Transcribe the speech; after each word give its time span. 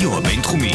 הרדיו 0.00 0.18
הבינתחומי. 0.18 0.72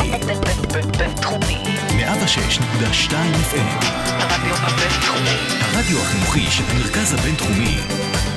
בינתחומי. 0.97 1.63
106.2 1.89 3.11
FM. 3.11 3.85
הרדיו 4.09 4.55
הבינתחומי. 4.55 5.37
הרדיו 5.61 5.97
החינוכי 6.01 6.41
של 6.51 6.63
המרכז 6.67 7.13
הבינתחומי. 7.13 7.77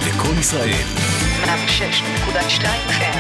לקום 0.09 0.39
ישראל. 0.41 0.85
106.2 1.45 2.65
FM. 2.89 3.19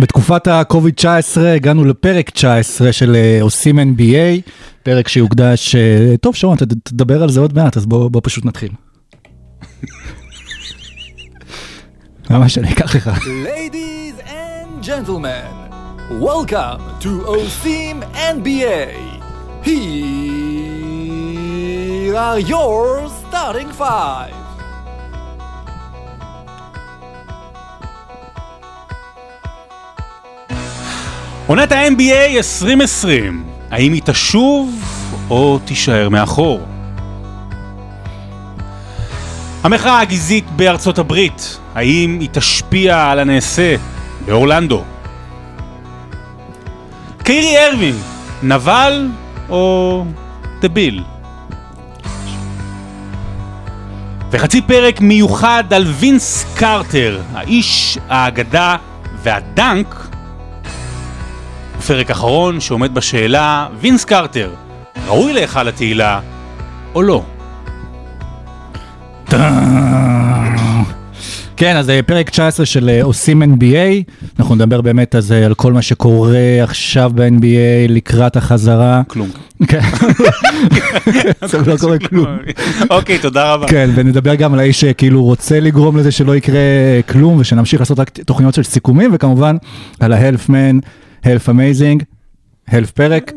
בתקופת 0.00 0.46
ה-COVID-19 0.46 1.40
הגענו 1.40 1.84
לפרק 1.84 2.30
19 2.30 2.92
של 2.92 3.16
אה, 3.16 3.38
עושים 3.42 3.78
NBA, 3.78 4.50
פרק 4.82 5.08
שיוקדש, 5.08 5.74
אה, 5.74 6.14
טוב 6.20 6.34
שרון, 6.34 6.56
תדבר 6.84 7.22
על 7.22 7.30
זה 7.30 7.40
עוד 7.40 7.54
מעט, 7.54 7.76
אז 7.76 7.86
בוא, 7.86 8.10
בוא 8.10 8.20
פשוט 8.24 8.44
נתחיל. 8.44 8.70
למה 12.30 12.48
שאני 12.48 12.72
אקח 12.72 12.94
לך? 12.94 13.10
Ladies 13.24 14.09
gentlemen, 14.80 15.52
welcome 16.08 16.80
to 17.00 17.20
OSIM 17.36 18.02
NBA. 18.14 18.94
Here 19.62 19.76
are 22.16 22.38
your 22.38 23.08
starting 23.08 23.70
five. 23.72 24.34
עונת 31.46 31.72
ה-NBA 31.72 32.36
2020, 32.36 33.44
האם 33.70 33.92
היא 33.92 34.02
תשוב 34.04 34.84
או 35.30 35.58
תישאר 35.64 36.08
מאחור? 36.08 36.60
המחאה 39.62 40.00
הגזעית 40.00 40.50
בארצות 40.50 40.98
הברית, 40.98 41.58
האם 41.74 42.18
היא 42.20 42.28
תשפיע 42.32 43.10
על 43.10 43.18
הנעשה 43.18 43.76
באורלנדו? 44.26 44.84
קיירי 47.22 47.66
ארווינג, 47.66 47.98
נבל 48.42 49.08
או 49.48 50.04
דביל? 50.60 51.02
וחצי 54.30 54.62
פרק 54.62 55.00
מיוחד 55.00 55.64
על 55.72 55.84
וינס 55.86 56.46
קרטר, 56.54 57.20
האיש, 57.34 57.98
האגדה 58.08 58.76
והדנק 59.22 60.06
פרק 61.86 62.10
אחרון 62.10 62.60
שעומד 62.60 62.94
בשאלה, 62.94 63.68
וינס 63.80 64.04
קרטר, 64.04 64.50
ראוי 65.06 65.32
להיכל 65.32 65.68
התהילה 65.68 66.20
או 66.94 67.02
לא? 67.02 67.22
כן, 71.60 71.76
אז 71.76 71.90
אה, 71.90 72.02
פרק 72.02 72.30
19 72.30 72.66
של 72.66 72.88
אה, 72.88 73.02
עושים 73.02 73.42
NBA, 73.42 74.12
אנחנו 74.38 74.54
נדבר 74.54 74.80
באמת 74.80 75.14
אז 75.14 75.32
אה, 75.32 75.46
על 75.46 75.54
כל 75.54 75.72
מה 75.72 75.82
שקורה 75.82 76.62
עכשיו 76.62 77.12
ב-NBA 77.14 77.88
לקראת 77.88 78.36
החזרה. 78.36 79.02
כלום. 79.06 79.28
כן, 79.68 79.80
עכשיו 81.40 81.62
לא 81.66 81.76
קורה 81.76 81.98
כלום. 81.98 82.26
אוקיי, 82.90 83.18
תודה 83.18 83.54
רבה. 83.54 83.68
כן, 83.68 83.90
ונדבר 83.94 84.34
גם 84.34 84.54
על 84.54 84.60
האיש 84.60 84.80
שכאילו 84.80 85.24
רוצה 85.24 85.60
לגרום 85.60 85.96
לזה 85.96 86.10
שלא 86.10 86.36
יקרה 86.36 86.60
כלום, 87.08 87.38
ושנמשיך 87.40 87.80
לעשות 87.80 87.98
רק 87.98 88.10
תוכניות 88.10 88.54
של 88.54 88.62
סיכומים, 88.62 89.10
וכמובן 89.14 89.56
על 90.00 90.12
ה-Health 90.12 90.48
Man, 90.48 90.86
Health 91.24 91.48
Amazing, 91.48 92.04
Health 92.70 92.92
פרק, 92.94 93.32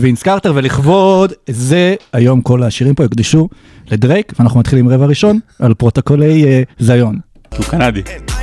וינס 0.00 0.22
קרטר, 0.22 0.52
ולכבוד 0.54 1.32
זה, 1.50 1.94
היום 2.12 2.40
כל 2.40 2.62
השירים 2.62 2.94
פה 2.94 3.02
יוקדשו 3.02 3.48
לדרייק, 3.90 4.32
ואנחנו 4.38 4.60
מתחילים 4.60 4.88
רבע 4.88 5.06
ראשון 5.06 5.38
על 5.58 5.74
פרוטוקולי 5.74 6.64
זיון. 6.78 7.33
כי 7.54 7.62
הוא 7.62 7.70
קנדי. 7.70 8.33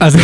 אז 0.00 0.16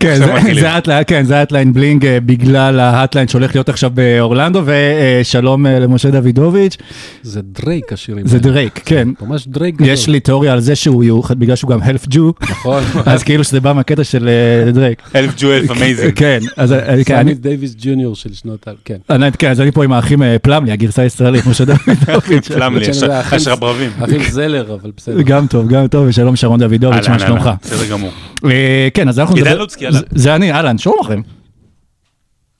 כן, 0.00 0.16
זה- 0.54 0.70
האטליין, 0.70 1.04
כן, 1.06 1.24
זה 1.24 1.36
האטליין 1.38 1.72
בלינג 1.72 2.06
אה, 2.06 2.18
בגלל 2.20 2.80
ההאטליין 2.80 3.28
שהולך 3.28 3.54
להיות 3.54 3.68
עכשיו 3.68 3.90
באורלנדו, 3.94 4.62
ושלום 4.66 5.66
אה, 5.66 5.78
למשה 5.78 6.10
דוידוביץ', 6.10 6.76
זה 7.22 7.40
דרייק 7.42 7.92
השירים. 7.92 8.26
זה. 8.26 8.38
דרייק, 8.38 8.80
כן. 8.84 9.08
ממש 9.22 9.48
דרייק 9.48 9.74
גדול. 9.74 9.88
יש 9.88 10.08
לי 10.08 10.20
תיאוריה 10.20 10.52
על 10.52 10.60
זה 10.60 10.76
שהוא 10.76 11.04
יוחד 11.04 11.38
בגלל 11.38 11.56
שהוא 11.56 11.70
גם 11.70 11.78
הלף 11.82 12.06
ג'ו, 12.10 12.32
נכון. 12.50 12.82
אז 13.06 13.22
כאילו 13.22 13.44
שזה 13.44 13.60
בא 13.60 13.72
מהקטע 13.72 14.04
של 14.04 14.28
אה, 14.66 14.72
דרייק. 14.72 15.02
אלף 15.14 15.30
ג'ו 15.38 15.52
אלף 15.52 15.70
אמייזינג. 15.70 16.12
כן, 16.14 16.38
אז 16.56 16.72
אה, 16.72 17.04
כן, 17.04 17.14
אני- 17.16 17.24
סמית 17.30 17.40
דייוויס 17.40 17.74
ג'וניור 17.78 18.14
של 18.16 18.34
שנות 18.34 18.68
ה... 18.68 18.70
כן. 18.84 18.96
אני- 19.10 19.32
כן, 19.38 19.50
אז 19.50 19.60
אני 19.60 19.72
פה 19.72 19.84
עם 19.84 19.92
האחים 19.92 20.22
אה, 20.22 20.36
פלמלי, 20.38 20.72
הגרסה 20.72 21.02
הישראלית, 21.02 21.46
משה 21.46 21.64
דוידוביץ'. 22.06 22.48
פלם 22.48 22.76
לי, 22.76 22.84
כן, 22.84 22.90
יש 22.90 22.96
זה 22.96 23.16
האחים- 23.16 23.36
יש 23.38 23.48
רברבים. 23.48 23.90
אחים 24.04 24.20
זלר, 24.30 24.74
אבל 24.82 24.90
בסדר. 24.96 25.22
גם 25.22 25.46
טוב, 25.46 25.68
גם 25.68 25.86
טוב, 25.86 26.06
ושלום 26.08 26.36
שרון 26.36 26.60
דוידוביץ', 26.60 27.08
מה 27.08 27.18
שלומך? 27.18 27.50
בסדר 27.62 27.86
גמור. 27.90 28.10
אה, 28.56 28.88
כן, 28.94 29.08
אז 29.08 29.18
אנחנו 29.18 29.34
עידן 29.36 29.48
נדבר- 29.50 29.60
לוצקי, 29.60 29.84
אהלן. 29.86 29.98
זה- 29.98 30.04
זה 30.10 30.34
אני, 30.34 30.52
אהלן, 30.52 30.78
שלום 30.78 30.96
לכם. 31.00 31.20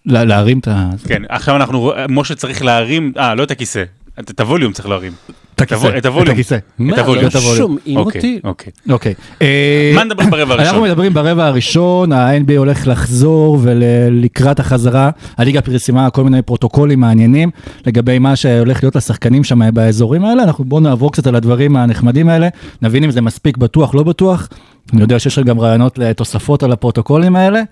לה- 0.07 0.25
להרים 0.25 0.59
את 0.59 0.69
ה... 0.69 0.91
כן, 1.09 1.23
עכשיו 1.29 1.57
אנחנו, 1.57 1.93
משה 2.09 2.35
צריך 2.35 2.63
להרים, 2.63 3.13
אה, 3.19 3.35
לא 3.35 3.43
את 3.43 3.51
הכיסא, 3.51 3.85
את 4.21 4.41
הווליום 4.41 4.73
צריך 4.73 4.89
להרים. 4.89 5.13
את 5.55 5.61
הכיסא, 5.61 5.99
את 5.99 6.07
הווליום. 6.07 6.27
את 6.29 6.33
הכיסא. 6.33 6.59
מה, 6.79 6.97
הווליום. 7.01 7.25
לא 7.25 7.31
שומעים 7.57 7.97
אוקיי, 7.97 8.19
אותי? 8.19 8.41
אוקיי. 8.45 8.73
אוקיי. 8.91 9.15
אה, 9.43 9.93
מה 9.95 10.05
נדבר 10.05 10.25
ברבע 10.25 10.55
אנחנו 10.55 10.63
הראשון? 10.65 10.83
מדברים 10.91 11.15
ברבע 11.15 11.47
הראשון, 11.47 12.13
ה-NBA 12.13 12.57
הולך 12.59 12.87
לחזור 12.87 13.59
ולקראת 13.63 14.61
החזרה, 14.61 15.11
הליגה 15.37 15.61
פרסמה 15.63 16.11
כל 16.11 16.25
מיני 16.25 16.43
פרוטוקולים 16.43 17.01
מעניינים 17.01 17.51
לגבי 17.87 18.19
מה 18.19 18.37
שהולך 18.37 18.83
להיות 18.83 18.97
לשחקנים 18.97 19.45
שם 19.45 19.75
באזורים 19.75 20.25
האלה, 20.25 20.43
אנחנו 20.43 20.65
בואו 20.65 20.81
נעבור 20.81 21.13
קצת 21.13 21.27
על 21.27 21.35
הדברים 21.37 21.77
הנחמדים 21.77 22.29
האלה, 22.29 22.49
נבין 22.83 23.05
אם 23.05 23.11
זה 23.11 23.21
מספיק 23.21 23.57
בטוח, 23.57 23.95
לא 23.95 24.03
בטוח. 24.03 24.49
אני 24.93 25.01
יודע 25.03 25.19
שיש 25.19 25.39
לך 25.39 25.47
גם 25.47 25.61
רעיונות 25.61 25.99
לתוספות 25.99 26.63
על 26.63 26.73
הפרוטוקולים 26.73 27.37
האלה. 27.37 27.63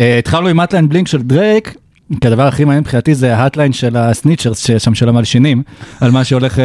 אה, 0.00 0.18
התחלנו 0.18 0.48
עם 0.48 0.60
hotline 0.60 0.88
bling 0.88 1.08
של 1.08 1.22
דרייק. 1.22 1.74
כי 2.20 2.26
הדבר 2.26 2.46
הכי 2.46 2.64
מעניין 2.64 2.80
מבחינתי 2.80 3.14
זה 3.14 3.36
ה 3.36 3.41
hotline 3.41 3.72
של 3.72 3.96
ה 3.96 4.03
snitchers 4.03 4.66
שיש 4.66 4.84
שם 4.84 4.94
של 4.94 5.08
המלשינים, 5.08 5.62
על 6.00 6.10
מה 6.10 6.24
שהולך 6.24 6.58
אה, 6.58 6.64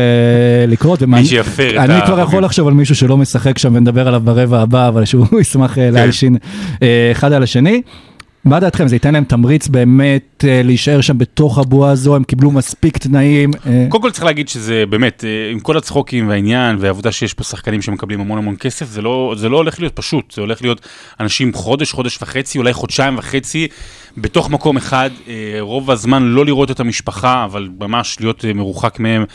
לקרות. 0.68 1.02
ומה- 1.02 1.18
מי 1.20 1.26
שיפר 1.26 1.70
את 1.70 1.90
אני 1.90 2.02
כבר. 2.06 2.20
יכול 2.20 2.44
לחשוב 2.44 2.68
על 2.68 2.74
מישהו 2.74 2.96
שלא 2.96 3.18
משחק 3.18 3.58
שם 3.58 3.74
ונדבר 3.76 4.08
עליו 4.08 4.22
ברבע 4.22 4.62
הבא, 4.62 4.88
אבל 4.88 5.06
שהוא 5.06 5.26
ישמח 5.42 5.76
כן. 5.76 5.82
אה, 5.82 5.90
להלשין 5.92 6.38
אה, 6.84 7.10
אחד 7.12 7.32
על 7.34 7.44
השני. 7.44 7.82
מה 8.46 8.60
דעתכם, 8.60 8.88
זה 8.88 8.96
ייתן 8.96 9.14
להם 9.14 9.24
תמריץ 9.24 9.68
באמת 9.68 10.46
אה, 10.48 10.62
להישאר 10.64 11.02
שם 11.02 11.18
בתוך 11.18 11.58
הבועה 11.58 11.92
הזו, 11.92 12.16
הם 12.16 12.24
קיבלו 12.24 12.52
מספיק 12.52 12.98
תנאים. 12.98 13.52
אה, 13.66 13.86
קודם 13.90 14.04
כל 14.04 14.12
צריך 14.12 14.24
להגיד 14.24 14.50
שזה 14.50 14.84
באמת, 14.90 15.24
אה, 15.28 15.52
עם 15.52 15.60
כל 15.60 15.78
הצחוקים 15.78 16.30
והעניין 16.30 16.76
והעובדה 16.80 17.12
שיש 17.12 17.34
פה 17.34 17.44
שחקנים 17.44 17.82
שמקבלים 17.82 18.22
המון 18.22 18.38
המון 18.38 18.56
כסף, 18.60 18.86
זה 18.90 19.02
לא, 19.02 19.34
זה 19.38 19.50
לא 19.50 19.58
הולך 19.58 19.80
להיות 19.80 19.96
פשוט, 19.96 20.32
זה 20.32 20.42
הולך 20.42 20.62
להיות 20.62 20.88
אנשים 21.20 21.54
חודש, 21.54 21.92
חודש 21.92 22.22
וחצי, 22.22 22.58
אולי 22.58 22.74
חודשיים 22.74 23.18
וחצי, 23.18 23.68
בתוך 24.18 24.50
מקום 24.50 24.78
אחד, 24.78 25.10
רוב 25.60 25.92
הזמן 25.92 26.24
לא 26.24 26.46
לראות 26.46 26.72
את 26.72 26.80
המשפחה, 26.80 27.46
אבל 27.46 27.70
ממש 27.80 28.18
להיות 28.20 28.46
מרוחק 28.56 29.00
מהם, 29.00 29.26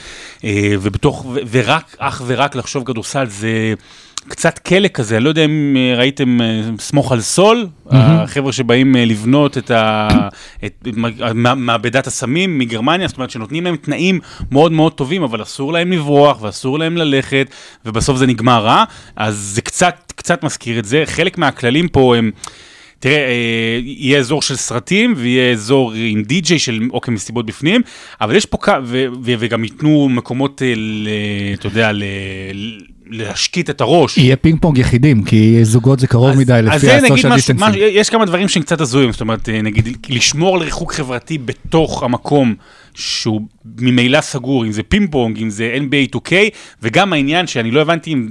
ובתוך, 0.80 1.26
ורק, 1.50 1.96
אך 1.98 2.22
ורק 2.26 2.56
לחשוב 2.56 2.84
כדורסל, 2.84 3.26
זה... 3.26 3.74
קצת 4.28 4.59
כלא 4.59 4.88
כזה, 4.88 5.16
אני 5.16 5.25
לא 5.25 5.28
יודע 5.28 5.44
אם 5.44 5.76
אה, 5.78 5.98
ראיתם 5.98 6.41
אה, 6.41 6.47
סמוך 6.78 7.12
על 7.12 7.20
סול, 7.20 7.66
החבר'ה 7.91 8.53
שבאים 8.53 8.97
אה, 8.97 9.04
לבנות 9.04 9.59
את 9.59 9.70
ה... 9.70 10.09
את 10.64 10.87
מע- 11.34 11.54
מעבדת 11.54 12.06
הסמים 12.06 12.59
מגרמניה, 12.59 13.09
זאת 13.09 13.16
אומרת 13.16 13.31
שנותנים 13.31 13.65
להם 13.65 13.76
תנאים 13.76 14.20
מאוד 14.50 14.72
מאוד 14.72 14.92
טובים, 14.92 15.22
אבל 15.22 15.42
אסור 15.42 15.72
להם 15.72 15.92
לברוח 15.92 16.42
ואסור 16.42 16.78
להם 16.78 16.97
ללכת, 16.97 17.50
ובסוף 17.86 18.16
זה 18.19 18.26
נגמר 18.26 18.65
רע, 18.65 18.84
אז 19.16 19.34
זה 19.36 19.62
קצת, 19.62 20.12
קצת 20.16 20.44
מזכיר 20.44 20.78
את 20.78 20.84
זה. 20.84 21.03
חלק 21.06 21.38
מהכללים 21.38 21.88
פה 21.88 22.16
הם... 22.16 22.31
תראה, 22.98 23.16
אה, 23.16 23.28
יהיה 23.83 24.18
אזור 24.18 24.42
של 24.42 24.56
סרטים 24.56 25.15
ויהיה 25.16 25.53
אזור 25.53 25.92
עם 25.97 26.22
די-ג'יי 26.22 26.59
של 26.59 26.80
אוקיי 26.92 27.15
מסיבות 27.15 27.47
בפנים, 27.47 27.80
אבל 28.21 28.36
יש 28.36 28.47
פה, 28.47 28.59
ו- 28.84 29.06
ו- 29.22 29.34
וגם 29.39 29.65
ייתנו 29.65 30.09
מקומות, 30.09 30.62
ל- 30.77 31.09
אתה 31.54 31.66
יודע, 31.66 31.92
ל- 31.92 32.03
להשקיט 33.10 33.70
את 33.70 33.80
הראש. 33.80 34.18
יהיה 34.18 34.36
פינג 34.36 34.60
פונג 34.60 34.78
יחידים, 34.78 35.24
כי 35.24 35.64
זוגות 35.64 36.00
זה 36.00 36.06
קרוב 36.06 36.30
אז- 36.30 36.38
מדי 36.38 36.53
אז 36.53 36.84
לפי 36.84 36.91
הסושיאל. 36.91 37.32
משהו- 37.56 37.82
יש 37.82 38.10
כמה 38.10 38.24
דברים 38.24 38.48
שהם 38.48 38.62
קצת 38.62 38.80
הזויים, 38.80 39.12
זאת 39.12 39.20
אומרת, 39.20 39.48
אה, 39.48 39.62
נגיד, 39.62 39.88
לשמור 40.08 40.56
על 40.56 40.62
ריחוק 40.62 40.92
חברתי 40.92 41.38
בתוך 41.38 42.03
המקום 42.03 42.54
שהוא 42.94 43.41
ממילא 43.78 44.20
סגור, 44.20 44.64
אם 44.66 44.72
זה 44.72 44.82
פינג 44.82 45.10
פונג, 45.10 45.38
אם 45.38 45.50
זה 45.50 45.74
NBA 45.76 46.10
2K, 46.16 46.32
וגם 46.82 47.12
העניין 47.12 47.47
שאני 47.47 47.70
לא 47.70 47.80
הבנתי 47.80 48.12
אם 48.12 48.28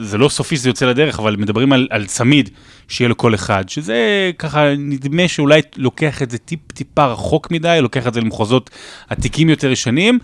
זה 0.00 0.18
לא 0.18 0.28
סופי 0.28 0.56
שזה 0.56 0.68
יוצא 0.68 0.86
לדרך, 0.86 1.18
אבל 1.18 1.36
מדברים 1.36 1.72
על, 1.72 1.88
על 1.90 2.06
צמיד 2.06 2.50
שיהיה 2.88 3.08
לכל 3.08 3.34
אחד, 3.34 3.68
שזה 3.68 3.96
ככה 4.38 4.64
נדמה 4.78 5.28
שאולי 5.28 5.60
לוקח 5.76 6.22
את 6.22 6.30
זה 6.30 6.38
טיפ 6.38 6.72
טיפה 6.72 7.06
רחוק 7.06 7.50
מדי, 7.50 7.78
לוקח 7.82 8.06
את 8.06 8.14
זה 8.14 8.20
למחוזות 8.20 8.70
עתיקים 9.08 9.48
יותר 9.50 9.70
ישנים. 9.70 10.18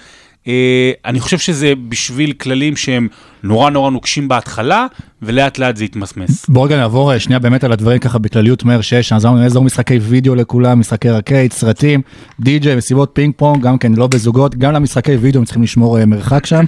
אה, 0.49 0.93
אני 1.05 1.21
חושב 1.21 1.39
שזה 1.39 1.73
בשביל 1.89 2.33
כללים 2.33 2.77
שהם 2.77 3.09
נורא 3.43 3.71
נורא 3.71 3.91
נוקשים 3.91 4.29
בהתחלה, 4.29 4.87
ולאט 5.23 5.59
לאט 5.59 5.77
זה 5.77 5.85
יתמסמס. 5.85 6.47
בוא 6.49 6.67
רגע 6.67 6.77
נעבור 6.77 7.13
אה, 7.13 7.19
שנייה 7.19 7.39
באמת 7.39 7.65
על 7.65 7.73
הדברים 7.73 7.99
ככה 7.99 8.19
בכלליות 8.19 8.65
מהר 8.65 8.81
שיש. 8.81 9.13
אז 9.13 9.27
אמרנו 9.27 9.45
אזור 9.45 9.65
משחקי 9.65 9.99
וידאו 9.99 10.35
לכולם, 10.35 10.81
משחקי 10.81 11.11
רקייט, 11.11 11.53
סרטים, 11.53 12.01
די.ג'יי, 12.41 12.77
מסיבות 12.77 13.11
פינג 13.13 13.35
פונג, 13.37 13.63
גם 13.63 13.79
כן 13.79 13.93
לא 13.93 14.07
בזוגות, 14.07 14.55
גם 14.55 14.73
למשחקי 14.73 15.17
וידאו 15.17 15.39
הם 15.39 15.45
צריכים 15.45 15.63
לשמור 15.63 15.99
אה, 15.99 16.07
מרחק 16.07 16.47
שם. 16.47 16.65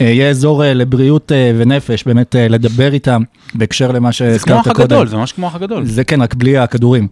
יהיה 0.00 0.30
אזור 0.30 0.62
לבריאות 0.66 1.32
ונפש, 1.58 2.04
באמת 2.04 2.34
לדבר 2.38 2.92
איתם 2.92 3.22
בהקשר 3.54 3.92
למה 3.92 3.96
זה 3.98 4.00
כמו 4.00 4.12
שהזכרת 4.12 4.56
האח 4.56 4.76
קודם. 4.76 4.80
הגדול, 4.80 5.08
זה 5.08 5.16
ממש 5.16 5.32
כמו 5.32 5.46
האח 5.46 5.54
הגדול. 5.54 5.86
זה 5.86 6.04
כן, 6.04 6.22
רק 6.22 6.34
בלי 6.34 6.58
הכדורים. 6.58 7.08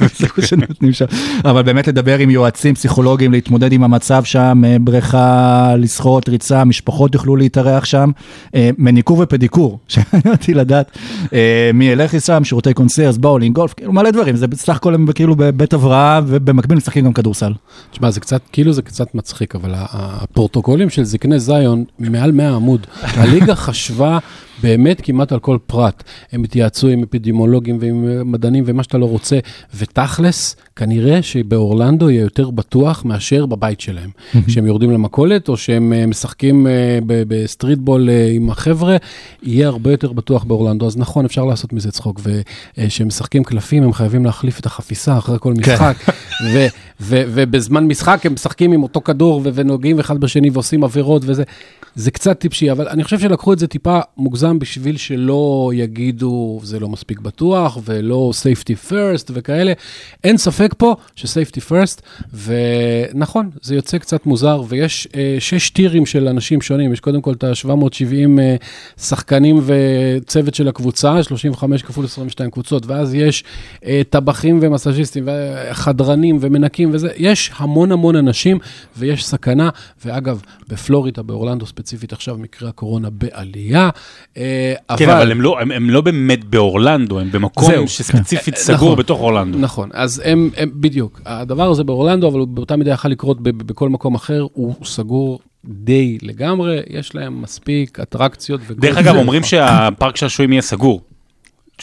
זה 0.00 0.46
שנותנים 0.46 0.92
שם. 0.92 1.04
אבל 1.44 1.62
באמת 1.62 1.88
לדבר 1.88 2.18
עם 2.18 2.30
יועצים 2.30 2.74
פסיכולוגיים, 2.74 3.32
להתמודד 3.32 3.72
עם 3.72 3.84
המצב 3.84 4.24
שם, 4.24 4.62
אה, 4.66 4.76
בריכה, 4.80 5.74
לשחות, 5.78 6.28
ריצה, 6.28 6.64
משפחות 6.64 7.14
יוכלו 7.14 7.36
להתארח 7.36 7.84
שם, 7.84 8.10
אה, 8.54 8.70
מניקור 8.78 9.18
ופדיקור, 9.18 9.78
שמעניין 9.88 10.32
אותי 10.32 10.54
לדעת 10.54 10.98
אה, 11.32 11.70
מי 11.74 11.84
ילך 11.84 12.14
לשם, 12.14 12.44
שירותי 12.44 12.74
קונסרס, 12.74 13.16
באולינג, 13.16 13.54
גולף, 13.54 13.72
כאילו 13.72 13.92
מלא 13.92 14.10
דברים, 14.10 14.36
זה 14.36 14.46
בסך 14.46 14.76
הכל 14.76 14.94
הם 14.94 15.12
כאילו 15.12 15.36
בבית 15.36 15.72
הבראה, 15.72 16.20
ובמקביל 16.26 16.78
משחקים 16.78 17.04
גם 17.04 17.12
כדורסל. 17.12 17.52
תשמע, 17.90 18.10
זה 18.10 18.20
קצת, 18.20 18.42
כאילו 18.52 18.72
זה 18.72 18.82
קצת 18.82 19.14
מצחיק, 19.14 19.54
אבל 19.54 19.72
הפרוטוקולים 19.74 20.90
של 20.90 21.04
זקני 21.04 21.38
זיון, 21.38 21.84
מעל 21.98 22.32
100 22.32 22.54
עמוד. 22.54 22.86
הליגה 23.02 23.54
חשבה 23.54 24.18
באמת 24.62 25.00
כמעט 25.00 25.32
על 25.32 25.38
כל 25.38 25.58
פרט. 25.66 26.02
הם 26.32 26.44
התייעצו 26.44 26.88
עם 26.88 27.02
אפידמיולוגים 27.02 27.78
ועם 27.80 28.08
אה, 28.08 28.24
מדענים 28.24 28.64
ומה 28.66 28.82
שאתה 28.82 28.98
לא 28.98 29.06
רוצה, 29.06 29.38
ותכלס, 29.76 30.56
כנראה 30.76 31.22
שבאורלנדו 31.22 32.10
יהיה 32.10 32.22
יותר 32.22 32.50
בטוח 32.50 33.04
מאשר 33.04 33.46
בבית 33.46 33.80
שלהם. 33.80 34.10
כשהם 34.46 34.66
יורדים 34.66 34.90
למכולת, 34.90 35.48
או 35.48 35.56
שהם 35.56 35.92
אה, 35.92 36.06
משחקים 36.06 36.66
אה, 36.66 36.98
ב 37.06 37.15
streetball 37.15 38.08
עם 38.34 38.50
החבר'ה, 38.50 38.96
יהיה 39.42 39.68
הרבה 39.68 39.90
יותר 39.90 40.12
בטוח 40.12 40.44
באורלנדו. 40.44 40.86
אז 40.86 40.96
נכון, 40.96 41.24
אפשר 41.24 41.44
לעשות 41.44 41.72
מזה 41.72 41.90
צחוק. 41.90 42.20
וכשהם 42.22 43.06
משחקים 43.06 43.44
קלפים, 43.44 43.82
הם 43.82 43.92
חייבים 43.92 44.24
להחליף 44.24 44.60
את 44.60 44.66
החפיסה 44.66 45.18
אחרי 45.18 45.36
כל 45.40 45.52
משחק. 45.52 45.96
ו- 46.54 46.66
ו- 47.00 47.22
ובזמן 47.28 47.84
משחק 47.84 48.26
הם 48.26 48.32
משחקים 48.32 48.72
עם 48.72 48.82
אותו 48.82 49.00
כדור 49.00 49.42
ונוגעים 49.54 50.00
אחד 50.00 50.20
בשני 50.20 50.50
ועושים 50.50 50.84
עבירות 50.84 51.22
וזה. 51.26 51.42
זה 51.94 52.10
קצת 52.10 52.38
טיפשי, 52.38 52.72
אבל 52.72 52.88
אני 52.88 53.04
חושב 53.04 53.18
שלקחו 53.18 53.52
את 53.52 53.58
זה 53.58 53.66
טיפה 53.66 54.00
מוגזם 54.16 54.41
בשביל 54.58 54.96
שלא 54.96 55.70
יגידו 55.74 56.60
זה 56.62 56.80
לא 56.80 56.88
מספיק 56.88 57.20
בטוח 57.20 57.78
ולא 57.84 58.32
safety 58.42 58.90
first 58.90 59.30
וכאלה. 59.30 59.72
אין 60.24 60.36
ספק 60.36 60.74
פה 60.78 60.96
ש-safety 61.16 61.70
first, 61.70 62.00
ונכון, 62.44 63.50
זה 63.62 63.74
יוצא 63.74 63.98
קצת 63.98 64.26
מוזר, 64.26 64.62
ויש 64.68 65.08
אה, 65.14 65.36
שש 65.38 65.70
טירים 65.70 66.06
של 66.06 66.28
אנשים 66.28 66.60
שונים, 66.60 66.92
יש 66.92 67.00
קודם 67.00 67.22
כל 67.22 67.32
את 67.32 67.44
ה-770 67.44 68.40
אה, 68.40 68.56
שחקנים 68.98 69.60
וצוות 69.66 70.54
של 70.54 70.68
הקבוצה, 70.68 71.22
35 71.22 71.82
כפול 71.82 72.04
22 72.04 72.50
קבוצות, 72.50 72.86
ואז 72.86 73.14
יש 73.14 73.44
אה, 73.84 74.02
טבחים 74.10 74.58
ומסאז'יסטים 74.62 75.28
וחדרנים 75.28 76.38
ומנקים 76.40 76.90
וזה, 76.92 77.08
יש 77.16 77.50
המון 77.56 77.92
המון 77.92 78.16
אנשים 78.16 78.58
ויש 78.96 79.26
סכנה, 79.26 79.68
ואגב, 80.04 80.42
בפלורידה, 80.68 81.22
באורלנדו 81.22 81.66
ספציפית 81.66 82.12
עכשיו, 82.12 82.38
מקרה 82.38 82.68
הקורונה 82.68 83.10
בעלייה, 83.10 83.90
אה, 84.36 84.74
כן, 84.96 85.10
אבל 85.10 85.30
הם 85.30 85.40
לא- 85.40 85.60
הם- 85.60 85.70
הם 85.70 85.90
לא 85.90 86.00
באמת 86.00 86.44
באורלנדו, 86.44 87.20
הם 87.20 87.28
במקום 87.32 87.68
זהו. 87.70 87.88
שספציפית 87.88 88.54
אה, 88.54 88.58
סגור 88.60 88.76
נכון. 88.88 88.96
בתוך 88.98 89.20
אורלנדו. 89.20 89.58
נכון, 89.58 89.88
אז 89.92 90.22
הם, 90.24 90.50
הם, 90.56 90.70
בדיוק, 90.74 91.20
הדבר 91.26 91.70
הזה 91.70 91.84
באורלנדו, 91.84 92.28
אבל 92.28 92.38
הוא 92.38 92.48
באותה 92.48 92.76
מידה 92.76 92.90
יכול 92.90 93.10
לקרות 93.10 93.40
ב- 93.40 93.48
ב- 93.48 93.62
בכל 93.62 93.88
מקום 93.88 94.14
אחר, 94.14 94.46
הוא 94.52 94.74
סגור 94.84 95.40
די 95.64 96.18
לגמרי, 96.22 96.80
יש 96.90 97.14
להם 97.14 97.42
מספיק 97.42 98.00
אטרקציות. 98.00 98.60
דרך. 98.70 98.96
אגב, 98.98 99.16
אומרים 99.16 99.42
שהפארק 99.44 100.16
שעשועים 100.16 100.52
יהיה 100.52 100.62
סגור. 100.62 101.00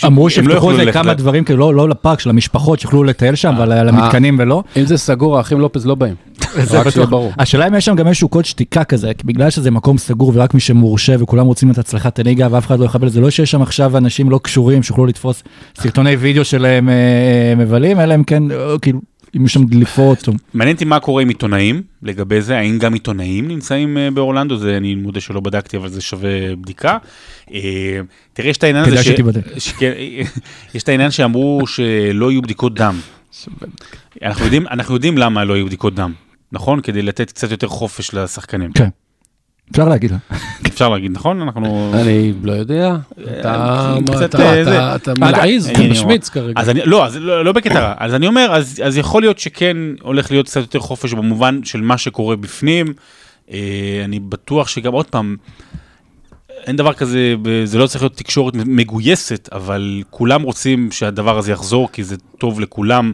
אמרו 0.06 0.24
הם 0.38 0.48
לא 0.48 0.54
שיפתחו 0.54 0.72
איזה 0.72 0.92
כמה 0.92 1.14
דברים, 1.14 1.44
כאילו 1.44 1.60
לא- 1.60 1.76
לא 1.76 1.90
לפארק 1.90 2.20
של 2.20 2.30
המשפחות 2.30 2.80
שיוכלו 2.80 3.04
לטייל 3.04 3.36
שם, 3.36 3.54
אבל 3.58 3.72
על 3.72 3.90
המתקנים 3.90 4.36
ולא. 4.40 4.64
אם 4.78 4.86
זה 4.86 4.98
סגור, 4.98 5.38
האחים 5.38 5.60
לופז 5.60 5.86
לא 5.86 5.96
באים. 5.96 6.16
זה 6.64 6.84
בטוח. 6.84 7.10
ברור. 7.10 7.32
השאלה 7.40 7.68
אם 7.68 7.76
יש 7.76 7.86
שם 7.86 7.96
גם 7.96 8.08
איזשהו 8.08 8.30
קוד 8.30 8.46
שתיקה 8.46 8.84
כזה, 8.84 9.12
כי 9.18 9.28
בגלל 9.28 9.50
שזה 9.50 9.72
מקום 9.72 9.98
סגור 9.98 10.32
ורק 10.36 10.54
מי 10.54 10.60
שמורשה 10.60 11.16
וכולם 11.20 11.46
רוצים 11.46 11.72
את 11.72 11.78
הצלחת 11.78 12.20
הליגה 12.20 12.48
ואף 12.52 12.68
אחד 12.68 12.80
לא 12.80 12.86
יכבל, 12.86 13.10
זה 13.10 13.22
לא 13.22 13.30
שיש 13.30 13.52
שם 13.52 13.62
עכשיו 13.62 13.98
אנשים 13.98 14.30
לא 14.30 14.40
קשורים 14.44 14.84
שיוכלו 14.84 15.06
לתפוס 15.06 15.44
סרטוני 15.80 16.16
וידאו 16.16 16.46
שלהם 16.46 16.90
אה, 16.90 17.54
מבלים, 17.58 18.00
אלא 18.00 18.16
אם 18.16 18.24
כן, 18.24 18.52
אה, 18.52 18.80
כאילו, 18.82 19.00
אם 19.38 19.46
יש 19.46 19.54
שם 19.54 19.66
דליפות. 19.66 20.30
מעניין 20.54 20.76
אותי 20.76 20.86
מה 20.86 21.00
קורה 21.00 21.22
עם 21.22 21.30
עיתונאים 21.30 21.82
לגבי 22.04 22.42
זה, 22.42 22.58
האם 22.58 22.78
גם 22.80 22.94
עיתונאים 22.94 23.48
נמצאים 23.48 23.98
אה, 23.98 24.12
באורלנדו, 24.12 24.58
זה 24.58 24.78
אני 24.78 24.96
מודה 24.96 25.22
שלא 25.22 25.40
בדקתי, 25.40 25.78
אבל 25.78 25.90
זה 25.90 26.02
שווה 26.02 26.56
בדיקה. 26.56 26.98
אה, 27.54 28.00
תראה, 28.34 28.50
יש 28.50 28.58
את 28.58 28.64
העניין 28.64 28.86
הזה, 28.86 28.92
כדאי 28.92 29.04
שתיבדק. 29.04 29.48
אה, 29.82 30.22
יש 30.76 30.84
את 30.84 30.90
העניין 30.90 31.12
שאמרו 31.12 31.68
שלא 31.68 32.32
יהיו 32.32 32.42
בדיקות 32.42 32.74
דם. 32.74 32.96
אנחנו 34.24 34.46
יודעים, 34.46 34.68
אנחנו 34.68 34.94
יודעים 34.94 35.18
למה 35.18 35.44
לא 35.44 35.54
יהיו 35.54 35.66
בדיקות 35.66 35.96
דם, 35.96 36.14
נכון? 36.52 36.82
כדי 36.82 37.02
לתת 37.02 37.32
קצת 37.32 37.52
יותר 37.52 37.68
חופש 37.68 38.14
לשחקנים. 38.14 38.72
כן. 38.74 38.90
אפשר 39.72 39.90
להגיד. 39.90 40.12
אה? 40.12 40.38
אפשר 40.68 40.90
להגיד, 40.90 41.12
נכון? 41.12 41.42
אנחנו... 41.42 41.92
אני 41.94 42.34
לא 42.44 42.52
יודע, 42.52 42.96
אתה 44.96 45.14
מלעיז, 45.20 45.68
אתה 45.70 45.80
אני- 45.80 45.90
משמיץ 45.92 46.30
כרגע. 46.30 46.54
אז 46.62 46.70
אני, 46.70 46.80
לא, 46.86 47.08
לא, 47.20 47.46
לא 47.46 47.52
בקטע 47.52 47.80
רע, 47.80 47.94
אז 47.98 48.14
אני 48.14 48.28
אומר, 48.28 48.48
אז, 48.52 48.82
אז 48.86 48.98
יכול 48.98 49.22
להיות 49.22 49.40
שכן 49.40 49.78
הולך 50.02 50.32
להיות 50.32 50.46
קצת 50.46 50.62
יותר 50.62 50.80
חופש 50.80 51.14
במובן 51.14 51.60
של 51.64 51.82
מה 51.82 51.98
שקורה 51.98 52.36
בפנים. 52.36 52.94
אה, 53.52 53.58
אני 54.06 54.20
בטוח 54.20 54.68
שגם 54.68 54.94
עוד 54.94 55.06
פעם, 55.06 55.36
אין 56.68 56.76
דבר 56.76 56.94
כזה, 56.94 57.36
זה 57.66 57.78
לא 57.78 57.88
צריך 57.88 58.04
להיות 58.04 58.16
תקשורת 58.18 58.54
מגויסת, 58.56 59.50
אבל 59.52 60.04
כולם 60.10 60.42
רוצים 60.42 60.92
שהדבר 60.92 61.38
הזה 61.38 61.52
יחזור, 61.52 61.90
כי 61.92 62.04
זה 62.04 62.16
טוב 62.38 62.60
לכולם, 62.60 63.12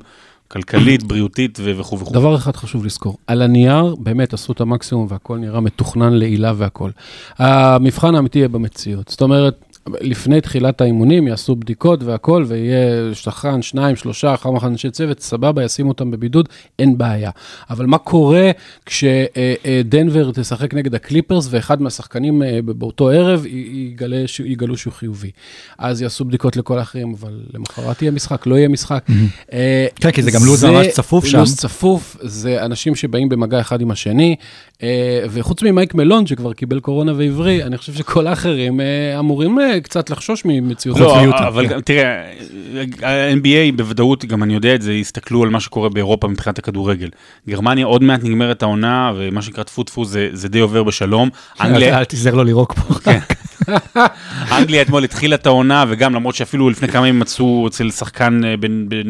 כלכלית, 0.47 1.03
בריאותית 1.03 1.59
וכו' 1.61 1.99
וכו'. 1.99 2.13
דבר 2.13 2.35
אחד 2.35 2.55
חשוב 2.55 2.85
לזכור, 2.85 3.17
על 3.27 3.41
הנייר 3.41 3.95
באמת 3.99 4.33
עשו 4.33 4.53
את 4.53 4.61
המקסימום 4.61 5.07
והכל 5.09 5.37
נראה 5.37 5.59
מתוכנן 5.59 6.13
לעילה 6.13 6.53
והכל. 6.57 6.91
המבחן 7.37 8.15
האמיתי 8.15 8.39
יהיה 8.39 8.47
במציאות. 8.47 9.07
זאת 9.07 9.21
אומרת, 9.21 9.75
לפני 10.01 10.41
תחילת 10.41 10.81
האימונים 10.81 11.27
יעשו 11.27 11.55
בדיקות 11.55 12.03
והכל, 12.03 12.45
ויהיה 12.47 13.13
שחקן, 13.13 13.61
שניים, 13.61 13.95
שלושה, 13.95 14.33
אחר 14.33 14.49
כך 14.57 14.63
אנשי 14.63 14.91
צוות, 14.91 15.19
סבבה, 15.19 15.63
ישימו 15.63 15.89
אותם 15.89 16.11
בבידוד, 16.11 16.49
אין 16.79 16.97
בעיה. 16.97 17.31
אבל 17.69 17.85
מה 17.85 17.97
קורה 17.97 18.51
כשדנבר 18.85 20.31
תשחק 20.31 20.73
נגד 20.73 20.95
הקליפרס, 20.95 21.47
ואחד 21.49 21.81
מהשחקנים 21.81 22.43
אה, 22.43 22.59
באותו 22.65 23.09
ערב 23.09 23.45
יגלה, 23.45 24.23
יגלו 24.45 24.77
שהוא 24.77 24.93
חיובי. 24.93 25.31
אז 25.77 26.01
יעשו 26.01 26.25
בדיקות 26.25 26.57
לכל 26.57 26.79
האחרים, 26.79 27.15
אבל 27.19 27.41
למחרת 27.53 28.01
יהיה 28.01 28.11
משחק, 28.11 28.47
לא 28.47 28.55
יהיה 28.55 28.67
משחק. 28.67 29.05
אה, 29.53 29.87
כן, 29.95 30.11
כי 30.11 30.23
זה 30.23 30.31
גם 30.35 30.45
לו"ז 30.45 30.59
זה 30.59 30.71
ממש 30.71 30.87
צפוף 30.87 31.25
שם. 31.25 31.37
לו"ז 31.37 31.55
צפוף, 31.55 32.17
זה 32.21 32.65
אנשים 32.65 32.95
שבאים 32.95 33.29
במגע 33.29 33.59
אחד 33.59 33.81
עם 33.81 33.91
השני, 33.91 34.35
אה, 34.83 35.23
וחוץ 35.29 35.63
ממייק 35.63 35.95
מלון 35.95 36.27
שכבר 36.27 36.53
קיבל 36.53 36.79
קורונה 36.79 37.13
ועברי, 37.17 37.63
אני 37.63 37.77
חושב 37.77 37.93
שכל 37.93 38.27
האחרים 38.27 38.81
אה, 38.81 39.19
אמורים 39.19 39.59
אה, 39.59 39.79
קצת 39.79 40.09
לחשוש 40.09 40.41
ממציאות. 40.45 40.99
לא, 40.99 41.29
אבל 41.47 41.67
כן. 41.67 41.81
תראה, 41.81 42.31
ה-NBA 43.03 43.75
בוודאות, 43.75 44.25
גם 44.25 44.43
אני 44.43 44.53
יודע 44.53 44.75
את 44.75 44.81
זה, 44.81 44.93
יסתכלו 44.93 45.43
על 45.43 45.49
מה 45.49 45.59
שקורה 45.59 45.89
באירופה 45.89 46.27
מבחינת 46.27 46.59
הכדורגל. 46.59 47.09
גרמניה 47.49 47.85
עוד 47.85 48.03
מעט 48.03 48.23
נגמרת 48.23 48.63
העונה, 48.63 49.13
ומה 49.15 49.41
שנקרא 49.41 49.63
טפו 49.63 49.83
טפו 49.83 50.05
זה, 50.05 50.29
זה 50.33 50.49
די 50.49 50.59
עובר 50.59 50.83
בשלום. 50.83 51.29
אל 51.61 52.03
תיזהר 52.03 52.35
לו 52.35 52.43
לירוק 52.43 52.73
פה. 52.73 53.11
אנגליה 54.57 54.81
אתמול 54.81 55.03
התחילה 55.03 55.35
את 55.35 55.45
העונה, 55.45 55.85
וגם 55.87 56.15
למרות 56.15 56.35
שאפילו 56.35 56.69
לפני 56.69 56.87
כמה 56.87 57.07
ימים 57.07 57.19
מצאו 57.19 57.67
אצל 57.67 57.91
שחקן 57.91 58.41
אה, 58.45 58.55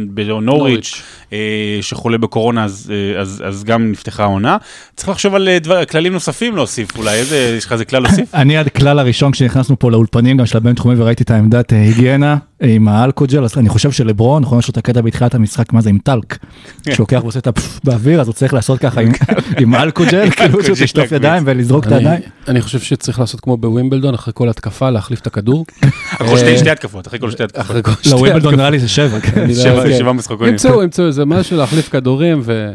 בנוריץ', 0.07 1.01
אה, 1.33 1.37
שחולה 1.81 2.17
בקורונה, 2.17 2.63
אז, 2.63 2.93
אה, 2.93 3.21
אז, 3.21 3.43
אז 3.45 3.63
גם 3.63 3.91
נפתחה 3.91 4.23
העונה. 4.23 4.57
צריך 4.95 5.09
לחשוב 5.09 5.35
על 5.35 5.49
דבר, 5.61 5.85
כללים 5.85 6.13
נוספים 6.13 6.55
להוסיף 6.55 6.97
אולי, 6.97 7.17
איזה, 7.17 7.55
יש 7.57 7.65
לך 7.65 7.71
איזה 7.71 7.85
כלל 7.85 8.01
להוסיף? 8.01 8.35
אני 8.41 8.57
עד 8.57 8.69
כלל 8.69 8.99
הראשון 8.99 9.31
כשנכנסנו 9.31 9.79
פה 9.79 9.91
לאולפנים 9.91 10.37
גם 10.37 10.45
של 10.45 10.57
הבינתחומי 10.57 10.95
וראיתי 11.01 11.23
את 11.23 11.31
העמדת 11.31 11.71
היגיינה 11.71 12.37
עם 12.61 12.87
האלכוג'ל, 12.87 13.43
אז 13.43 13.57
אני 13.57 13.69
חושב 13.69 13.91
שלברון, 13.91 14.41
נכון, 14.41 14.59
יש 14.59 14.67
לו 14.67 14.71
את 14.71 14.77
הקטע 14.77 15.01
בתחילת 15.01 15.35
המשחק, 15.35 15.73
מה 15.73 15.81
זה 15.81 15.89
עם 15.89 15.97
טלק. 16.03 16.37
כשלוקח 16.85 17.19
ועושה 17.23 17.39
את 17.39 17.47
הפפ 17.47 17.79
באוויר, 17.83 18.21
אז 18.21 18.27
הוא 18.27 18.33
צריך 18.33 18.53
לעשות 18.53 18.79
ככה 18.79 19.01
עם- 19.01 19.11
עם 19.59 19.75
האלכוג'ל, 19.75 20.29
כאילו 20.29 20.51
שהוא 20.51 20.61
אלכוג'ל 20.61 20.83
תשטוף 20.83 20.97
להקפיץ. 21.01 21.15
ידיים 21.17 21.43
ולזרוק 21.45 21.87
את 21.87 21.91
אני, 21.91 21.97
הידיים. 21.97 22.19
אני 22.47 22.61
חושב 22.61 22.79
שצריך 22.79 23.19
לעשות 23.19 23.39
כמו 23.41 23.57
בווימבלדון, 23.57 24.13
אחרי 24.13 24.33
כל 24.35 24.49
התקפה, 24.49 24.89
להחליף 24.89 25.19
את 25.21 25.27
הכדור. 25.27 25.65
אחרי 26.21 26.37
שתי- 26.37 26.57
שתי 26.57 26.69
התקפות, 26.69 27.07
אחרי 27.07 27.19
כל 27.19 27.31
שתי 27.31 27.43
התקפות. 27.43 27.65
אחרי 27.65 27.83
כל 27.83 27.91
שתי 28.01 28.09
לא, 28.09 28.15
ווימבלדון 28.15 28.37
התקפות. 28.37 28.59
נראה 28.59 28.69
לי 28.69 28.79
זה 28.79 28.87
שבע. 28.87 29.19
כן. 29.19 29.47
לא 29.47 29.53
שבע- 29.89 30.11
משחקונים. 30.11 30.51
ימצאו, 30.53 30.83
ימצאו 30.83 31.07
איזה 31.07 31.25
משהו 31.25 31.57
להחליף 31.57 31.89
כדורים, 31.89 32.41
ו... 32.43 32.71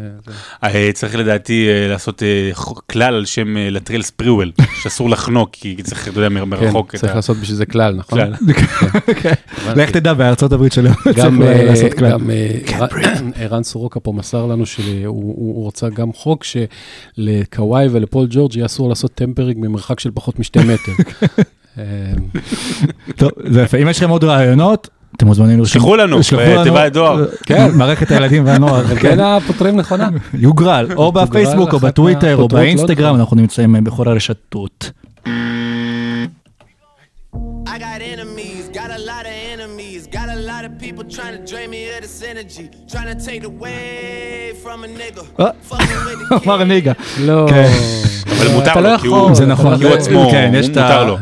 אה, 0.63 0.89
צריך 0.93 1.15
לדעתי 1.15 1.67
אה, 1.69 1.87
לעשות 1.87 2.23
אה, 2.23 2.51
כלל 2.91 3.13
על 3.15 3.25
שם 3.25 3.57
אה, 3.57 3.69
לטריאל 3.69 4.01
ספריוול, 4.01 4.51
שאסור 4.83 5.09
לחנוק, 5.09 5.49
כי 5.53 5.75
צריך, 5.83 6.07
אתה 6.07 6.19
יודע, 6.19 6.29
מר- 6.29 6.41
כן, 6.41 6.49
מרחוק 6.49 6.95
את 6.95 6.99
צריך 6.99 7.11
ה... 7.11 7.15
לעשות 7.15 7.37
בשביל 7.37 7.57
זה 7.57 7.65
כלל, 7.65 7.95
נכון? 7.95 8.19
לך 9.77 9.91
תדע, 9.91 10.13
בארצות 10.13 10.51
הברית 10.51 10.75
גם, 10.77 10.85
הצליחו 11.05 11.43
אה, 11.43 11.63
לעשות 11.63 11.93
כלל. 11.93 12.11
גם 12.11 12.29
אה, 12.29 12.57
ערן- 12.67 13.31
ערן 13.41 13.63
סורוקה 13.63 13.99
פה 13.99 14.11
מסר 14.11 14.45
לנו 14.45 14.65
שהוא 14.65 14.85
הוא- 15.05 15.35
הוא 15.37 15.63
רוצה 15.63 15.89
גם 15.89 16.13
חוק 16.13 16.43
שלקוואי 17.17 17.87
ולפול 17.91 18.27
ג'ורג' 18.29 18.55
יהיה 18.55 18.65
אסור 18.65 18.89
לעשות 18.89 19.11
טמפרינג 19.15 19.57
ממרחק 19.59 19.99
של 19.99 20.09
פחות 20.13 20.39
משתי 20.39 20.59
מטר. 20.59 20.91
אה, 21.77 21.83
טוב, 23.15 23.29
זה 23.49 23.61
יפה. 23.61 23.77
אם 23.77 23.87
יש 23.87 23.97
לכם 23.97 24.09
עוד 24.09 24.23
רעיונות, 24.23 24.89
אתם 25.17 25.25
מוזמנים 25.27 25.59
לרשום. 25.59 25.73
שלחו 25.81 25.95
לנו, 25.95 26.17
בתיבת 26.59 26.93
דואר. 26.93 27.25
כן, 27.45 27.71
מערכת 27.75 28.11
הילדים 28.11 28.45
והנוער. 28.45 28.83
בין 28.83 28.97
כן. 28.99 29.19
הפותרים 29.19 29.75
נכונה. 29.77 30.09
יוגרל, 30.33 30.87
או 30.95 31.11
בפייסבוק, 31.11 31.73
או 31.73 31.79
בטוויטר, 31.79 32.35
או 32.35 32.41
לא 32.41 32.47
באינסטגרם, 32.47 33.07
יודע. 33.07 33.19
אנחנו 33.19 33.35
נמצאים 33.37 33.83
בכל 33.83 34.07
הרשתות. 34.07 34.91
I 37.65 37.77
got 37.79 38.01
enemies, 38.01 38.40
people 40.90 41.04
trying 41.04 41.34
to 41.38 41.42
drain 41.52 41.70
me 41.70 41.88
of 41.96 42.02
this 42.02 42.22
energy, 42.22 42.70
trying 42.92 43.10
to 43.16 43.24
take 43.30 43.44
away 43.44 44.52
from 44.62 44.84
a 44.84 44.88
nigga. 44.88 45.22
אה, 45.40 45.50
Fucking 45.68 46.04
with 46.06 46.28
the 46.28 46.36
אמר 46.44 46.58
kid. 46.58 46.68
ניגה. 46.68 46.92
לא. 47.18 47.46
כן. 47.50 47.70
אבל 48.41 48.53
מותר 48.53 48.71
אתה 48.71 48.81
לא 48.81 48.91
לו, 48.93 48.99
כי 48.99 49.07
הוא- 49.07 49.35
זה 49.35 49.45
נכון. 49.45 49.77
כי 49.77 49.83
הוא 49.83 49.89
יכול. 49.93 49.99
עצמו, 50.01 50.27
כן, 50.31 50.51
מותר 50.67 51.05
לו. 51.05 51.17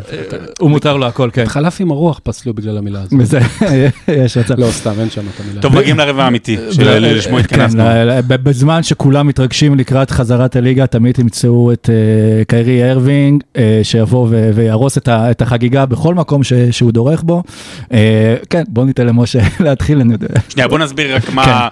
הוא 0.59 0.69
מותר 0.69 0.97
לו 0.97 1.05
הכל, 1.07 1.29
כן. 1.33 1.45
חלף 1.45 1.81
עם 1.81 1.91
הרוח 1.91 2.19
פסלו 2.23 2.53
בגלל 2.53 2.77
המילה 2.77 2.99
הזאת. 3.01 3.13
וזה, 3.19 3.39
יש 4.23 4.38
מצב. 4.38 4.59
לא, 4.59 4.67
סתם, 4.71 4.91
אין 4.99 5.09
שם 5.09 5.21
את 5.35 5.45
המילה. 5.45 5.61
טוב, 5.61 5.75
מגיעים 5.77 5.97
לרבע 5.97 6.23
האמיתי, 6.23 6.57
שלשמו 6.71 7.33
כן, 7.38 7.39
התכנסנו. 7.39 7.83
בזמן 8.27 8.83
שכולם 8.83 9.27
מתרגשים 9.27 9.75
לקראת 9.75 10.11
חזרת 10.11 10.55
הליגה, 10.55 10.88
תמיד 10.88 11.15
תמצאו 11.15 11.71
את 11.71 11.89
אה, 11.89 12.45
קיירי 12.45 12.91
ארווינג, 12.91 13.43
אה, 13.57 13.79
שיבוא 13.83 14.27
ויהרוס 14.53 14.97
את 15.09 15.41
החגיגה 15.41 15.85
בכל 15.85 16.15
מקום 16.15 16.41
שהוא 16.71 16.91
דורך 16.91 17.23
בו. 17.23 17.43
אה, 17.93 18.35
כן, 18.49 18.63
בוא 18.67 18.85
ניתן 18.85 19.05
למשה 19.07 19.39
להתחיל, 19.65 19.99
אני 20.01 20.13
יודע. 20.13 20.27
שנייה, 20.49 20.67
בוא 20.67 20.79
נסביר 20.79 21.15
רק 21.15 21.29
מה... 21.33 21.67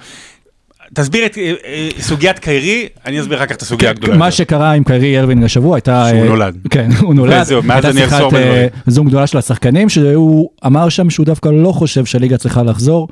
תסביר 0.94 1.25
את 1.25 1.38
אה, 1.38 1.53
אה, 1.65 1.89
סוגיית 2.00 2.39
קיירי, 2.39 2.88
אני 3.06 3.22
אסביר 3.22 3.38
אחר 3.38 3.46
כך 3.46 3.56
את 3.56 3.62
הסוגיה 3.62 3.89
הגדולה. 3.89 4.13
כן, 4.13 4.20
מה 4.20 4.25
יותר. 4.25 4.36
שקרה 4.36 4.72
עם 4.72 4.84
קיירי 4.84 5.20
ארווינג 5.20 5.44
השבוע 5.44 5.75
הייתה... 5.75 6.06
שהוא 6.10 6.22
אה, 6.22 6.25
נולד. 6.25 6.58
כן, 6.70 6.89
הוא 7.01 7.13
נולד. 7.13 7.41
וזהו, 7.41 7.63
מאז 7.63 7.86
אני 7.86 8.06
אחזור 8.06 8.29
בדברים. 8.29 8.70
זום 8.88 9.08
גדולה 9.08 9.27
של 9.27 9.38
השחקנים, 9.38 9.89
שהוא 9.89 10.50
אמר 10.65 10.89
שם 10.89 11.10
שהוא 11.10 11.25
דווקא 11.25 11.50
לא 11.50 11.72
חושב 11.72 12.06
שהליגה 12.06 12.38
צריכה 12.38 12.63
לחזור, 12.63 13.08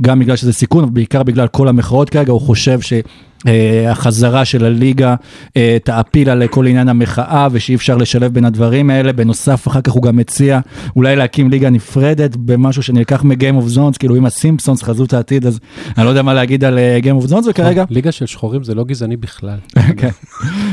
גם 0.00 0.18
בגלל 0.18 0.36
שזה 0.36 0.52
סיכון, 0.52 0.84
אבל 0.84 0.92
בעיקר 0.92 1.22
בגלל 1.22 1.48
כל 1.48 1.68
המחאות 1.68 2.10
כרגע, 2.10 2.32
הוא 2.32 2.40
חושב 2.40 2.78
שהחזרה 2.80 4.44
של 4.44 4.64
הליגה 4.64 5.14
אה, 5.56 5.76
תעפיל 5.84 6.30
על 6.30 6.46
כל 6.46 6.66
עניין 6.66 6.88
המחאה 6.88 7.48
ושאי 7.52 7.74
אפשר 7.74 7.96
לשלב 7.96 8.34
בין 8.34 8.44
הדברים 8.44 8.90
האלה. 8.90 9.12
בנוסף, 9.12 9.68
אחר 9.68 9.80
כך 9.80 9.92
הוא 9.92 10.02
גם 10.02 10.16
מציע 10.16 10.60
אולי 10.96 11.16
להקים 11.16 11.50
ליגה 11.50 11.70
נפרדת 11.70 12.36
במשהו 12.36 12.82
שנלקח 12.82 13.24
מ-game 13.24 13.62
of 13.62 13.76
zones, 13.76 13.98
כאילו 13.98 14.16
אם 14.16 14.26
הסימפסונס 14.26 14.82
חזות 14.82 15.12
העתיד, 15.12 15.46
אז 15.46 15.60
אני 15.98 16.04
לא 16.04 16.10
יודע 16.10 16.22
מה 16.22 16.34
להגיד 16.34 16.64
על 16.64 16.78
אה, 16.78 16.98
game 17.02 17.24
of 17.24 17.30
zones, 17.30 17.50
וכרגע... 17.50 17.84
ליגה 17.90 18.12
של 18.12 18.26
שחורים 18.26 18.64
זה 18.64 18.74
לא 18.74 18.84
גזעני 18.84 19.16
בכלל. 19.16 19.58
כן. 19.96 20.10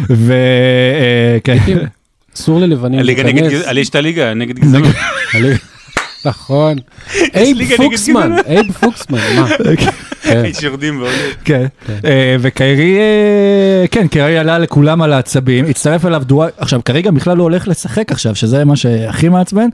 וכן. 0.10 1.58
אסור 2.36 2.60
ללבנים 2.60 3.00
להיכנס. 3.00 3.54
יש 3.76 3.90
את 3.90 3.96
הליגה 3.96 4.34
נגד 4.34 4.60
גזענות. 4.60 4.96
נכון. 6.26 6.78
אייב 7.34 7.58
פוקסמן. 7.78 8.36
אייב 8.48 8.72
פוקסמן, 8.72 9.20
מה? 9.36 9.48
כן. 10.22 10.46
איש 10.46 10.64
יורדים 10.64 10.98
ועולים. 10.98 11.20
כן, 11.46 11.66
אה, 12.06 12.36
וקיירי, 12.40 12.98
אה, 12.98 13.86
כן, 13.92 14.08
קיירי 14.08 14.38
עלה 14.38 14.60
לכולם 14.60 15.02
על 15.02 15.14
העצבים, 15.14 15.66
הצטרף 15.66 16.06
אליו 16.06 16.22
דווייט, 16.26 16.54
עכשיו 16.58 16.82
כרגע 16.86 17.12
בכלל 17.12 17.38
לא 17.38 17.44
הולך 17.44 17.68
לשחק 17.68 18.12
עכשיו, 18.12 18.36
שזה 18.36 18.66
מה 18.66 18.76
שהכי 18.76 19.30
מעצבן, 19.30 19.70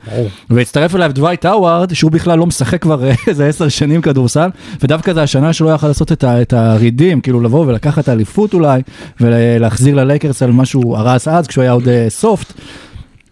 והצטרף 0.50 0.94
אליו 0.94 1.10
דווייט 1.14 1.44
האווארד, 1.44 1.94
שהוא 1.94 2.10
בכלל 2.10 2.38
לא 2.38 2.46
משחק 2.46 2.82
כבר 2.82 3.04
אה, 3.04 3.14
איזה 3.26 3.46
עשר 3.46 3.68
שנים 3.68 4.02
כדורסל, 4.02 4.48
ודווקא 4.82 5.12
זה 5.12 5.22
השנה 5.22 5.52
שלא 5.52 5.74
יכל 5.74 5.88
לעשות 5.88 6.12
את 6.24 6.52
הרידים, 6.52 7.20
כאילו 7.20 7.40
לבוא 7.40 7.66
ולקחת 7.66 8.08
אליפות 8.08 8.54
אולי, 8.54 8.82
ולהחזיר 9.20 9.94
ללייקרס 9.94 10.42
על 10.42 10.52
משהו 10.52 10.96
הרס 10.96 11.28
אז, 11.28 11.46
כשהוא 11.46 11.62
היה 11.62 11.72
עוד 11.72 11.88
סופט. 12.08 12.52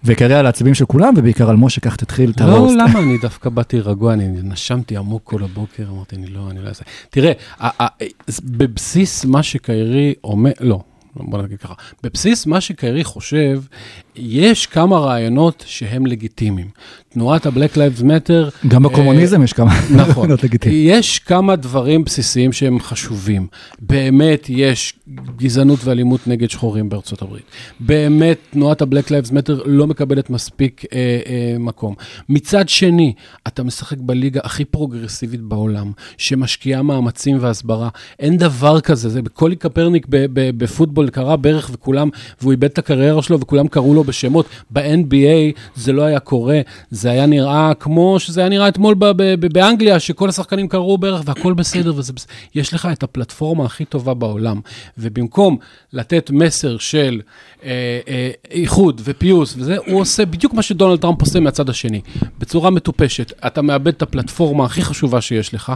וקיירי 0.06 0.34
על 0.34 0.46
העצבים 0.46 0.75
של 0.75 0.84
כולם, 0.84 1.14
ובעיקר 1.16 1.50
על 1.50 1.56
משה, 1.56 1.80
כך 1.80 1.96
תתחיל 1.96 2.30
את 2.30 2.40
לא, 2.40 2.46
הרוסט. 2.46 2.76
למה 2.78 2.98
אני 3.04 3.18
דווקא 3.18 3.50
באתי 3.50 3.80
רגוע, 3.80 4.12
אני 4.12 4.28
נשמתי 4.42 4.96
עמוק 4.96 5.22
כל 5.25 5.44
הבוקר, 5.44 5.84
אמרתי, 5.90 6.16
אני 6.16 6.26
לא, 6.26 6.50
אני 6.50 6.62
לא 6.62 6.68
אעשה. 6.68 6.84
תראה, 7.10 7.32
בבסיס 8.44 9.25
מה 9.25 9.42
שקיירי 9.42 10.14
אומר, 10.25 10.52
לא, 10.60 10.80
בוא 11.16 11.42
נגיד 11.42 11.58
ככה, 11.58 11.75
בבסיס 12.02 12.46
מה 12.46 12.60
שקיירי 12.60 13.04
חושב, 13.04 13.62
יש 14.16 14.66
כמה 14.66 14.99
רעיונות 14.99 15.64
שהם 15.66 16.06
לגיטימיים. 16.06 16.68
תנועת 17.08 17.46
ה-Black 17.46 17.76
Lives 17.76 18.02
Matter... 18.02 18.66
גם 18.68 18.85
אה, 18.85 18.90
בקומוניזם 18.90 19.42
יש 19.42 19.52
כמה 19.52 19.70
נכון. 19.90 20.14
רעיונות 20.16 20.44
לגיטימיים. 20.44 20.88
יש 20.88 21.18
כמה 21.18 21.56
דברים 21.56 22.04
בסיסיים 22.04 22.52
שהם 22.52 22.80
חשובים. 22.80 23.46
באמת 23.80 24.46
יש 24.49 24.94
גזענות 25.37 25.85
ואלימות 25.85 26.26
נגד 26.26 26.50
שחורים 26.50 26.88
בארצות 26.88 27.23
הברית. 27.23 27.42
באמת 27.80 28.38
תנועת 28.50 28.82
ה-Black 28.82 29.08
Lives 29.08 29.30
Matter 29.30 29.62
לא 29.64 29.87
מקבלת 29.87 30.30
מספיק 30.30 30.85
אה, 30.92 30.99
אה, 31.26 31.58
מקום. 31.58 31.94
מצד 32.28 32.68
שני, 32.68 33.12
אתה 33.46 33.62
משחק 33.62 33.99
בליגה 33.99 34.40
הכי 34.44 34.64
פרוגרסיבית 34.64 35.40
בעולם, 35.40 35.92
שמשקיעה 36.18 36.82
מאמצים 36.82 37.38
והסברה. 37.40 37.88
אין 38.18 38.37
דבר 38.37 38.80
כזה, 38.80 39.08
זה 39.08 39.23
בקולי 39.23 39.56
קפרניק 39.56 40.06
בפוטבול 40.56 41.11
קרא 41.11 41.37
ברך 41.37 41.70
וכולם, 41.73 42.08
והוא 42.40 42.52
איבד 42.52 42.64
את 42.64 42.78
הקריירה 42.78 43.23
שלו 43.23 43.40
וכולם 43.40 43.68
קראו 43.68 43.94
לו 43.94 44.04
בשמות. 44.06 44.46
ב-NBA 44.70 45.58
זה 45.75 45.92
לא 45.92 46.02
היה 46.02 46.20
קורה, 46.20 46.60
זה 46.90 47.10
היה 47.10 47.26
נראה 47.26 47.72
כמו 47.80 48.20
שזה 48.20 48.40
היה 48.40 48.48
נראה 48.48 48.68
אתמול 48.68 48.94
באנגליה, 49.52 50.00
שכל 50.00 50.28
השחקנים 50.28 50.68
קראו 50.68 50.98
ברך 50.98 51.22
והכל 51.25 51.52
בסדר, 51.52 51.92
וזה 51.96 52.12
בסדר. 52.12 52.32
יש 52.54 52.75
לך 52.75 52.88
את 52.92 53.02
הפלטפורמה 53.02 53.64
הכי 53.64 53.84
טובה 53.84 54.14
בעולם, 54.14 54.60
ובמקום 54.98 55.56
לתת 55.92 56.30
מסר 56.30 56.78
של 56.78 57.20
אה, 57.64 57.70
אה, 58.08 58.30
איחוד 58.50 59.00
ופיוס 59.04 59.54
וזה, 59.58 59.76
הוא 59.86 60.00
עושה 60.00 60.26
בדיוק 60.26 60.54
מה 60.54 60.62
שדונלד 60.62 61.00
טראמפ 61.00 61.20
עושה 61.20 61.40
מהצד 61.40 61.70
השני, 61.70 62.00
בצורה 62.38 62.70
מטופשת. 62.70 63.32
אתה 63.46 63.62
מאבד 63.62 63.88
את 63.88 64.02
הפלטפורמה 64.02 64.64
הכי 64.64 64.82
חשובה 64.82 65.20
שיש 65.20 65.54
לך, 65.54 65.72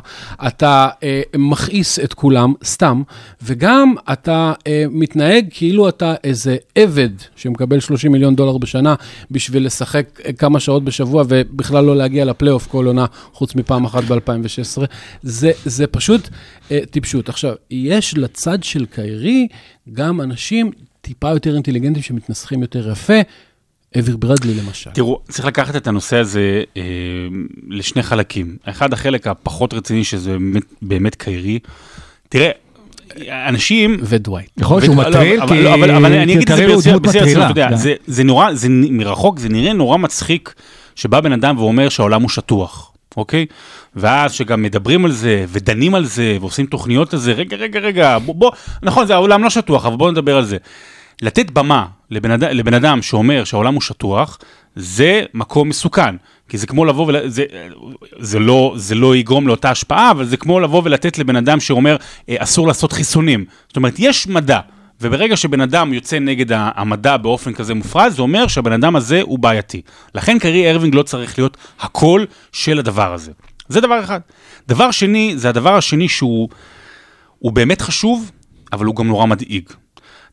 אתה 0.46 0.88
אה, 1.02 1.22
מכעיס 1.36 1.98
את 1.98 2.14
כולם, 2.14 2.54
סתם, 2.64 3.02
וגם 3.42 3.94
אתה 4.12 4.52
אה, 4.66 4.84
מתנהג 4.90 5.46
כאילו 5.50 5.88
אתה 5.88 6.14
איזה 6.24 6.56
עבד 6.74 7.10
שמקבל 7.36 7.80
30 7.80 8.12
מיליון 8.12 8.19
דולר 8.28 8.58
בשנה 8.58 8.94
בשביל 9.30 9.66
לשחק 9.66 10.20
כמה 10.38 10.60
שעות 10.60 10.84
בשבוע 10.84 11.24
ובכלל 11.28 11.84
לא 11.84 11.96
להגיע 11.96 12.24
לפלייאוף 12.24 12.66
כל 12.66 12.86
עונה, 12.86 13.06
חוץ 13.32 13.54
מפעם 13.54 13.84
אחת 13.84 14.04
ב-2016. 14.04 14.82
זה, 15.22 15.50
זה 15.64 15.86
פשוט 15.86 16.28
אה, 16.70 16.80
טיפשות. 16.90 17.28
עכשיו, 17.28 17.54
יש 17.70 18.14
לצד 18.14 18.62
של 18.62 18.86
קיירי 18.86 19.48
גם 19.92 20.20
אנשים 20.20 20.70
טיפה 21.00 21.30
יותר 21.30 21.54
אינטליגנטים 21.54 22.02
שמתנסחים 22.02 22.62
יותר 22.62 22.90
יפה. 22.90 23.20
אביר 23.98 24.16
ברדלי 24.16 24.54
למשל. 24.54 24.90
תראו, 24.90 25.20
צריך 25.28 25.46
לקחת 25.46 25.76
את 25.76 25.86
הנושא 25.86 26.16
הזה 26.16 26.62
אה, 26.76 26.82
לשני 27.68 28.02
חלקים. 28.02 28.56
אחד, 28.64 28.92
החלק 28.92 29.26
הפחות 29.26 29.74
רציני, 29.74 30.04
שזה 30.04 30.32
באמת, 30.32 30.64
באמת 30.82 31.14
קיירי. 31.14 31.58
תראה, 32.28 32.50
אנשים... 33.48 33.96
ודווייט. 34.02 34.50
יכול 34.58 34.76
להיות 34.76 34.84
שהוא 34.84 34.96
מטריל, 34.96 35.46
כי 35.46 35.62
לא, 35.62 35.74
אבל, 35.74 35.90
אבל 35.90 36.12
אני 36.12 36.26
כי 36.26 36.32
אגיד 36.32 36.42
את 36.42 36.48
זה 36.48 36.54
קיירי 36.54 36.72
הוא 36.72 36.82
בשיא 36.82 36.92
דמות 36.92 37.04
הרצינות, 37.06 37.28
מטרילה. 37.28 37.50
אתה 37.50 37.60
יודע, 37.60 37.68
כן. 37.68 37.76
זה, 37.76 37.94
זה 38.06 38.24
נורא, 38.24 38.52
זה 38.52 38.68
מרחוק, 38.70 39.38
זה 39.38 39.48
נראה 39.48 39.72
נורא 39.72 39.96
מצחיק 39.96 40.54
שבא 40.94 41.20
בן 41.20 41.32
אדם 41.32 41.58
ואומר 41.58 41.88
שהעולם 41.88 42.22
הוא 42.22 42.30
שטוח, 42.30 42.92
אוקיי? 43.16 43.46
ואז 43.96 44.32
שגם 44.32 44.62
מדברים 44.62 45.04
על 45.04 45.12
זה, 45.12 45.44
ודנים 45.48 45.94
על 45.94 46.04
זה, 46.04 46.36
ועושים 46.40 46.66
תוכניות 46.66 47.12
על 47.12 47.18
זה, 47.18 47.32
רגע, 47.32 47.56
רגע, 47.56 47.80
רגע, 47.80 48.18
בוא, 48.18 48.34
בוא 48.34 48.50
נכון, 48.82 49.06
זה 49.06 49.14
העולם 49.14 49.44
לא 49.44 49.50
שטוח, 49.50 49.86
אבל 49.86 49.96
בואו 49.96 50.10
נדבר 50.10 50.36
על 50.36 50.44
זה. 50.44 50.56
לתת 51.22 51.50
במה 51.50 51.86
לבן 52.10 52.30
אדם, 52.30 52.48
לבן 52.52 52.74
אדם 52.74 53.02
שאומר 53.02 53.44
שהעולם 53.44 53.74
הוא 53.74 53.82
שטוח, 53.82 54.38
זה 54.76 55.22
מקום 55.34 55.68
מסוכן. 55.68 56.16
כי 56.48 56.58
זה 56.58 56.66
כמו 56.66 56.84
לבוא 56.84 57.06
ול... 57.06 57.28
זה, 57.28 57.44
זה, 58.18 58.38
לא, 58.38 58.74
זה 58.76 58.94
לא 58.94 59.16
יגרום 59.16 59.48
לאותה 59.48 59.70
השפעה, 59.70 60.10
אבל 60.10 60.24
זה 60.24 60.36
כמו 60.36 60.60
לבוא 60.60 60.82
ולתת 60.84 61.18
לבן 61.18 61.36
אדם 61.36 61.60
שאומר, 61.60 61.96
אה, 62.28 62.36
אסור 62.38 62.68
לעשות 62.68 62.92
חיסונים. 62.92 63.44
זאת 63.68 63.76
אומרת, 63.76 63.94
יש 63.98 64.26
מדע, 64.26 64.60
וברגע 65.00 65.36
שבן 65.36 65.60
אדם 65.60 65.92
יוצא 65.92 66.18
נגד 66.18 66.46
המדע 66.52 67.16
באופן 67.16 67.52
כזה 67.52 67.74
מופרז, 67.74 68.16
זה 68.16 68.22
אומר 68.22 68.46
שהבן 68.46 68.72
אדם 68.72 68.96
הזה 68.96 69.20
הוא 69.22 69.38
בעייתי. 69.38 69.82
לכן 70.14 70.38
קרי 70.38 70.70
ארווינג 70.70 70.94
לא 70.94 71.02
צריך 71.02 71.38
להיות 71.38 71.56
הקול 71.80 72.26
של 72.52 72.78
הדבר 72.78 73.12
הזה. 73.12 73.32
זה 73.68 73.80
דבר 73.80 74.04
אחד. 74.04 74.20
דבר 74.68 74.90
שני, 74.90 75.32
זה 75.36 75.48
הדבר 75.48 75.76
השני 75.76 76.08
שהוא 76.08 76.48
הוא 77.38 77.52
באמת 77.52 77.80
חשוב, 77.80 78.30
אבל 78.72 78.86
הוא 78.86 78.96
גם 78.96 79.06
נורא 79.06 79.26
מדאיג. 79.26 79.64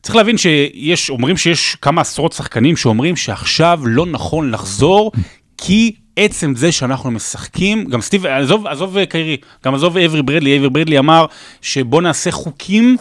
צריך 0.02 0.16
להבין 0.16 0.38
שיש, 0.38 1.10
אומרים 1.10 1.36
שיש 1.36 1.76
כמה 1.82 2.00
עשרות 2.00 2.32
שחקנים 2.32 2.76
שאומרים 2.76 3.16
שעכשיו 3.16 3.80
לא 3.84 4.06
נכון 4.06 4.50
לחזור, 4.50 5.12
כי 5.58 5.92
עצם 6.16 6.54
זה 6.56 6.72
שאנחנו 6.72 7.10
משחקים, 7.10 7.84
גם 7.84 8.00
סטיב, 8.00 8.26
עזוב, 8.26 8.66
עזוב 8.66 9.04
קיירי, 9.04 9.36
גם 9.64 9.74
עזוב 9.74 9.98
אברי 9.98 10.22
ברדלי, 10.22 10.56
אברי 10.56 10.70
ברדלי 10.70 10.98
אמר 10.98 11.26
שבוא 11.62 12.02
נעשה 12.02 12.30
חוקים 12.30 12.96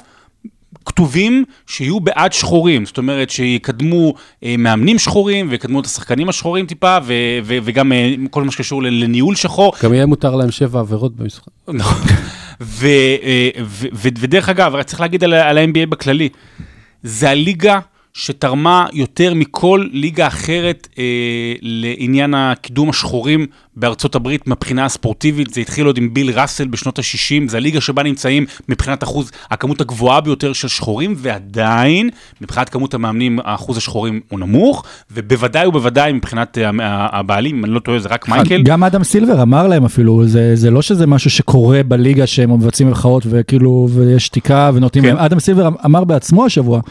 כתובים 0.86 1.44
שיהיו 1.68 2.00
בעד 2.00 2.34
שחורים, 2.34 2.86
זאת 2.86 2.98
אומרת 2.98 3.30
שיקדמו 3.30 4.14
אה, 4.44 4.56
מאמנים 4.58 5.00
שחורים 5.00 5.48
ויקדמו 5.50 5.80
את 5.80 5.86
השחקנים 5.86 6.30
השחורים 6.30 6.66
טיפה, 6.66 6.98
ו- 7.04 7.14
ו- 7.44 7.58
וגם 7.64 7.92
אה, 7.92 8.14
כל 8.30 8.44
מה 8.44 8.52
שקשור 8.52 8.84
לניהול 8.84 9.36
שחור. 9.36 9.74
גם 9.84 9.94
יהיה 9.94 10.06
מותר 10.06 10.36
להם 10.36 10.52
שבע 10.52 10.80
עבירות 10.80 11.16
במשחק. 11.16 11.48
נכון. 11.68 12.08
אה, 12.84 13.50
ודרך 13.94 14.50
אגב, 14.50 14.82
צריך 14.82 15.02
להגיד 15.02 15.24
על 15.24 15.34
ה-NBA 15.34 15.86
בכללי, 15.90 16.30
זה 17.04 17.30
הליגה 17.30 17.80
שתרמה 18.18 18.86
יותר 18.94 19.34
מכל 19.34 19.86
ליגה 19.92 20.28
אחרת 20.28 20.88
אה, 21.00 21.04
לעניין 21.62 22.34
הקידום 22.34 22.90
השחורים 22.90 23.46
בארצות 23.76 24.16
הברית 24.16 24.48
מבחינה 24.48 24.86
הספורטיבית. 24.86 25.54
זה 25.54 25.62
התחיל 25.62 25.86
עוד 25.86 25.98
עם 25.98 26.14
ביל 26.14 26.40
ראסל 26.40 26.68
בשנות 26.68 27.00
ה-60, 27.00 27.50
זה 27.50 27.58
הליגה 27.58 27.82
שבה 27.82 28.04
נמצאים 28.04 28.46
מבחינת 28.70 29.04
אחוז, 29.04 29.32
הכמות 29.52 29.82
הגבוהה 29.82 30.22
ביותר 30.22 30.54
של 30.54 30.68
שחורים, 30.68 31.16
ועדיין, 31.18 32.10
מבחינת 32.42 32.70
כמות 32.70 32.94
המאמנים, 32.94 33.40
האחוז 33.44 33.78
השחורים 33.78 34.22
הוא 34.30 34.40
נמוך, 34.40 34.84
ובוודאי 35.12 35.68
ובוודאי 35.68 36.14
מבחינת 36.14 36.58
אה, 36.58 36.70
ה- 36.70 37.20
הבעלים, 37.20 37.58
אם 37.58 37.66
אני 37.66 37.74
לא 37.74 37.80
טועה, 37.80 38.00
זה 38.00 38.10
רק 38.10 38.30
מייקל. 38.30 38.64
גם 38.64 38.84
אדם 38.84 39.04
סילבר 39.04 39.42
אמר 39.42 39.68
להם 39.68 39.86
אפילו, 39.86 40.28
זה, 40.28 40.56
זה 40.56 40.72
לא 40.72 40.82
שזה 40.82 41.08
משהו 41.08 41.30
שקורה 41.30 41.84
בליגה 41.84 42.28
שהם 42.28 42.54
מבצעים 42.54 42.90
מחאות 42.90 43.24
וכאילו, 43.30 43.90
ויש 43.92 44.26
שתיקה 44.26 44.72
ונותנים 44.74 45.04
כן. 45.04 45.10
להם. 45.10 45.18
אדם 45.18 45.40
סילבר 45.40 45.70
אמר 45.86 46.04
בעצמו 46.04 46.46
השבוע, 46.46 46.82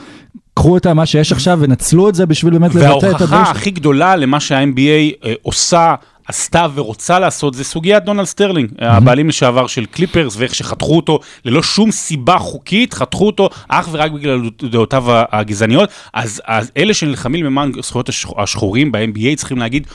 קחו 0.56 0.76
את 0.76 0.86
מה 0.86 1.06
שיש 1.06 1.32
עכשיו 1.32 1.58
ונצלו 1.60 2.08
את 2.08 2.14
זה 2.14 2.26
בשביל 2.26 2.58
באמת 2.58 2.74
לבטא 2.74 2.86
את 2.96 3.04
הדברים 3.04 3.30
וההוכחה. 3.32 3.50
הכי 3.50 3.70
גדולה 3.70 4.16
למה 4.16 4.40
שה-NBA 4.40 4.80
אה, 5.26 5.32
עושה, 5.42 5.94
עשתה 6.28 6.66
ורוצה 6.74 7.18
לעשות, 7.18 7.54
זה 7.54 7.64
סוגיית 7.64 8.04
דונלד 8.04 8.24
סטרלינג, 8.24 8.70
הבעלים 8.78 9.28
לשעבר 9.28 9.66
של 9.66 9.86
קליפרס, 9.86 10.34
ואיך 10.38 10.54
שחתכו 10.54 10.96
אותו 10.96 11.20
ללא 11.44 11.62
שום 11.62 11.90
סיבה 11.90 12.38
חוקית, 12.38 12.94
חתכו 12.94 13.26
אותו 13.26 13.48
אך 13.68 13.88
ורק 13.92 14.10
בגלל 14.10 14.40
דעותיו 14.70 15.04
הגזעניות. 15.08 15.88
אז, 16.12 16.42
אז 16.46 16.70
אלה 16.76 16.94
שנלחמים 16.94 17.44
למען 17.44 17.72
זכויות 17.82 18.08
השח- 18.08 18.38
השחורים 18.38 18.92
ב-NBA 18.92 19.36
צריכים 19.36 19.58
להגיד, 19.58 19.86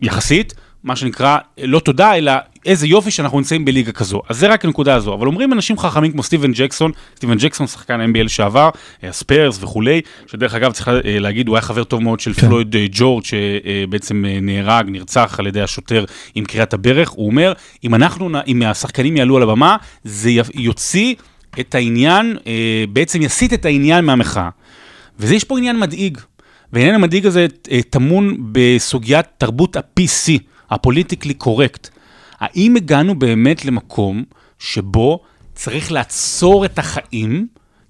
יחסית, 0.00 0.54
מה 0.84 0.96
שנקרא, 0.96 1.38
לא 1.64 1.78
תודה, 1.80 2.14
אלא 2.16 2.32
איזה 2.68 2.86
יופי 2.86 3.10
שאנחנו 3.10 3.38
נמצאים 3.38 3.64
בליגה 3.64 3.92
כזו. 3.92 4.22
אז 4.28 4.38
זה 4.38 4.48
רק 4.48 4.64
הנקודה 4.64 4.94
הזו. 4.94 5.14
אבל 5.14 5.26
אומרים 5.26 5.52
אנשים 5.52 5.78
חכמים 5.78 6.12
כמו 6.12 6.22
סטיבן 6.22 6.52
ג'קסון, 6.52 6.92
סטיבן 7.16 7.38
ג'קסון 7.38 7.66
שחקן 7.66 8.00
NBA 8.00 8.22
לשעבר, 8.22 8.70
אה, 9.04 9.08
הספיירס 9.08 9.58
וכולי, 9.62 10.00
שדרך 10.26 10.54
אגב 10.54 10.72
צריך 10.72 10.88
אה, 10.88 10.94
להגיד, 11.04 11.48
הוא 11.48 11.56
היה 11.56 11.62
חבר 11.62 11.84
טוב 11.84 12.02
מאוד 12.02 12.20
של 12.20 12.34
כן. 12.34 12.46
פלויד 12.46 12.76
אה, 12.76 12.86
ג'ורג' 12.90 13.24
שבעצם 13.24 14.24
אה, 14.24 14.38
נהרג, 14.42 14.86
נרצח 14.88 15.36
על 15.38 15.46
ידי 15.46 15.60
השוטר 15.60 16.04
עם 16.34 16.44
קריאת 16.44 16.74
הברך. 16.74 17.08
הוא 17.08 17.26
אומר, 17.26 17.52
אם 17.84 17.94
אנחנו, 17.94 18.30
אם 18.46 18.62
השחקנים 18.62 19.16
יעלו 19.16 19.36
על 19.36 19.42
הבמה, 19.42 19.76
זה 20.04 20.30
יוציא 20.54 21.14
את 21.60 21.74
העניין, 21.74 22.36
אה, 22.46 22.84
בעצם 22.92 23.22
יסיט 23.22 23.52
את 23.52 23.64
העניין 23.64 24.04
מהמחאה. 24.04 24.48
ויש 25.18 25.44
פה 25.44 25.58
עניין 25.58 25.78
מדאיג. 25.80 26.18
והעניין 26.72 26.94
המדאיג 26.94 27.26
הזה 27.26 27.46
אה, 27.70 27.80
טמון 27.90 28.36
בסוגיית 28.52 29.26
תרבות 29.38 29.76
ה-PC, 29.76 30.38
הפוליטיקלי 30.70 31.34
קורקט. 31.34 31.88
האם 32.40 32.76
הגענו 32.76 33.18
באמת 33.18 33.64
למקום 33.64 34.24
שבו 34.58 35.20
צריך 35.54 35.92
לעצור 35.92 36.64
את 36.64 36.78
החיים 36.78 37.46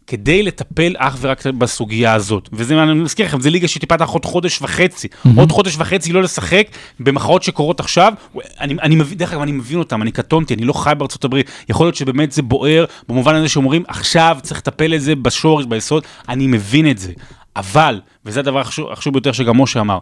כדי 0.07 0.43
לטפל 0.43 0.95
אך 0.99 1.17
ורק 1.21 1.47
בסוגיה 1.47 2.15
הזאת? 2.15 2.49
וזה, 2.53 2.83
אני 2.83 2.95
מזכיר 2.95 3.27
לכם, 3.27 3.41
זה 3.41 3.51
ליגה 3.51 3.69
שטיפה 3.69 3.97
תחת 3.97 4.15
עוד 4.15 4.25
חודש 4.25 4.63
וחצי. 4.63 5.09
עוד 5.37 5.53
חודש 5.53 5.77
וחצי 5.79 6.13
לא 6.13 6.23
לשחק 6.23 6.69
במחאות 7.01 7.43
שקורות 7.43 7.81
עכשיו. 7.81 8.13
אני, 8.61 8.75
אני 8.83 8.97
מבין, 8.97 9.19
דרך 9.19 9.33
אגב, 9.33 9.43
אני 9.43 9.53
מבין 9.53 9.79
אותם, 9.79 10.03
אני 10.03 10.13
קטונתי, 10.13 10.55
אני 10.55 10.65
לא 10.65 10.73
חי 10.73 10.93
בארצות 10.99 11.25
הברית. 11.25 11.51
יכול 11.69 11.87
להיות 11.87 11.95
שבאמת 11.95 12.33
זה 12.33 12.43
בוער, 12.43 12.85
במובן 13.09 13.35
הזה 13.35 13.49
שאומרים, 13.49 13.83
עכשיו 13.89 14.39
צריך 14.43 14.61
לטפל 14.61 14.95
את 14.95 15.03
זה 15.03 15.17
בשורש, 15.17 15.65
ביסוד. 15.67 16.05
אני 16.29 16.47
מבין 16.47 16.91
את 16.91 16.99
זה. 16.99 17.13
אבל, 17.57 18.01
וזה 18.25 18.41
הדבר 18.41 18.61
החשוב 18.61 19.13
ביותר 19.13 19.33
שגם 19.33 19.61
משה 19.61 19.81
אמר, 19.81 19.99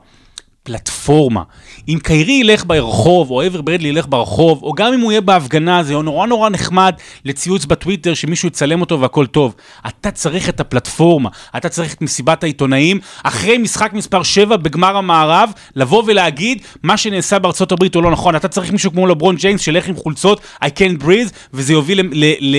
פלטפורמה. 0.67 1.43
אם 1.89 1.99
קיירי 2.03 2.33
ילך 2.33 2.65
ברחוב, 2.67 3.31
או 3.31 3.47
אבר 3.47 3.61
ברדלי 3.61 3.89
ילך 3.89 4.07
ברחוב, 4.09 4.63
או 4.63 4.73
גם 4.73 4.93
אם 4.93 5.01
הוא 5.01 5.13
יהיה 5.13 5.21
בהפגנה, 5.21 5.83
זה 5.83 5.93
יהיה 5.93 6.03
נורא 6.03 6.27
נורא 6.27 6.49
נחמד 6.49 6.95
לציוץ 7.25 7.65
בטוויטר 7.65 8.15
שמישהו 8.15 8.49
יצלם 8.49 8.81
אותו 8.81 9.01
והכל 9.01 9.27
טוב. 9.27 9.55
אתה 9.87 10.11
צריך 10.11 10.49
את 10.49 10.61
הפלטפורמה, 10.61 11.29
אתה 11.57 11.69
צריך 11.69 11.95
את 11.95 12.03
מסיבת 12.03 12.43
העיתונאים, 12.43 12.99
אחרי 13.23 13.59
משחק 13.59 13.93
מספר 13.93 14.23
7 14.23 14.57
בגמר 14.57 14.97
המערב, 14.97 15.51
לבוא 15.77 16.03
ולהגיד 16.07 16.63
מה 16.83 16.97
שנעשה 16.97 17.39
בארצות 17.39 17.73
הברית 17.73 17.95
הוא 17.95 18.03
לא 18.03 18.11
נכון. 18.11 18.37
אתה 18.37 18.49
צריך 18.49 18.73
מישהו 18.73 18.91
כמו 18.93 19.07
לברון 19.07 19.37
ג'יימס 19.37 19.61
שילך 19.61 19.89
עם 19.89 19.97
חולצות 19.97 20.41
I 20.65 20.67
can't 20.67 21.03
breathe, 21.03 21.33
וזה 21.53 21.73
יוביל 21.73 22.11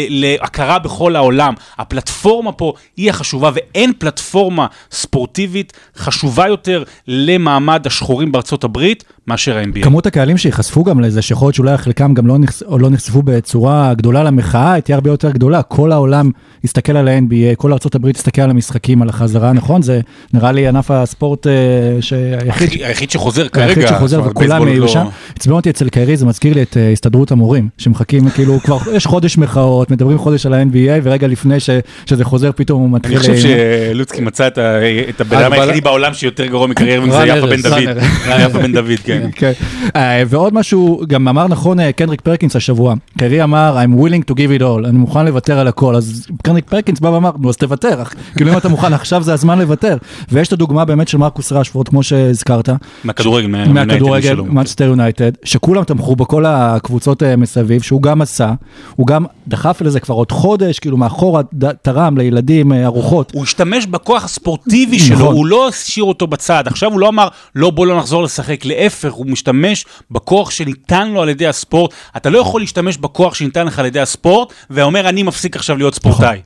להכרה 0.10 0.80
בכל 0.80 1.16
העולם. 1.16 1.54
הפלטפורמה 1.78 2.52
פה 2.52 2.74
היא 2.98 3.10
החשובה, 3.10 3.52
ואין 3.54 3.94
פלטפורמה 3.98 4.68
ספורטיבית 4.92 5.74
חשובה 5.98 6.48
יותר 6.48 6.84
למעמד 7.08 7.88
השחורים 7.98 8.32
בארצות 8.32 8.64
הברית 8.64 9.04
מאשר 9.28 9.58
ה-NBA. 9.58 9.84
כמות 9.84 10.06
הקהלים 10.06 10.38
שיחשפו 10.38 10.84
גם 10.84 11.00
לזה, 11.00 11.22
שיכול 11.22 11.46
להיות 11.46 11.56
שאולי 11.56 11.78
חלקם 11.78 12.14
גם 12.14 12.28
לא, 12.28 12.38
נחש... 12.38 12.64
לא 12.80 12.90
נחשפו 12.90 13.22
בצורה 13.22 13.94
גדולה 13.94 14.24
למחאה, 14.24 14.82
תהיה 14.82 14.96
הרבה 14.96 15.10
יותר 15.10 15.32
גדולה. 15.32 15.62
כל 15.62 15.92
העולם 15.92 16.32
יסתכל 16.64 16.98
על 16.98 17.08
ה-NBA, 17.08 17.56
כל 17.58 17.72
ארה"ב 17.72 18.08
יסתכל 18.08 18.42
על 18.42 18.50
המשחקים, 18.50 19.02
על 19.02 19.10
החזרה, 19.10 19.54
נכון? 19.54 19.82
זה 19.82 20.00
נראה 20.34 20.52
לי 20.52 20.68
ענף 20.68 20.92
הספורט 20.92 21.48
אה, 21.48 21.52
שהיחיד... 22.02 22.70
היחיד- 22.70 22.84
היחיד 22.84 23.10
שחוזר 23.12 23.48
כרגע. 23.48 23.68
היחיד 23.68 23.88
שחוזר 23.88 24.22
וכולם 24.26 24.68
יהיו 24.68 24.82
לא- 24.82 24.88
שם. 24.88 25.06
עצבן 25.36 25.54
אותי 25.54 25.70
אצל 25.70 25.90
קיירי, 25.90 26.18
זה 26.18 26.26
מזכיר 26.26 26.54
לי 26.54 26.62
את 26.62 26.78
אה, 26.78 26.92
הסתדרות 26.92 27.32
המורים, 27.32 27.70
שמחכים 27.78 28.30
כאילו 28.30 28.60
כבר, 28.64 28.78
יש 28.94 29.06
חודש 29.06 29.38
מחאות, 29.38 29.92
מדברים 29.92 30.18
חודש 30.18 30.46
על 30.46 30.54
ה-NBA, 30.54 30.76
ורגע 31.04 31.28
לפני 31.28 31.60
ש- 31.60 31.70
שזה 32.06 32.26
חוזר 32.26 32.52
פתאום 32.56 32.82
הוא 32.82 32.90
מתחיל... 32.92 33.18
אני 33.18 33.36
חושב 33.36 33.36
שלוצקי 33.92 34.22
מצא 34.22 34.48
את 34.48 34.58
ה- 34.58 34.78
את 35.10 35.22
הבן 35.22 35.38
אדם 35.38 35.54
היחידי 35.54 35.82
בעולם 35.82 36.14
שיותר 36.14 36.46
גרוע 36.46 36.68
מקיירי, 36.68 37.06
זה 37.12 37.42
בן 37.42 37.62
דוד. 37.62 37.98
יפה 38.40 38.60
בן 38.60 38.72
דוד, 38.74 38.92
כן. 39.04 39.17
כן. 39.36 39.52
אה, 39.96 40.24
ועוד 40.28 40.54
משהו, 40.54 41.02
גם 41.08 41.28
אמר 41.28 41.48
נכון 41.48 41.80
אה, 41.80 41.92
קנדריק 41.92 42.22
פרקינס 42.22 42.56
השבוע, 42.56 42.94
קיירי 43.18 43.44
אמר, 43.44 43.84
I'm 43.84 44.02
willing 44.02 44.32
to 44.32 44.36
give 44.36 44.60
it 44.60 44.64
all, 44.64 44.88
אני 44.88 44.98
מוכן 44.98 45.26
לוותר 45.26 45.60
על 45.60 45.68
הכל, 45.68 45.96
אז 45.96 46.28
קנדריק 46.44 46.70
פרקינס 46.70 47.00
בא 47.00 47.08
ואמר, 47.08 47.32
נו 47.40 47.50
אז 47.50 47.58
תוותר, 47.58 48.02
אח." 48.02 48.14
כאילו 48.36 48.52
אם 48.52 48.58
אתה 48.58 48.70
מוכן 48.70 48.94
עכשיו 48.94 49.24
זה 49.24 49.34
הזמן 49.34 49.60
לוותר. 49.60 49.98
ויש 50.32 50.48
את 50.48 50.54
הדוגמה 50.54 50.86
באמת 50.86 51.08
של 51.08 51.18
מרקוס 51.18 51.52
רשפורד, 51.52 51.88
כמו 51.88 52.04
שהזכרת, 52.04 52.70
מהכדורגל, 53.04 53.48
מהכדורגל, 53.48 54.30
שלו. 54.30 54.46
מנצ'סטר 54.46 54.86
יונייטד, 54.86 55.32
שכולם 55.44 55.84
תמכו 55.84 56.16
בכל 56.16 56.46
הקבוצות 56.48 57.24
אה, 57.24 57.36
מסביב, 57.36 57.82
שהוא 57.82 58.02
גם 58.02 58.22
עשה, 58.22 58.54
הוא 58.96 59.08
גם 59.08 59.26
דחף 59.48 59.82
לזה 59.82 60.00
כבר 60.00 60.16
עוד 60.16 60.32
חודש, 60.32 60.80
כאילו 60.80 60.98
מאחורה 60.98 61.42
תרם 61.82 62.18
לילדים 62.18 62.74
ארוחות. 62.74 63.32
הוא 63.36 63.44
השתמש 63.44 63.86
בכוח 63.86 64.24
הספורטיבי 64.24 65.00
שלו, 65.00 65.16
נכון. 65.16 65.36
הוא 65.36 65.46
לא 65.46 65.68
השאיר 65.68 66.06
אותו 66.06 66.28
בצד. 66.28 66.64
עכשיו 66.68 66.92
הוא 66.92 67.00
לא 67.00 67.10
אמר, 67.10 67.28
לא 67.56 67.70
בוא 67.70 67.86
לא 67.86 67.98
נחזור 67.98 68.24
לשחק, 68.24 68.66
להפך, 68.66 69.07
הוא 69.14 69.26
משתמש 69.26 69.86
בכוח 70.12 70.52
שניתן 70.52 71.12
לו 71.12 71.22
על 71.22 71.30
ידי 71.30 71.48
הספורט. 71.48 71.94
אתה 72.18 72.30
לא 72.30 72.38
יכול 72.40 72.62
להשתמש 72.62 72.98
בכוח 72.98 73.34
שניתן 73.34 73.68
לך 73.68 73.80
על 73.80 73.86
ידי 73.86 74.00
הספורט, 74.00 74.54
ואומר, 74.70 75.10
אני 75.10 75.24
מפסיק 75.24 75.56
עכשיו 75.56 75.78
להיות 75.78 75.96
ספורטאי. 75.96 76.42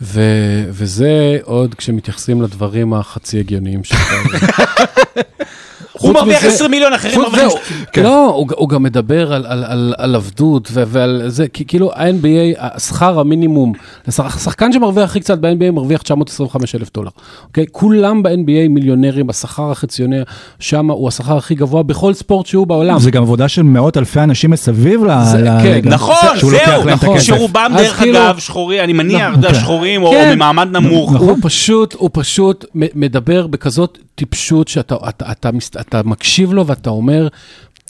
ו- 0.00 0.64
וזה 0.68 1.38
עוד 1.42 1.74
כשמתייחסים 1.74 2.42
לדברים 2.42 2.94
החצי 2.94 3.38
הגיוניים 3.38 3.84
שלך. 3.84 4.14
הוא 5.98 6.14
מרוויח 6.14 6.38
מזה- 6.44 6.48
20 6.54 6.70
מיליון, 6.70 6.92
אחרים 6.92 7.20
מרוויחים... 7.20 7.48
זהו, 7.48 7.58
לא, 8.04 8.26
הוא, 8.56 8.68
גם 8.68 8.82
מדבר 8.82 9.32
על, 9.32 9.46
על, 9.46 9.64
על, 9.64 9.94
על 9.98 10.14
עבדות 10.14 10.68
ו- 10.72 10.82
ועל 10.86 11.22
זה, 11.26 11.48
כי 11.48 11.64
כאילו 11.64 11.92
ה-NBA, 11.94 12.78
שכר 12.80 13.20
המינימום, 13.20 13.72
השחקן 14.08 14.72
שמרוויח 14.72 15.10
הכי 15.10 15.20
קצת 15.20 15.38
ב-NBA 15.38 15.70
מרוויח 15.72 16.02
925 16.02 16.74
אלף 16.74 16.90
דולר, 16.94 17.10
אוקיי? 17.48 17.64
כולם 17.72 18.22
ב-NBA 18.22 18.68
מיליונרים, 18.70 19.30
השכר 19.30 19.70
החציוני 19.70 20.16
שם 20.60 20.90
הוא 20.90 21.08
השכר 21.08 21.36
הכי 21.36 21.54
גבוה 21.54 21.82
בכל 21.82 22.14
ספורט 22.14 22.46
שהוא 22.46 22.66
בעולם. 22.66 22.98
זה 22.98 23.10
גם 23.10 23.22
עבודה 23.22 23.48
של 23.48 23.62
מאות 23.62 23.96
אלפי 23.96 24.20
אנשים 24.20 24.50
מסביב 24.50 25.04
ל- 25.04 25.08
כן, 25.32 25.40
לליגה. 25.70 25.90
נכון, 25.90 26.14
זהו, 26.40 26.84
נכון. 26.86 27.20
שרובם 27.20 27.72
דרך 27.76 27.98
כאילו- 27.98 28.18
אגב 28.18 28.38
שחורים, 28.38 28.84
אני 28.84 28.92
מניח, 28.92 29.30
נכון, 29.30 29.48
כן. 29.48 29.54
שחורים 29.54 30.02
או 30.02 30.10
כן. 30.10 30.34
ממעמד 30.34 30.76
נמוך. 30.76 31.12
הוא 31.12 31.36
פשוט, 31.42 31.94
הוא 31.94 32.10
פשוט 32.12 32.64
מדבר 32.74 33.46
בכזאת 33.46 33.98
טיפשות 34.14 34.68
שאתה 34.68 34.94
אתה, 35.88 36.02
מקשיב 36.02 36.52
לו 36.52 36.66
ואתה 36.66 36.90
אומר, 36.90 37.28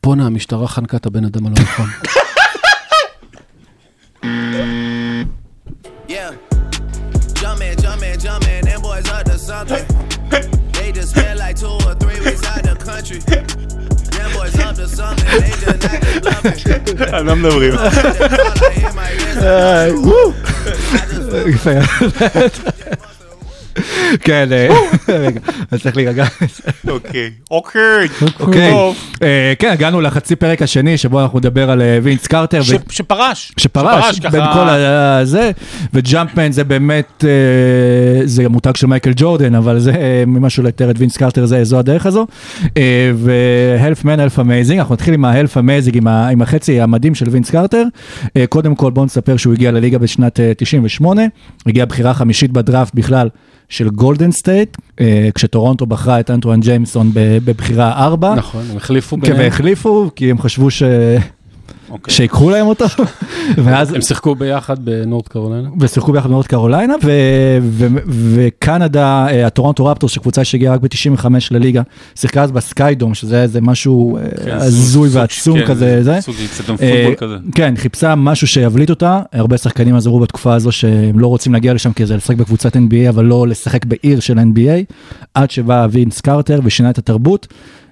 בואנה, 0.03 0.27
המשטרה 0.27 0.69
חנקה 0.69 0.97
את 0.97 1.07
הבן 1.07 1.25
אדם 1.25 1.47
הלא 1.47 1.55
נכון. 1.63 1.87
על 17.13 17.23
מה 17.23 17.35
מדברים? 17.35 17.75
כן, 24.21 24.49
אה, 24.53 24.69
רגע, 25.09 25.41
אני 25.73 25.81
צריך 25.81 25.97
להירגע. 25.97 26.25
אוקיי, 26.89 27.31
אוקיי, 27.51 28.09
אוקיי, 28.41 28.71
טוב. 28.71 28.97
אה, 29.23 29.53
כן, 29.59 29.71
הגענו 29.71 30.01
לחצי 30.01 30.37
פרק 30.37 30.63
השני 30.63 30.99
שבו 30.99 31.23
אנחנו 31.23 31.39
נדבר 31.39 31.71
על 31.71 31.83
אה, 31.83 31.99
וינס 32.03 32.27
קרטר. 32.27 32.63
שפרש. 32.91 33.53
שפרש 33.57 34.21
בין 34.21 34.45
כל 34.53 34.69
הזה, 34.69 35.51
וג'אמפמן 35.95 36.53
זה 36.53 36.65
באמת, 36.65 37.25
זה 38.25 38.45
המותג 38.45 38.77
של 38.77 38.87
מייקל 38.87 39.13
ג'ורדן, 39.17 39.55
אבל 39.55 39.79
זה 39.79 40.25
ממה 40.27 40.51
שהוא 40.51 40.65
לתאר 40.65 40.91
את 40.91 40.97
וינס 40.99 41.17
קרטר, 41.17 41.47
זה 41.47 41.65
זו 41.65 41.79
הדרך 41.79 42.07
הזו. 42.07 42.27
ו 43.15 43.33
half 43.33 44.05
man, 44.05 44.21
half 44.21 44.39
amazing, 44.39 44.79
אנחנו 44.79 44.95
נתחיל 44.95 45.15
עם 45.15 45.25
ה 45.25 45.31
half 45.31 45.59
amazing, 45.59 45.97
עם 46.07 46.43
החצי 46.43 46.81
המדהים 46.81 47.15
של 47.15 47.29
וינס 47.29 47.51
קרטר. 47.51 47.83
קודם 48.49 48.75
כל 48.75 48.91
בואו 48.91 49.05
נספר 49.07 49.37
שהוא 49.37 49.55
הגיע 49.55 49.71
לליגה 49.71 49.99
בשנת 49.99 50.41
אה, 50.41 50.53
98, 50.57 51.23
הגיע 51.67 51.85
בחירה 51.85 52.15
חמישית 52.15 52.51
בדראפט 52.51 52.95
בכלל 52.95 53.29
של 53.69 53.89
גולדן 53.91 54.33
סטייט, 54.33 54.77
אה, 55.01 55.29
כשטורונטו 55.35 55.87
בחרה 55.87 56.21
את 56.21 56.31
אנטואן 56.31 56.61
ג'יימסון 56.61 57.11
בבחירה 57.15 58.05
4. 58.05 58.35
נכון, 58.35 58.65
הם 58.71 58.77
החליפו 58.77 59.17
כן, 59.17 59.23
ביניהם. 59.23 59.41
והחליפו, 59.41 60.11
כי 60.17 60.31
הם 60.31 60.39
חשבו 60.39 60.71
ש... 60.71 60.83
אוקיי. 61.91 62.15
שיקחו 62.15 62.51
להם 62.51 62.67
אותו, 62.67 62.85
ואז 63.65 63.93
הם 63.93 64.01
שיחקו 64.01 64.35
ביחד 64.35 64.85
בנורת' 64.85 65.29
קרוליינה. 65.29 65.69
ושיחקו 65.81 66.13
ביחד 66.13 66.29
בנורת' 66.29 66.47
קרוליינה, 66.47 66.95
ו- 67.05 67.59
ו- 67.63 67.87
וקנדה, 68.09 69.27
אה, 69.31 69.47
הטורונטו 69.47 69.87
רפטורס, 69.87 70.13
שקבוצה 70.13 70.45
שהגיעה 70.45 70.75
רק 70.75 70.81
ב-95 70.81 71.27
לליגה, 71.51 71.83
שיחקה 72.15 72.43
אז 72.43 72.53
בסקיידום, 72.53 73.15
שזה 73.15 73.43
איזה 73.43 73.61
משהו 73.61 74.17
אה, 74.17 74.23
כן, 74.45 74.57
הזוי 74.57 75.09
ועצום 75.13 75.59
כן, 75.59 75.67
כזה, 75.67 76.03
זה. 76.03 76.21
סוג 76.21 76.35
אצטדיון 76.45 76.77
אה, 76.83 77.05
פוטבול 77.07 77.29
כזה. 77.29 77.37
כן, 77.55 77.75
חיפשה 77.77 78.15
משהו 78.15 78.47
שיבליט 78.47 78.91
אותה, 78.91 79.21
הרבה 79.33 79.59
שחקנים 79.59 79.95
אז 79.95 80.07
אמרו 80.07 80.21
בתקופה 80.21 80.55
הזו 80.55 80.73
שהם 80.73 81.19
לא 81.19 81.27
רוצים 81.27 81.53
להגיע 81.53 81.75
לשם 81.75 81.93
כי 81.93 82.07
זה 82.07 82.17
לשחק 82.17 82.37
בקבוצת 82.37 82.77
NBA, 82.77 83.09
אבל 83.09 83.25
לא 83.25 83.49
לשחק 83.49 83.85
בעיר 83.85 84.21
של 84.21 84.39
NBA, 84.39 84.95
עד 85.35 85.51
שבא 85.51 85.87
וינס 85.91 86.21
קרטר 86.21 86.61
ושינה 86.65 86.91
את 86.91 86.99
התרבות, 86.99 87.47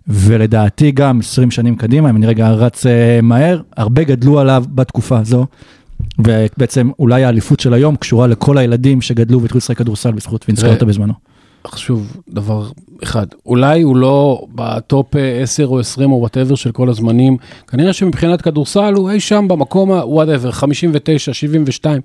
ולדעתי 0.08 0.90
גם 0.90 1.20
20 1.20 1.50
שנים 1.50 1.76
קדימה, 1.76 2.10
אם 2.10 2.16
אני 2.16 2.26
רגע 2.26 2.50
רץ 2.50 2.86
אה, 2.86 3.20
מהר, 3.22 3.60
הרבה 3.76 4.04
גדלו 4.04 4.40
עליו 4.40 4.64
בתקופה 4.74 5.18
הזו. 5.18 5.46
ובעצם 6.18 6.90
אולי 6.98 7.24
האליפות 7.24 7.60
של 7.60 7.74
היום 7.74 7.96
קשורה 7.96 8.26
לכל 8.26 8.58
הילדים 8.58 9.00
שגדלו 9.00 9.42
והתחילו 9.42 9.58
לשחק 9.58 9.78
כדורסל 9.78 10.12
בזכות 10.12 10.44
וינס 10.48 10.60
תראה, 10.60 10.72
קרטר 10.72 10.86
בזמנו. 10.86 11.12
חשוב 11.66 12.16
דבר 12.28 12.70
אחד, 13.02 13.26
אולי 13.46 13.82
הוא 13.82 13.96
לא 13.96 14.46
בטופ 14.54 15.16
אה, 15.16 15.42
10 15.42 15.66
או 15.66 15.80
20 15.80 16.12
או 16.12 16.16
whatever 16.16 16.54
של 16.54 16.72
כל 16.72 16.88
הזמנים, 16.88 17.36
כנראה 17.68 17.92
שמבחינת 17.92 18.42
כדורסל 18.42 18.94
הוא 18.94 19.10
אי 19.10 19.20
שם 19.20 19.48
במקום 19.48 19.92
ה-whatever, 19.92 20.52
59, 20.52 21.32
72, 21.32 22.00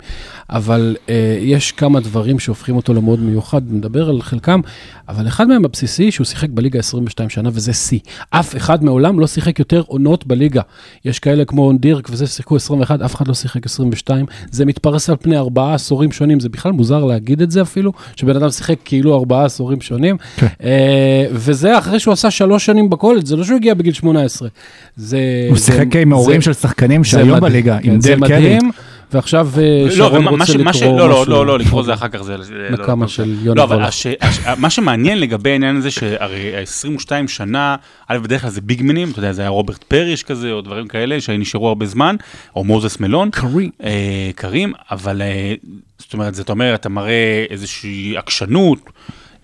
אבל 0.49 0.95
אה, 1.09 1.37
יש 1.41 1.71
כמה 1.71 1.99
דברים 1.99 2.39
שהופכים 2.39 2.75
אותו 2.75 2.93
למאוד 2.93 3.19
מיוחד, 3.19 3.61
נדבר 3.69 4.09
על 4.09 4.21
חלקם, 4.21 4.61
אבל 5.09 5.27
אחד 5.27 5.47
מהם 5.47 5.65
הבסיסי 5.65 6.11
שהוא 6.11 6.25
שיחק 6.25 6.49
בליגה 6.49 6.79
22 6.79 7.29
שנה 7.29 7.49
וזה 7.53 7.73
שיא. 7.73 7.99
אף 8.29 8.57
אחד 8.57 8.83
מעולם 8.83 9.19
לא 9.19 9.27
שיחק 9.27 9.59
יותר 9.59 9.83
עונות 9.87 10.27
בליגה. 10.27 10.61
יש 11.05 11.19
כאלה 11.19 11.45
כמו 11.45 11.73
דירק 11.73 12.07
וזה 12.11 12.27
שיחקו 12.27 12.55
21, 12.55 13.01
אף 13.01 13.15
אחד 13.15 13.27
לא 13.27 13.33
שיחק 13.33 13.65
22, 13.65 14.25
זה 14.51 14.65
מתפרס 14.65 15.09
על 15.09 15.15
פני 15.21 15.37
ארבעה 15.37 15.73
עשורים 15.73 16.11
שונים, 16.11 16.39
זה 16.39 16.49
בכלל 16.49 16.71
מוזר 16.71 17.03
להגיד 17.03 17.41
את 17.41 17.51
זה 17.51 17.61
אפילו, 17.61 17.91
שבן 18.15 18.35
אדם 18.35 18.49
שיחק 18.49 18.75
כאילו 18.85 19.15
ארבעה 19.15 19.45
עשורים 19.45 19.81
שונים, 19.81 20.17
כן. 20.37 20.47
אה, 20.79 21.25
וזה 21.31 21.77
אחרי 21.77 21.99
שהוא 21.99 22.11
עשה 22.11 22.31
שלוש 22.31 22.65
שנים 22.65 22.89
בקולג', 22.89 23.25
זה 23.25 23.35
לא 23.35 23.43
שהוא 23.43 23.55
הגיע 23.55 23.73
בגיל 23.73 23.93
18. 23.93 24.47
זה... 24.95 25.19
הוא 25.49 25.57
זה- 25.57 25.65
שיחק 25.65 25.95
עם 25.95 26.13
ההורים 26.13 26.41
זה- 26.41 26.45
של 26.45 26.53
שחקנים 26.53 27.03
שהיום 27.03 27.39
בליגה, 27.39 27.77
כן, 27.83 27.91
עם 27.91 28.01
זה 28.01 28.15
דל 28.15 28.27
קרי. 28.27 28.37
מדהים, 28.55 28.71
ועכשיו 29.13 29.49
לא, 29.85 29.91
שרון 29.91 30.27
רוצה 30.27 30.53
לקרוא 30.53 30.97
לא, 30.99 31.09
לא, 31.09 31.21
משהו. 31.21 31.31
לא, 31.33 31.45
לא, 31.45 31.59
לקרוא 31.59 31.83
זה 31.83 31.93
אחר 31.93 32.07
כך, 32.07 32.21
זה... 32.21 32.35
לא, 32.37 32.69
נקמה 32.71 33.05
לא, 33.05 33.07
של 33.09 33.23
לא, 33.27 33.35
יוני 33.43 33.63
אבל 33.63 33.75
וולך. 33.75 33.87
הש- 33.87 34.07
הש- 34.21 34.39
מה 34.57 34.69
שמעניין 34.69 35.19
לגבי 35.19 35.49
העניין 35.51 35.75
הזה, 35.75 35.91
שהרי 35.91 36.55
ה-22 36.55 37.27
שנה, 37.27 37.75
א', 38.07 38.17
בדרך 38.17 38.41
כלל 38.41 38.49
זה 38.49 38.61
ביגמנים, 38.61 39.11
אתה 39.11 39.19
יודע, 39.19 39.31
זה 39.33 39.41
היה 39.41 39.49
רוברט 39.49 39.83
פריש 39.83 40.23
כזה, 40.23 40.51
או 40.51 40.61
דברים 40.61 40.87
כאלה, 40.87 41.21
שנשארו 41.21 41.67
הרבה 41.67 41.85
זמן, 41.85 42.15
או 42.55 42.63
מוזס 42.63 42.99
מלון. 42.99 43.29
קרים. 43.31 43.69
אה, 43.83 43.89
קרים, 44.35 44.73
אבל 44.91 45.21
אה, 45.21 45.53
זאת 45.97 46.13
אומרת, 46.13 46.35
זאת 46.35 46.49
אומרת, 46.49 46.79
אתה 46.79 46.89
מראה 46.89 47.45
איזושהי 47.49 48.17
עקשנות, 48.17 48.79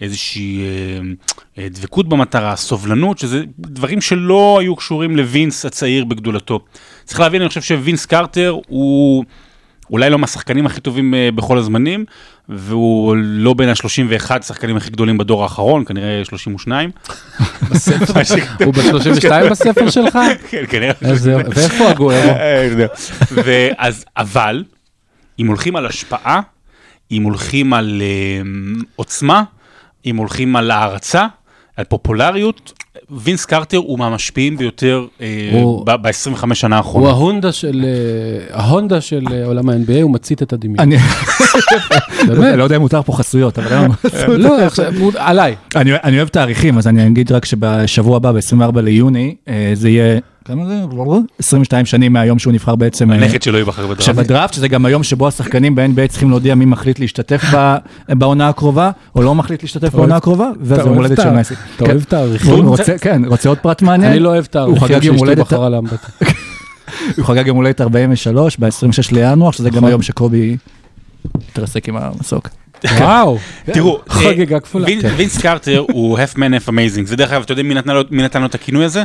איזושהי 0.01 0.60
אה, 0.62 0.99
אה, 1.63 1.67
דבקות 1.69 2.10
במטרה, 2.10 2.55
סובלנות, 2.55 3.17
שזה 3.17 3.41
דברים 3.60 4.01
שלא 4.01 4.58
היו 4.62 4.75
קשורים 4.75 5.15
לווינס 5.15 5.65
הצעיר 5.65 6.05
בגדולתו. 6.05 6.60
צריך 7.05 7.19
להבין, 7.19 7.41
אני 7.41 7.49
חושב 7.49 7.62
שווינס 7.62 8.05
קרטר 8.05 8.55
הוא 8.67 9.25
אולי 9.91 10.10
לא 10.10 10.19
מהשחקנים 10.19 10.65
הכי 10.65 10.81
טובים 10.81 11.13
אה, 11.13 11.29
בכל 11.36 11.58
הזמנים, 11.58 12.05
והוא 12.49 13.15
לא 13.19 13.53
בין 13.53 13.69
ה-31 13.69 14.41
שחקנים 14.41 14.77
הכי 14.77 14.89
גדולים 14.89 15.17
בדור 15.17 15.43
האחרון, 15.43 15.86
כנראה 15.86 16.25
32. 16.25 16.89
הוא 18.65 18.73
ב-32 18.73 19.49
בספר 19.51 19.89
שלך? 19.89 20.19
כן, 20.49 20.63
כנראה. 20.69 20.91
איזה- 21.01 21.36
ואיפה 21.55 21.89
הגוארו? 21.89 22.12
אה, 23.47 23.67
אבל, 24.17 24.63
אם 25.39 25.47
הולכים 25.47 25.75
על 25.75 25.86
השפעה, 25.86 26.41
אם 27.12 27.23
הולכים 27.23 27.73
על 27.73 28.01
אה, 28.01 28.41
עוצמה, 28.95 29.43
אם 30.05 30.15
הולכים 30.17 30.55
על 30.55 30.71
הערצה, 30.71 31.25
על 31.77 31.85
פופולריות, 31.85 32.73
וינס 33.09 33.45
קרטר 33.45 33.77
הוא 33.77 33.99
מהמשפיעים 33.99 34.57
ביותר 34.57 35.05
הוא- 35.51 35.85
ב-25 35.85 36.13
שנה 36.53 36.75
הוא 36.75 36.85
האחרונות. 36.85 37.09
ההונדה 37.09 37.51
של 37.51 37.85
אה, 37.85 38.55
ההונדה 38.59 39.01
של 39.01 39.23
אה, 39.31 39.45
עולם 39.45 39.69
ה-NBA, 39.69 40.01
הוא 40.01 40.11
מצית 40.11 40.41
את 40.43 40.53
הדמיון. 40.53 40.79
אני 40.79 40.95
באמת? 42.27 42.57
לא 42.57 42.63
יודע 42.63 42.75
אם 42.75 42.81
מותר 42.81 43.01
פה 43.01 43.13
חסויות, 43.13 43.59
אבל 43.59 43.73
היום... 43.77 43.91
לא, 44.43 44.61
עכשיו, 44.65 44.93
הוא- 44.99 45.11
עליי. 45.17 45.55
אני, 45.75 45.91
אני 46.03 46.17
אוהב 46.17 46.27
תאריכים, 46.27 46.77
אז 46.77 46.87
אני 46.87 47.07
אגיד 47.07 47.31
רק 47.31 47.45
שבשבוע 47.45 48.17
הבא, 48.17 48.31
ב-24 48.31 48.81
ליוני, 48.81 49.35
אה, 49.47 49.71
זה 49.73 49.89
יהיה, 49.89 50.19
כמה 50.45 50.65
זה? 50.65 50.81
22 51.39 51.86
שנים 51.86 52.13
מהיום 52.13 52.39
שהוא 52.39 52.53
נבחר 52.53 52.75
בעצם. 52.75 53.12
אה, 53.12 53.15
הנכד 53.17 53.41
שלו 53.41 53.58
ייבחר 53.58 53.84
בדראפט. 53.88 54.01
שבדראפט, 54.01 54.53
שזה 54.53 54.67
גם 54.67 54.86
היום 54.86 55.03
שבו 55.03 55.27
השחקנים 55.27 55.75
ב-NBA 55.75 56.08
צריכים 56.10 56.29
להודיע 56.29 56.55
מי 56.55 56.65
מחליט 56.65 56.99
להשתתף 56.99 57.41
ב- 57.55 57.75
בעונה 58.10 58.49
הקרובה, 58.49 58.91
או 59.15 59.21
לא 59.21 59.36
מחליט 59.36 59.62
להשתתף 59.63 59.95
בעונה 59.95 60.15
הקרובה, 60.15 60.49
ואז 60.62 60.79
אתה 60.79 60.89
יום 60.89 60.97
הולדת 60.97 61.21
של 61.21 61.29
מסי. 61.31 61.53
אתה 61.53 61.86
כן. 61.86 61.91
אוהב 61.91 62.03
תאריכים? 62.03 62.51
הוא 62.53 62.63
רוצה, 62.69 62.97
כן, 62.97 63.21
רוצה 63.25 63.49
עוד 63.49 63.58
פרט 63.58 63.81
מעניין? 63.81 64.12
אני 64.12 64.19
לא 64.19 64.29
אוהב 64.29 64.45
תאריכים 64.45 64.88
שאשתי 65.01 65.36
בחרה 65.36 65.69
לאמבטיה. 65.69 66.10
הוא 67.17 67.25
חגג 67.25 67.47
יום 67.47 67.58
הולדת 67.58 67.81
43 67.81 68.58
ב-26 68.60 68.69
לינואר, 69.12 69.51
שזה 69.51 69.69
גם 69.69 69.86
היום 69.86 70.01
שקובי 70.01 70.58
התרסק 71.51 71.89
עם 71.89 71.95
המסוק. 71.97 72.49
וואו. 72.97 73.38
תראו, 73.65 73.95
אה, 74.10 74.13
חגיגה 74.13 74.60
כפולה. 74.60 74.86
וין- 74.86 75.01
כן. 75.01 75.13
וינס 75.17 75.38
קרטר 75.38 75.84
הוא 75.91 76.17
half 76.19 76.36
man 76.36 76.65
half 76.65 76.69
amazing, 76.69 77.05
זה 77.05 77.15
דרך 77.15 77.31
אגב, 77.31 77.41
אתה 77.41 77.51
יודע 77.51 77.63
מי 78.12 78.23
נתן 78.23 78.41
לו 78.41 78.45
את 78.47 78.55
הכינוי 78.55 78.86
הזה? 78.86 79.03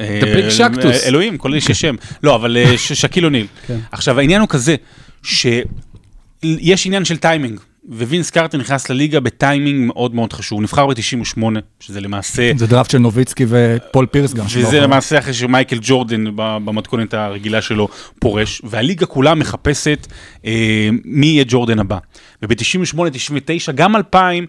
אה, 0.00 0.20
big 0.22 0.58
Shaqtus. 0.58 1.06
אלוהים, 1.06 1.38
כל 1.38 1.54
איש 1.54 1.68
יש 1.68 1.80
שם. 1.80 1.94
לא, 2.22 2.34
אבל 2.34 2.56
אה, 2.56 2.78
שקיל 2.78 3.24
אוניל. 3.24 3.46
כן. 3.66 3.78
עכשיו, 3.92 4.18
העניין 4.18 4.40
הוא 4.40 4.48
כזה, 4.48 4.76
שיש 5.22 6.86
עניין 6.86 7.04
של 7.04 7.16
טיימינג, 7.16 7.60
ווינס 7.88 8.30
קרטר 8.30 8.58
נכנס 8.58 8.90
לליגה 8.90 9.20
בטיימינג 9.20 9.86
מאוד 9.86 10.14
מאוד 10.14 10.32
חשוב. 10.32 10.56
הוא 10.56 10.62
נבחר 10.62 10.86
ב-98, 10.86 11.42
שזה 11.80 12.00
למעשה... 12.00 12.50
זה 12.56 12.66
דראפט 12.66 12.90
של 12.90 12.98
נוביצקי 12.98 13.46
ופול 13.48 14.06
פירס 14.06 14.34
גם. 14.34 14.44
וזה. 14.44 14.80
למעשה 14.80 15.18
אחרי 15.18 15.34
שמייקל 15.34 15.78
ג'ורדן 15.82 16.24
במתכונת 16.36 17.14
הרגילה 17.14 17.62
שלו 17.62 17.88
פורש, 18.18 18.62
והליגה 18.64 19.06
כולה 19.06 19.34
מחפשת 19.34 20.06
אה, 20.44 20.88
מי 21.04 21.26
יהיה 21.26 21.44
ג'ורדן 21.48 21.78
הבא. 21.78 21.98
וב-98, 22.42 23.10
99, 23.12 23.72
גם 23.72 23.96
2000, 23.96 24.46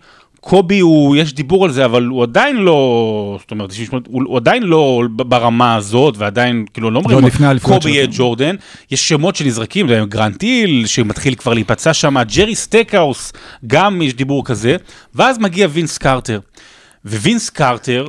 קובי 0.47 0.79
הוא, 0.79 1.15
יש 1.15 1.34
דיבור 1.34 1.65
על 1.65 1.71
זה, 1.71 1.86
אבל 1.86 2.05
הוא 2.05 2.23
עדיין 2.23 2.55
לא, 2.55 3.38
זאת 3.41 3.51
אומרת, 3.51 3.69
98, 3.69 4.05
הוא, 4.08 4.23
הוא 4.25 4.38
עדיין 4.38 4.63
לא 4.63 5.01
ברמה 5.10 5.75
הזאת, 5.75 6.15
ועדיין, 6.17 6.65
כאילו, 6.73 6.91
לא 6.91 6.99
אומרים, 6.99 7.25
לפני 7.25 7.47
האליפויות 7.47 7.81
קובי. 7.81 7.95
יהיה 7.95 8.08
ג'ורדן, 8.12 8.55
יש 8.91 9.10
שמות 9.10 9.36
שנזרקים, 9.36 9.88
גרנט 10.10 10.41
היל, 10.41 10.86
שמתחיל 10.86 11.36
כבר 11.36 11.53
להיפצע 11.53 11.93
שם, 11.93 12.15
ג'רי 12.36 12.55
סטקהאוס, 12.55 13.34
גם 13.67 14.01
יש 14.01 14.13
דיבור 14.13 14.45
כזה, 14.45 14.75
ואז 15.15 15.38
מגיע 15.38 15.67
וינס 15.71 15.97
קרטר. 15.97 16.39
ווינס 17.05 17.49
קרטר, 17.49 18.08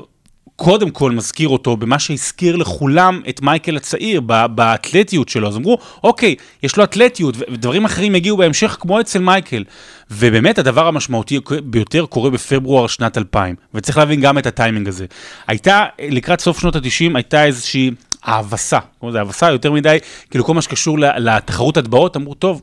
קודם 0.57 0.91
כל 0.91 1.13
מזכיר 1.13 1.49
אותו 1.49 1.77
במה 1.77 1.99
שהזכיר 1.99 2.57
לכולם 2.57 3.21
את 3.29 3.43
מייקל 3.43 3.77
הצעיר, 3.77 4.21
באתלטיות 4.51 5.29
שלו. 5.29 5.49
אז 5.49 5.57
אמרו, 5.57 5.79
אוקיי, 6.05 6.35
יש 6.63 6.77
לו 6.77 6.85
אתלטיות, 6.85 7.35
ודברים 7.39 7.85
אחרים 7.85 8.15
יגיעו 8.15 8.37
בהמשך 8.37 8.77
כמו 8.81 9.01
אצל 9.01 9.19
מייקל. 9.19 9.65
ובאמת 10.11 10.59
הדבר 10.59 10.87
המשמעותי 10.87 11.41
ביותר 11.65 12.07
קורה 12.07 12.31
בפברואר 12.31 12.87
שנת 12.87 13.19
2000, 13.19 13.55
וצריך 13.75 13.99
להבין 13.99 14.21
גם 14.21 14.39
את 14.39 14.47
הטיימינג 14.47 14.89
הזה. 14.89 15.07
הייתה, 15.47 15.85
לקראת 16.03 16.41
סוף 16.41 16.61
שנות 16.61 16.77
ה-90, 16.77 17.11
הייתה 17.15 17.45
איזושהי 17.45 17.91
האבסה, 18.23 18.79
קוראים 18.99 19.15
לזה 19.15 19.19
האבסה 19.19 19.51
יותר 19.51 19.73
מדי, 19.73 19.99
כאילו 20.31 20.45
כל 20.45 20.55
מה 20.55 20.63
שקשור 20.63 20.99
לתחרות 20.99 21.77
הטבעות, 21.77 22.17
אמרו, 22.17 22.35
טוב, 22.35 22.63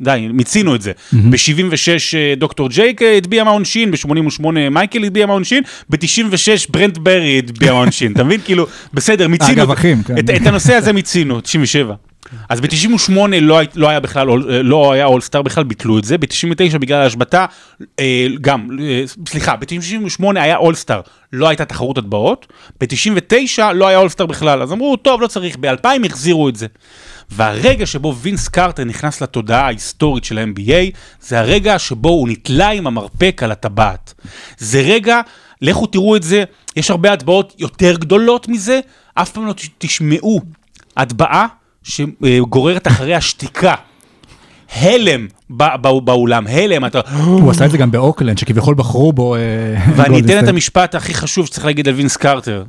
די, 0.00 0.28
מיצינו 0.32 0.74
את 0.74 0.82
זה. 0.82 0.92
ב-76 1.12 2.36
דוקטור 2.36 2.68
ג'ייק 2.68 3.02
אה, 3.02 3.16
הטביע 3.16 3.44
מהעונשין, 3.44 3.90
ב-88 3.90 4.42
מייקל 4.70 5.04
הטביע 5.04 5.26
מהעונשין, 5.26 5.62
ב-96 5.90 6.70
ברנט 6.70 6.98
ברי 6.98 7.38
הטביע 7.38 7.72
מהעונשין, 7.72 8.12
אתה 8.12 8.24
מבין? 8.24 8.40
כאילו, 8.44 8.66
בסדר, 8.94 9.28
מיצינו. 9.28 9.52
אגב, 9.52 9.70
אחים, 9.70 10.02
כן. 10.02 10.18
את, 10.18 10.30
את 10.30 10.46
הנושא 10.46 10.74
הזה 10.74 10.92
מיצינו, 10.92 11.40
97. 11.40 11.94
אז 12.48 12.60
ב-98 12.60 13.12
לא, 13.40 13.60
לא 13.74 13.88
היה 13.88 14.00
בכלל, 14.00 14.30
אה, 14.30 14.62
לא 14.62 14.92
היה 14.92 15.04
אולסטאר 15.04 15.42
בכלל, 15.42 15.64
ביטלו 15.64 15.98
את 15.98 16.04
זה, 16.04 16.18
ב-99 16.18 16.78
בגלל 16.78 17.00
ההשבתה, 17.00 17.46
אה, 18.00 18.26
גם, 18.40 18.68
אה, 18.80 19.04
סליחה, 19.28 19.56
ב-98 19.56 20.24
היה 20.34 20.56
אולסטאר, 20.56 21.00
לא 21.32 21.48
הייתה 21.48 21.64
תחרות 21.64 21.98
הטבעות, 21.98 22.46
ב-99 22.80 23.62
לא 23.74 23.88
היה 23.88 23.98
אולסטאר 23.98 24.26
בכלל, 24.26 24.62
אז 24.62 24.72
אמרו, 24.72 24.96
טוב, 24.96 25.20
לא 25.20 25.26
צריך, 25.26 25.56
ב-2000 25.60 26.06
החזירו 26.06 26.48
את 26.48 26.56
זה. 26.56 26.66
והרגע 27.30 27.86
שבו 27.86 28.14
וינס 28.16 28.48
קרטר 28.48 28.84
נכנס 28.84 29.20
לתודעה 29.20 29.64
ההיסטורית 29.66 30.24
של 30.24 30.38
ה-NBA, 30.38 30.96
זה 31.20 31.38
הרגע 31.40 31.78
שבו 31.78 32.08
הוא 32.08 32.28
נתלה 32.28 32.70
עם 32.70 32.86
המרפק 32.86 33.40
על 33.44 33.52
הטבעת. 33.52 34.14
זה 34.58 34.80
רגע, 34.80 35.20
לכו 35.62 35.86
תראו 35.86 36.16
את 36.16 36.22
זה, 36.22 36.44
יש 36.76 36.90
הרבה 36.90 37.12
הטבעות 37.12 37.54
יותר 37.58 37.96
גדולות 37.96 38.48
מזה, 38.48 38.80
אף 39.14 39.30
פעם 39.32 39.46
לא 39.46 39.54
תשמעו 39.78 40.40
הטבעה 40.96 41.46
שגוררת 41.82 42.86
אחריה 42.86 43.20
שתיקה. 43.20 43.74
הלם 44.76 45.26
בא- 45.50 45.76
בא- 45.76 46.00
באולם, 46.00 46.46
הלם, 46.46 46.84
אתה... 46.84 47.00
הוא 47.24 47.50
עשה 47.50 47.64
את 47.64 47.70
זה 47.70 47.78
גם 47.78 47.90
באורלנדו, 47.90 48.38
שכביכול 48.38 48.74
בחרו 48.74 49.12
בו 49.12 49.34
אה, 49.36 49.40
ואני 49.96 50.20
אתן 50.20 50.44
את. 50.44 50.48
המשפט 50.48 50.94
הכי 50.94 51.14
חשוב 51.14 51.46
שצריך 51.46 51.66
להגיד 51.66 51.88
על 51.88 51.94
וינס 51.94 52.16
קרטר. 52.16 52.64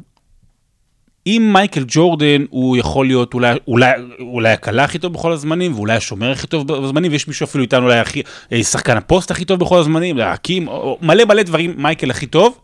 אם 1.27 1.49
מייקל 1.53 1.83
ג'ורדן 1.88 2.45
הוא 2.49 2.77
יכול 2.77 3.05
להיות 3.05 3.33
אולי, 3.33 3.55
אולי, 3.67 3.91
אולי 4.19 4.51
הקלע 4.51 4.83
הכי 4.83 4.99
טוב 4.99 5.13
בכל 5.13 5.31
הזמנים, 5.31 5.73
ואולי 5.75 5.93
השומר 5.93 6.31
הכי 6.31 6.47
טוב 6.47 6.67
בזמנים, 6.67 7.11
ויש 7.11 7.27
מישהו 7.27 7.43
אפילו 7.43 7.63
איתנו 7.63 7.85
אולי 7.85 7.99
הכי, 7.99 8.21
אה, 8.51 8.63
שחקן 8.63 8.97
הפוסט 8.97 9.31
הכי 9.31 9.45
טוב 9.45 9.59
בכל 9.59 9.79
הזמנים, 9.79 10.17
להקים, 10.17 10.67
או- 10.67 10.73
או- 10.73 10.97
מלא 11.01 11.25
מלא 11.25 11.43
דברים, 11.43 11.73
מייקל 11.77 12.09
הכי 12.09 12.25
טוב, 12.25 12.59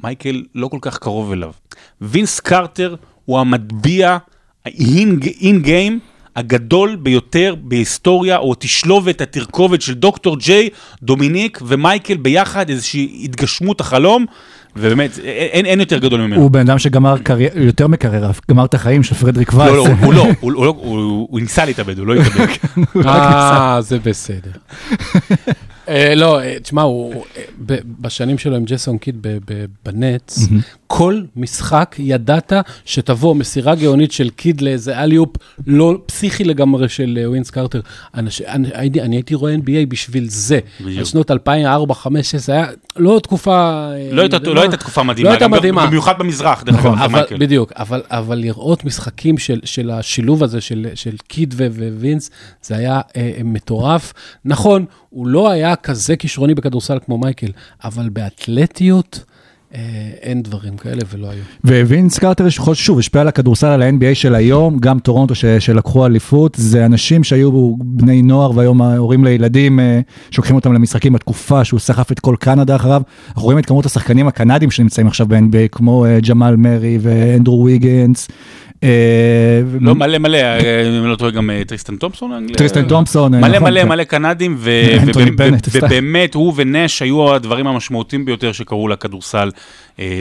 מייקל 0.00 0.42
לא 0.54 0.68
כל 0.68 0.78
כך 0.80 0.98
קרוב 0.98 1.32
אליו. 1.32 1.52
וינס 2.00 2.40
קרטר 2.40 2.94
הוא 3.24 3.38
המטביע, 3.38 4.16
אין 4.66 5.60
גיים, 5.62 6.00
הגדול 6.36 6.96
ביותר 6.96 7.54
בהיסטוריה, 7.58 8.36
או 8.36 8.54
תשלובת 8.58 9.20
התרכובת 9.20 9.82
של 9.82 9.94
דוקטור 9.94 10.38
ג'יי, 10.38 10.68
דומיניק 11.02 11.60
ומייקל 11.66 12.16
ביחד, 12.16 12.70
איזושהי 12.70 13.20
התגשמות 13.24 13.80
החלום, 13.80 14.26
ובאמת, 14.78 15.18
אין, 15.24 15.66
אין 15.66 15.80
יותר 15.80 15.98
גדול 15.98 16.20
ממנו. 16.20 16.42
הוא 16.42 16.50
בן 16.50 16.60
אדם 16.60 16.78
שגמר 16.78 17.18
קריירה, 17.18 17.60
יותר 17.60 17.86
מקריירה, 17.86 18.30
גמר 18.50 18.64
את 18.64 18.74
החיים 18.74 19.02
של 19.02 19.14
פרדריק 19.14 19.52
וייס. 19.54 19.70
לא, 19.72 19.76
לא, 19.76 19.86
הוא 20.02 20.14
לא, 20.14 20.26
הוא 20.40 20.52
לא, 20.52 20.74
הוא- 20.78 21.26
הוא 21.30 21.40
ניסה 21.40 21.64
להתאבד, 21.64 21.98
הוא 21.98 22.06
לא 22.06 22.14
התאבד. 22.14 22.46
אה, 23.06 23.78
זה 23.80 23.98
בסדר. 23.98 24.50
אה, 25.88 26.14
לא, 26.14 26.40
אה, 26.40 26.56
תשמע, 26.62 26.82
הוא, 26.82 27.14
אה, 27.36 27.42
בשנים 28.00 28.38
שלו 28.38 28.56
עם 28.56 28.64
ג'סון 28.64 28.98
קיד 28.98 29.16
ב- 29.20 29.28
ב- 29.52 29.64
בנטס, 29.86 30.48
כל 30.86 31.20
משחק 31.36 31.96
ידעת 31.98 32.52
שתבוא 32.84 33.34
מסירה 33.34 33.74
גאונית 33.74 34.12
של 34.12 34.30
קיד 34.30 34.60
לאיזה 34.60 35.02
אליופ 35.02 35.28
לא 35.66 35.98
פסיכי 36.06 36.44
לגמרי 36.44 36.88
של 36.88 37.18
אה, 37.22 37.28
ווינס 37.30 37.50
קרטר. 37.50 37.80
אנש- 38.16 38.20
אני 38.48 38.68
הייתי- 38.74 39.02
אני 39.02 39.16
הייתי 39.16 39.34
רואה 39.34 39.54
NBA 39.54 39.86
בשביל 39.88 40.26
זה. 40.28 40.58
בדיוק. 40.80 41.00
בשנות 41.00 41.30
2004, 41.30 41.94
2005, 41.94 42.34
2006, 42.34 42.50
היה 42.50 42.66
לא 42.96 43.20
תקופה... 43.22 43.54
אה, 43.92 44.08
לא 44.12 44.22
הייתה-. 44.22 44.38
לא 44.38 44.60
הייתה 44.60 44.76
תקופה 44.76 45.02
מדהימה, 45.02 45.28
לא 45.28 45.34
הייתה 45.34 45.44
גם 45.44 45.50
מדהימה. 45.50 45.86
במיוחד 45.86 46.18
במזרח, 46.18 46.62
דרך 46.62 46.74
אגב, 46.74 46.86
אבל, 46.86 47.12
מייקל. 47.12 47.36
בדיוק, 47.38 47.72
אבל, 47.76 48.02
אבל 48.10 48.38
לראות 48.38 48.84
משחקים 48.84 49.38
של, 49.38 49.60
של 49.64 49.90
השילוב 49.90 50.42
הזה 50.42 50.60
של, 50.60 50.86
של 50.94 51.14
קיד 51.28 51.54
ו- 51.56 51.66
ווינס, 52.00 52.30
זה 52.62 52.76
היה 52.76 53.00
אה, 53.16 53.30
מטורף. 53.44 54.12
נכון, 54.44 54.84
הוא 55.10 55.26
לא 55.26 55.50
היה 55.50 55.76
כזה 55.76 56.16
כישרוני 56.16 56.54
בכדורסל 56.54 56.98
כמו 57.06 57.18
מייקל, 57.18 57.50
אבל 57.84 58.08
באתלטיות 58.08 59.18
אה, 59.20 59.35
אין 60.22 60.42
דברים 60.42 60.76
כאלה 60.76 61.02
ולא 61.12 61.28
היו. 61.30 61.42
ווינס 61.86 62.18
קרטר, 62.18 62.48
שוב, 62.74 62.98
השפיע 62.98 63.20
על 63.20 63.28
הכדורסל, 63.28 63.66
על 63.66 63.82
ה-NBA 63.82 64.14
של 64.14 64.34
היום, 64.34 64.78
גם 64.78 64.98
טורונטו 64.98 65.34
ש- 65.34 65.44
שלקחו 65.44 66.06
אליפות, 66.06 66.56
זה 66.60 66.86
אנשים 66.86 67.24
שהיו 67.24 67.74
בני 67.78 68.22
נוער 68.22 68.50
והיום 68.56 68.82
ההורים 68.82 69.24
לילדים, 69.24 69.80
אה, 69.80 70.00
שלוקחים 70.30 70.56
אותם 70.56 70.72
למשחקים 70.72 71.12
בתקופה 71.12 71.64
שהוא 71.64 71.80
סחף 71.80 72.12
את 72.12 72.20
כל 72.20 72.36
קנדה 72.40 72.76
אחריו. 72.76 73.02
אנחנו 73.28 73.42
רואים 73.42 73.58
את 73.58 73.66
כמות 73.66 73.86
השחקנים 73.86 74.28
הקנדים 74.28 74.70
שנמצאים 74.70 75.06
עכשיו 75.06 75.26
ב-NBA, 75.28 75.68
כמו 75.72 76.04
אה, 76.04 76.18
ג'מאל 76.20 76.56
מרי 76.56 76.98
ואנדרו 77.00 77.64
ויגנס. 77.64 78.28
אה, 78.82 79.60
לא, 79.80 79.94
מלא 79.94 80.18
מלא, 80.18 80.36
אה, 80.36 80.82
אם 80.88 81.02
אני 81.02 81.10
לא 81.10 81.16
טועה 81.16 81.30
גם 81.30 81.50
אה, 81.50 81.62
טריסטן 81.66 81.96
תומפסון. 81.96 82.46
טריסטן 82.56 82.88
תומפסון, 82.88 83.34
מלא 83.34 83.48
נכון, 83.48 83.62
מלא 83.62 83.80
כן. 83.82 83.88
מלא 83.88 84.04
קנדים. 84.04 84.58
ובאמת 85.72 86.34
הוא 86.34 86.52
ונש 86.56 87.02
היו 87.02 87.34
הדברים 87.34 87.66
המשמעותיים 87.66 88.24
ביותר 88.24 88.52
שקרו 88.52 88.88
לכדורסל 88.88 89.50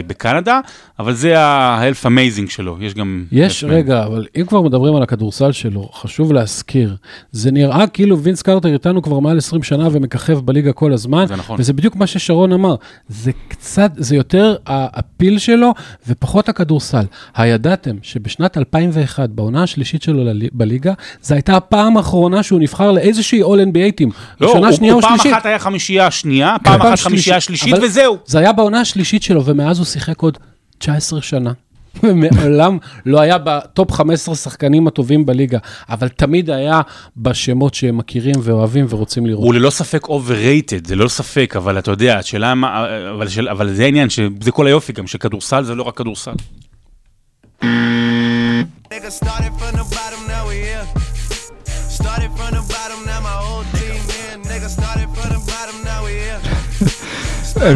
בקנדה, 0.07 0.59
אבל 0.99 1.13
זה 1.13 1.39
ה-health 1.39 2.05
amazing 2.05 2.49
שלו, 2.51 2.77
יש 2.81 2.93
גם... 2.93 3.23
יש, 3.31 3.63
רגע, 3.67 4.03
אבל 4.05 4.25
אם 4.39 4.45
כבר 4.45 4.61
מדברים 4.61 4.95
על 4.95 5.03
הכדורסל 5.03 5.51
שלו, 5.51 5.89
חשוב 5.93 6.33
להזכיר, 6.33 6.95
זה 7.31 7.51
נראה 7.51 7.87
כאילו 7.87 8.19
וינס 8.19 8.41
קרטר 8.41 8.73
איתנו 8.73 9.01
כבר 9.01 9.19
מעל 9.19 9.37
20 9.37 9.63
שנה 9.63 9.87
ומככב 9.91 10.39
בליגה 10.39 10.73
כל 10.73 10.93
הזמן, 10.93 11.25
זה 11.27 11.35
נכון. 11.35 11.55
וזה 11.59 11.73
בדיוק 11.73 11.95
מה 11.95 12.07
ששרון 12.07 12.53
אמר, 12.53 12.75
זה 13.09 13.31
קצת, 13.47 13.91
זה 13.95 14.15
יותר 14.15 14.55
הפיל 14.67 15.39
שלו 15.39 15.73
ופחות 16.07 16.49
הכדורסל. 16.49 17.05
הידעתם 17.35 17.95
שבשנת 18.01 18.57
2001, 18.57 19.29
בעונה 19.29 19.63
השלישית 19.63 20.01
שלו 20.01 20.23
בליגה, 20.53 20.93
זו 21.21 21.33
הייתה 21.35 21.57
הפעם 21.57 21.97
האחרונה 21.97 22.43
שהוא 22.43 22.59
נבחר 22.59 22.91
לאיזושהי 22.91 23.43
All-NBA 23.43 23.91
טים. 23.95 24.09
לא, 24.41 24.47
הוא- 24.47 24.65
הוא 24.91 25.01
פעם. 25.01 25.33
אחת 25.33 25.45
היה 25.45 25.59
חמישייה 25.59 26.11
שנייה, 26.11 26.55
פעם 26.63 26.81
אחת 26.81 26.99
חמישייה 26.99 27.39
שלישית, 27.39 27.73
וזהו. 27.81 28.17
זה 28.25 28.39
היה 28.39 28.51
בעונה 28.53 28.79
השלישית 28.81 29.23
שלו, 29.23 29.45
ומאז 29.65 29.77
הוא 29.77 29.85
שיחק 29.85 30.21
עוד 30.21 30.37
19 30.77 31.21
שנה. 31.21 31.51
ומעולם 32.03 32.77
לא 33.05 33.19
היה 33.19 33.37
בטופ 33.37 33.91
15 33.91 34.35
שחקנים 34.35 34.87
הטובים 34.87 35.25
בליגה, 35.25 35.57
אבל 35.89 36.07
תמיד 36.07 36.49
היה 36.49 36.81
בשמות 37.17 37.73
שהם 37.73 37.97
מכירים 37.97 38.35
ואוהבים 38.41 38.85
ורוצים 38.89 39.25
לראות. 39.25 39.45
הוא 39.45 39.53
ללא 39.53 39.69
ספק 39.69 40.03
overrated, 40.03 40.87
זה 40.87 40.95
לא 40.95 41.07
ספק, 41.07 41.53
אבל 41.57 41.79
אתה 41.79 41.91
יודע, 41.91 42.17
השאלה 42.17 42.55
מה, 42.55 42.85
אבל, 43.15 43.27
של, 43.27 43.49
אבל 43.49 43.73
זה 43.73 43.83
העניין, 43.83 44.09
שזה 44.09 44.51
כל 44.51 44.67
היופי 44.67 44.93
גם, 44.93 45.07
שכדורסל 45.07 45.63
זה 45.63 45.75
לא 45.75 45.83
רק 45.83 45.97
כדורסל. 45.97 46.31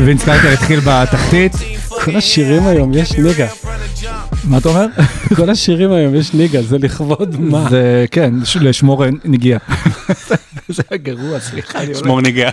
וינס 0.05 0.23
קרטר 0.23 0.53
התחיל 0.57 0.79
בתחתית. 0.79 1.78
כל 2.05 2.15
השירים 2.15 2.67
היום 2.67 2.93
יש 2.93 3.13
ניגה. 3.13 3.47
מה 4.43 4.57
אתה 4.57 4.69
אומר? 4.69 4.85
כל 5.37 5.49
השירים 5.49 5.91
היום 5.91 6.15
יש 6.15 6.33
ניגה, 6.33 6.61
זה 6.61 6.77
לכבוד 6.77 7.39
מה? 7.39 7.69
זה, 7.69 8.05
כן, 8.11 8.33
לשמור 8.61 9.03
נגיעה. 9.23 9.59
זה 10.69 10.83
היה 10.89 10.97
גרוע, 10.97 11.39
סליחה. 11.39 11.79
שמור 11.99 12.21
ניגע. 12.21 12.49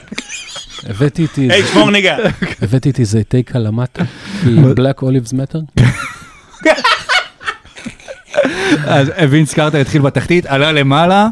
הבאתי 0.89 1.23
איתי, 1.23 1.49
היי, 1.51 1.63
שמור 1.73 1.91
ניגע. 1.91 2.17
הבאתי 2.63 2.89
איתי 2.89 3.05
זיתי 3.05 3.43
קלמטה, 3.43 4.03
Black 4.45 5.01
Olives 5.01 5.33
Matter. 5.33 5.83
אז 8.87 9.11
וינס 9.31 9.55
קרטר 9.55 9.79
התחיל 9.79 10.03
בתחתית, 10.03 10.47
עלה 10.47 10.73
למעלה, 10.73 11.29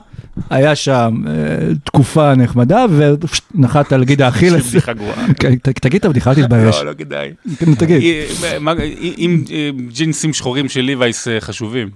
היה 0.51 0.75
שם 0.75 1.23
אה, 1.27 1.33
תקופה 1.85 2.35
נחמדה, 2.35 2.85
ונחת 3.55 3.93
על 3.93 4.05
גיד 4.05 4.23
האכילס. 4.23 4.71
בדיחה 4.71 4.93
גרועה. 4.93 5.27
כן, 5.41 5.55
תגיד 5.57 5.99
את 6.01 6.05
הבדיחה, 6.05 6.31
אל 6.31 6.35
תתבייש. 6.43 6.77
לא, 6.77 6.87
לא 6.87 6.93
כדאי. 6.99 7.33
כן, 7.59 7.75
תגיד. 7.75 8.03
אה, 8.45 8.57
אם 9.19 9.45
אה, 9.51 9.71
ג'ינסים 9.89 10.33
שחורים 10.33 10.69
של 10.69 10.81
ליווייס 10.81 11.29
אה, 11.29 11.41
חשובים. 11.41 11.89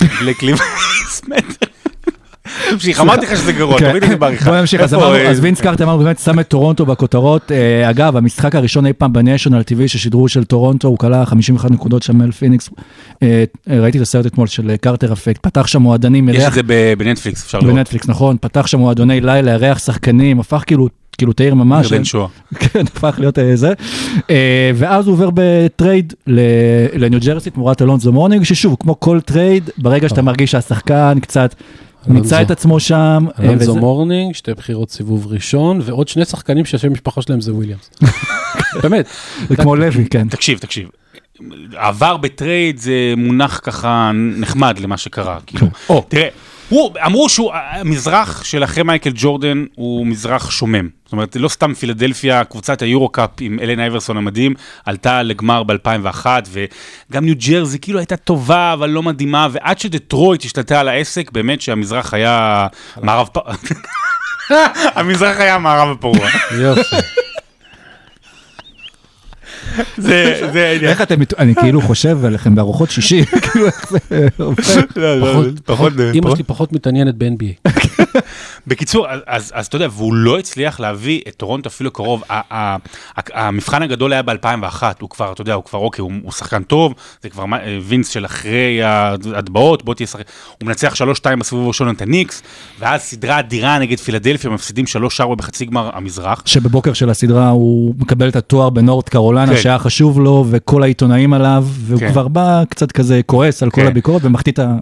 בלק 0.00 0.42
ליווייס 0.42 1.22
מטר. 1.28 1.67
תמשיך, 2.70 3.00
אמרתי 3.00 3.26
לך 3.26 3.36
שזה 3.36 3.52
גרוע, 3.52 3.78
כן. 3.78 3.86
תוריד 3.86 4.02
את 4.02 4.08
זה 4.08 4.16
בעריכה. 4.16 4.50
בוא 4.50 4.60
נמשיך, 4.60 4.80
אז 4.80 4.94
אה, 4.94 5.32
וינס 5.40 5.60
קרטר 5.60 5.84
אמרנו 5.84 6.04
באמת 6.04 6.18
שם 6.18 6.40
את 6.40 6.48
טורונטו 6.48 6.86
בכותרות. 6.86 7.52
אה, 7.52 7.90
אגב, 7.90 8.16
המשחק 8.16 8.54
הראשון 8.54 8.86
אי 8.86 8.92
פעם 8.92 9.12
בניישונל 9.12 9.60
TV 9.60 9.86
ששידרו 9.88 10.28
של 10.28 10.44
טורונטו, 10.44 10.88
הוא 10.88 10.98
כלה 10.98 11.26
51 11.26 11.70
נקודות 11.70 12.02
שם 12.02 12.20
על 12.20 12.32
פיניקס. 12.32 12.70
אה, 13.22 13.44
ראיתי 13.68 13.98
את 13.98 14.02
הסרט 14.02 14.26
אתמול 14.26 14.46
של 14.46 14.76
קרטר 14.80 15.12
אפקט, 15.12 15.42
פתח 15.42 15.66
שם 15.66 15.82
מועדנים, 15.82 16.28
יש 16.28 16.44
את 16.44 16.52
זה 16.52 16.62
בנטפליקס, 16.98 17.44
אפשר 17.44 17.58
לראות. 17.58 17.74
בנטפליקס, 17.74 18.08
נכון, 18.08 18.36
פתח 18.40 18.66
שם 18.66 18.78
מועדוני 18.78 19.20
לילה, 19.20 19.52
אירח 19.52 19.78
שחקנים, 19.78 20.40
הפך 20.40 20.62
כאילו, 20.66 20.88
כאילו 21.18 21.32
תאיר 21.32 21.54
ממש. 21.54 21.90
ירדן 21.90 22.04
שואה. 22.04 22.28
כן, 22.60 22.84
הפך 22.96 23.14
להיות 23.18 23.38
זה. 23.54 23.72
ואז 24.74 25.06
הוא 25.06 25.12
עובר 25.12 25.28
בטרייד 25.34 26.14
לניו 26.94 27.20
ג'רסי 27.20 27.50
תמורת 27.50 27.82
אלונזו 27.82 28.12
מורנינג, 28.12 28.44
ששוב, 28.44 28.76
כמו 28.80 29.00
כל 29.00 29.20
טרייד, 29.20 29.70
ברגע 29.78 30.08
שאתה 30.08 30.22
מרגיש 30.22 30.50
שהשחקן 30.50 31.18
קצת 31.20 31.54
מיצה 32.06 32.36
אלונזו. 32.36 32.46
את 32.46 32.58
עצמו 32.58 32.80
שם. 32.80 33.26
אה, 33.38 33.44
אלונזו 33.44 33.70
וזה- 33.70 33.80
מורנינג, 33.80 34.34
שתי 34.34 34.54
בחירות 34.54 34.90
סיבוב 34.90 35.26
ראשון, 35.26 35.80
ועוד 35.84 36.08
שני 36.08 36.24
שחקנים 36.24 36.64
שהשם 36.64 36.92
משפחה 36.92 37.22
שלהם 37.22 37.40
זה 37.40 37.54
וויליאמס. 37.54 37.90
באמת. 38.82 39.06
זה 39.48 39.56
כמו 39.56 39.76
לוי, 39.76 40.06
כן. 40.10 40.28
תקשיב, 40.28 40.58
תקשיב. 40.58 40.88
עבר 41.76 42.16
בטרייד 42.16 42.78
זה 42.78 42.92
מונח 43.16 43.60
ככה 43.62 44.10
נחמד 44.14 44.78
למה 44.78 44.96
שקרה. 44.96 45.38
כאילו, 45.46 45.66
או. 45.88 46.04
תראה, 46.08 46.28
הוא, 46.68 46.90
אמרו 47.06 47.28
שהוא, 47.28 47.52
המזרח 47.54 48.44
של 48.44 48.64
אחרי 48.64 48.82
מייקל 48.82 49.10
ג'ורדן 49.14 49.64
הוא 49.74 50.06
מזרח 50.06 50.50
שומם. 50.50 50.88
זאת 51.04 51.12
אומרת, 51.12 51.36
לא 51.36 51.48
סתם 51.48 51.74
פילדלפיה, 51.74 52.44
קבוצת 52.44 52.82
היורו-קאפ 52.82 53.30
עם 53.40 53.58
אלן 53.62 53.80
אייברסון 53.80 54.16
המדהים, 54.16 54.54
עלתה 54.86 55.22
לגמר 55.22 55.62
ב-2001, 55.62 56.26
וגם 56.50 57.24
ניו 57.24 57.34
ג'רזי 57.48 57.78
כאילו 57.78 57.98
הייתה 57.98 58.16
טובה, 58.16 58.72
אבל 58.72 58.90
לא 58.90 59.02
מדהימה, 59.02 59.48
ועד 59.52 59.78
שדטרויט 59.78 60.44
השתלטה 60.44 60.80
על 60.80 60.88
העסק, 60.88 61.30
באמת 61.32 61.60
שהמזרח 61.60 62.14
היה 62.14 62.66
מערב 63.02 63.28
פ... 63.32 63.38
המזרח 64.98 65.40
היה 65.40 65.58
מערב 65.58 65.88
הפרוע. 65.96 66.28
יופי. 66.60 66.96
זה, 69.96 70.48
זה 70.52 70.68
העניין. 70.68 70.90
איך 70.90 71.02
אתם, 71.02 71.20
אני 71.38 71.54
כאילו 71.54 71.80
חושב 71.80 72.24
עליכם 72.24 72.54
בארוחות 72.54 72.90
שישי, 72.90 73.24
כאילו 73.44 73.66
איך 73.66 73.92
זה 74.10 74.28
עובד. 74.38 74.62
לא, 74.96 75.44
פחות, 75.64 75.92
אמא 76.14 76.34
שלי 76.34 76.42
פחות 76.42 76.72
מתעניינת 76.72 77.14
ב-NBA. 77.14 77.70
בקיצור, 78.66 79.06
אז, 79.26 79.52
אתה 79.68 79.76
יודע, 79.76 79.88
והוא 79.90 80.14
לא 80.14 80.38
הצליח 80.38 80.80
להביא 80.80 81.20
את 81.28 81.34
טורונטו 81.36 81.68
אפילו 81.68 81.90
קרוב. 81.90 82.22
המבחן 83.16 83.82
הגדול 83.82 84.12
היה 84.12 84.22
ב-2001, 84.22 84.82
הוא 85.00 85.10
כבר, 85.10 85.32
אתה 85.32 85.40
יודע, 85.40 85.54
הוא 85.54 85.64
כבר, 85.64 85.78
אוקיי, 85.78 86.02
הוא, 86.02 86.32
שחקן 86.32 86.62
טוב, 86.62 86.94
זה 87.22 87.28
כבר 87.28 87.44
אה, 87.52 87.78
וינס 87.82 88.08
של 88.08 88.24
אחרי 88.26 88.82
ההטבעות, 88.82 89.84
בוא 89.84 89.94
תהיה 89.94 90.06
שחק... 90.06 90.24
הוא 90.58 90.66
מנצח 90.66 90.94
3-2 90.94 91.36
בסיבוב 91.38 91.64
הראשון 91.64 91.90
את 91.90 92.02
הניקס, 92.02 92.42
ואז 92.78 93.00
סדרה 93.00 93.38
אדירה 93.38 93.78
נגד 93.78 93.98
פילדלפיה, 93.98 94.50
מפסידים 94.50 94.84
3-4 95.20 95.34
בחצי 95.34 95.64
גמר 95.64 95.90
המזרח. 95.94 96.42
שבבוקר 96.44 96.92
של 96.92 97.10
הסדרה 97.10 97.48
הוא 97.48 97.94
מקבל 97.98 98.28
את 98.28 98.36
התואר 98.36 98.70
בנורת 98.70 99.08
קרולנה 99.08 99.46
כן. 99.54 99.60
שהיה 99.68 99.78
חשוב 99.78 100.20
לו 100.20 100.44
וכל 100.50 100.82
העיתונאים 100.82 101.32
עליו 101.32 101.64
והוא 101.68 102.00
כן. 102.00 102.10
כבר 102.12 102.28
בא 102.28 102.62
קצת 102.68 102.92
כזה 102.92 103.20
כועס 103.26 103.62
על 103.62 103.70
כל 103.70 103.80
כן. 103.80 103.86
הביקורת 103.86 104.24
ומחטיא 104.24 104.52
את 104.52 104.58
ה... 104.58 104.74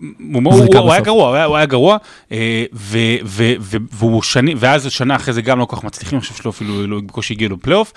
הוא, 0.00 0.42
הוא, 0.44 0.52
הוא 0.78 0.92
היה. 0.92 1.00
גרוע, 1.00 1.28
הוא 1.28 1.34
היה, 1.34 1.44
הוא 1.44 1.56
היה 1.56 1.66
גרוע, 1.66 1.96
אה, 2.32 2.64
ו, 2.74 2.98
ו, 3.24 3.52
ו, 3.60 3.76
והוא 3.92 4.22
שני, 4.22 4.54
ואז 4.58 4.90
שנה 4.90 5.16
אחרי 5.16 5.34
זה 5.34 5.42
גם 5.42 5.58
לא 5.58 5.64
כל 5.64 5.76
כך 5.76 5.84
מצליחים, 5.84 6.18
אני 6.18 6.20
חושב 6.20 6.34
שלא 6.42 6.50
אפילו, 6.50 6.86
לא, 6.86 7.00
בקושי 7.00 7.34
הגיעו 7.34 7.52
לפלייאוף, 7.56 7.92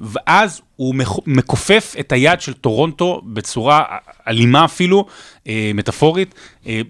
ואז 0.00 0.60
הוא 0.76 0.94
מכ- 0.94 1.26
מכופף 1.26 1.94
את 2.00 2.12
היד 2.12 2.40
של 2.40 2.52
טורונטו 2.52 3.22
בצורה 3.24 3.82
אלימה 4.28 4.64
אפילו, 4.64 5.06
אה, 5.48 5.70
מטאפורית, 5.74 6.34
אה, 6.66 6.80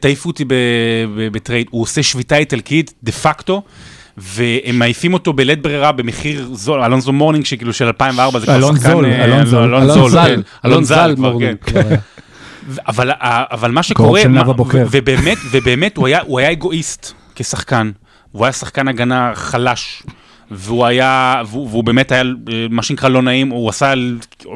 תעיפו 0.00 0.28
אותי 0.28 0.44
בטרייד, 1.32 1.66
הוא 1.70 1.82
עושה 1.82 2.02
שביתה 2.02 2.36
איטלקית 2.36 2.94
דה 3.02 3.12
פקטו. 3.12 3.62
והם 4.16 4.78
מעיפים 4.78 5.14
אותו 5.14 5.32
בלית 5.32 5.62
ברירה 5.62 5.92
במחיר 5.92 6.48
זול, 6.52 6.82
אלונזו 6.82 7.12
מורנינג 7.12 7.44
שכאילו 7.44 7.72
של 7.72 7.86
2004, 7.86 8.38
זה 8.38 8.46
כבר 8.46 8.56
אלון 8.56 8.76
שחקן... 8.76 8.90
זול, 8.92 9.06
אה, 9.06 9.24
אלון 9.24 9.46
זול. 9.46 9.62
אלון 9.64 9.82
אלון 9.82 9.94
זול, 9.94 10.10
זל, 10.10 10.36
כן. 10.36 10.40
אלון 10.68 10.84
זל 10.84 11.12
כבר, 11.16 11.36
כן. 11.40 11.54
כבר. 11.66 11.80
ו- 12.68 12.80
אבל, 12.88 13.10
אבל 13.22 13.70
מה 13.70 13.82
שקורה, 13.82 14.20
מה- 14.28 14.42
ובאמת, 14.90 15.38
ובאמת 15.50 15.96
הוא 15.96 16.06
היה, 16.06 16.20
הוא 16.26 16.38
היה 16.38 16.52
אגואיסט 16.52 17.12
כשחקן, 17.34 17.90
והוא 18.34 18.44
היה 18.44 18.52
שחקן 18.52 18.88
הגנה 18.88 19.32
חלש, 19.34 20.02
והוא 20.50 20.86
היה, 20.86 21.42
והוא, 21.46 21.68
והוא 21.70 21.84
באמת 21.84 22.12
היה 22.12 22.22
אה, 22.22 22.66
מה 22.70 22.82
שנקרא 22.82 23.08
לא 23.08 23.22
נעים, 23.22 23.48
הוא 23.48 23.68
עשה, 23.68 23.92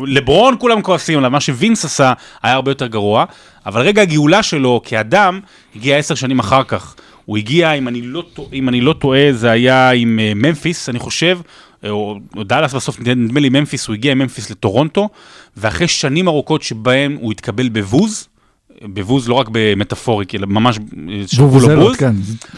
לברון 0.07 0.55
כולם 0.59 0.83
כועסים 0.83 1.19
עליו, 1.19 1.31
מה 1.31 1.41
שווינס 1.41 1.85
עשה 1.85 2.13
היה 2.43 2.55
הרבה 2.55 2.71
יותר 2.71 2.87
גרוע, 2.87 3.25
אבל 3.67 3.81
רגע 3.81 4.03
הגאולה 4.03 4.43
שלו 4.43 4.81
כאדם 4.85 5.41
הגיע 5.77 5.97
עשר 5.97 6.15
שנים 6.15 6.39
אחר 6.39 6.63
כך. 6.63 6.95
הוא 7.27 7.37
הגיע, 7.37 7.73
אם 7.73 7.89
אני 7.89 8.03
לא, 8.03 8.25
אם 8.53 8.69
אני 8.69 8.81
לא 8.81 8.93
טועה, 8.93 9.33
זה 9.33 9.51
היה 9.51 9.91
עם 9.91 10.19
אה, 10.19 10.33
ממפיס, 10.35 10.89
אני 10.89 10.99
חושב, 10.99 11.39
אה, 11.85 11.91
או, 11.91 12.19
דאלאס 12.45 12.75
בסוף, 12.75 13.01
נדמה 13.01 13.41
לי 13.41 13.49
ממפיס, 13.49 13.87
הוא 13.87 13.95
הגיע 13.95 14.13
עם 14.13 14.19
ממפיס 14.19 14.51
לטורונטו, 14.51 15.09
ואחרי 15.57 15.89
שנים 15.89 16.29
ארוכות 16.29 16.63
שבהם 16.63 17.17
הוא 17.21 17.33
התקבל 17.33 17.69
בבוז, 17.69 18.29
בבוז 18.83 19.29
לא 19.29 19.35
רק 19.35 19.49
במטאפוריק, 19.53 20.35
אלא 20.35 20.47
ממש 20.47 20.79
אה, 20.79 21.23
שלחו 21.27 21.61
לו 21.61 21.77
בוז, 21.77 21.97
כן. 21.97 22.15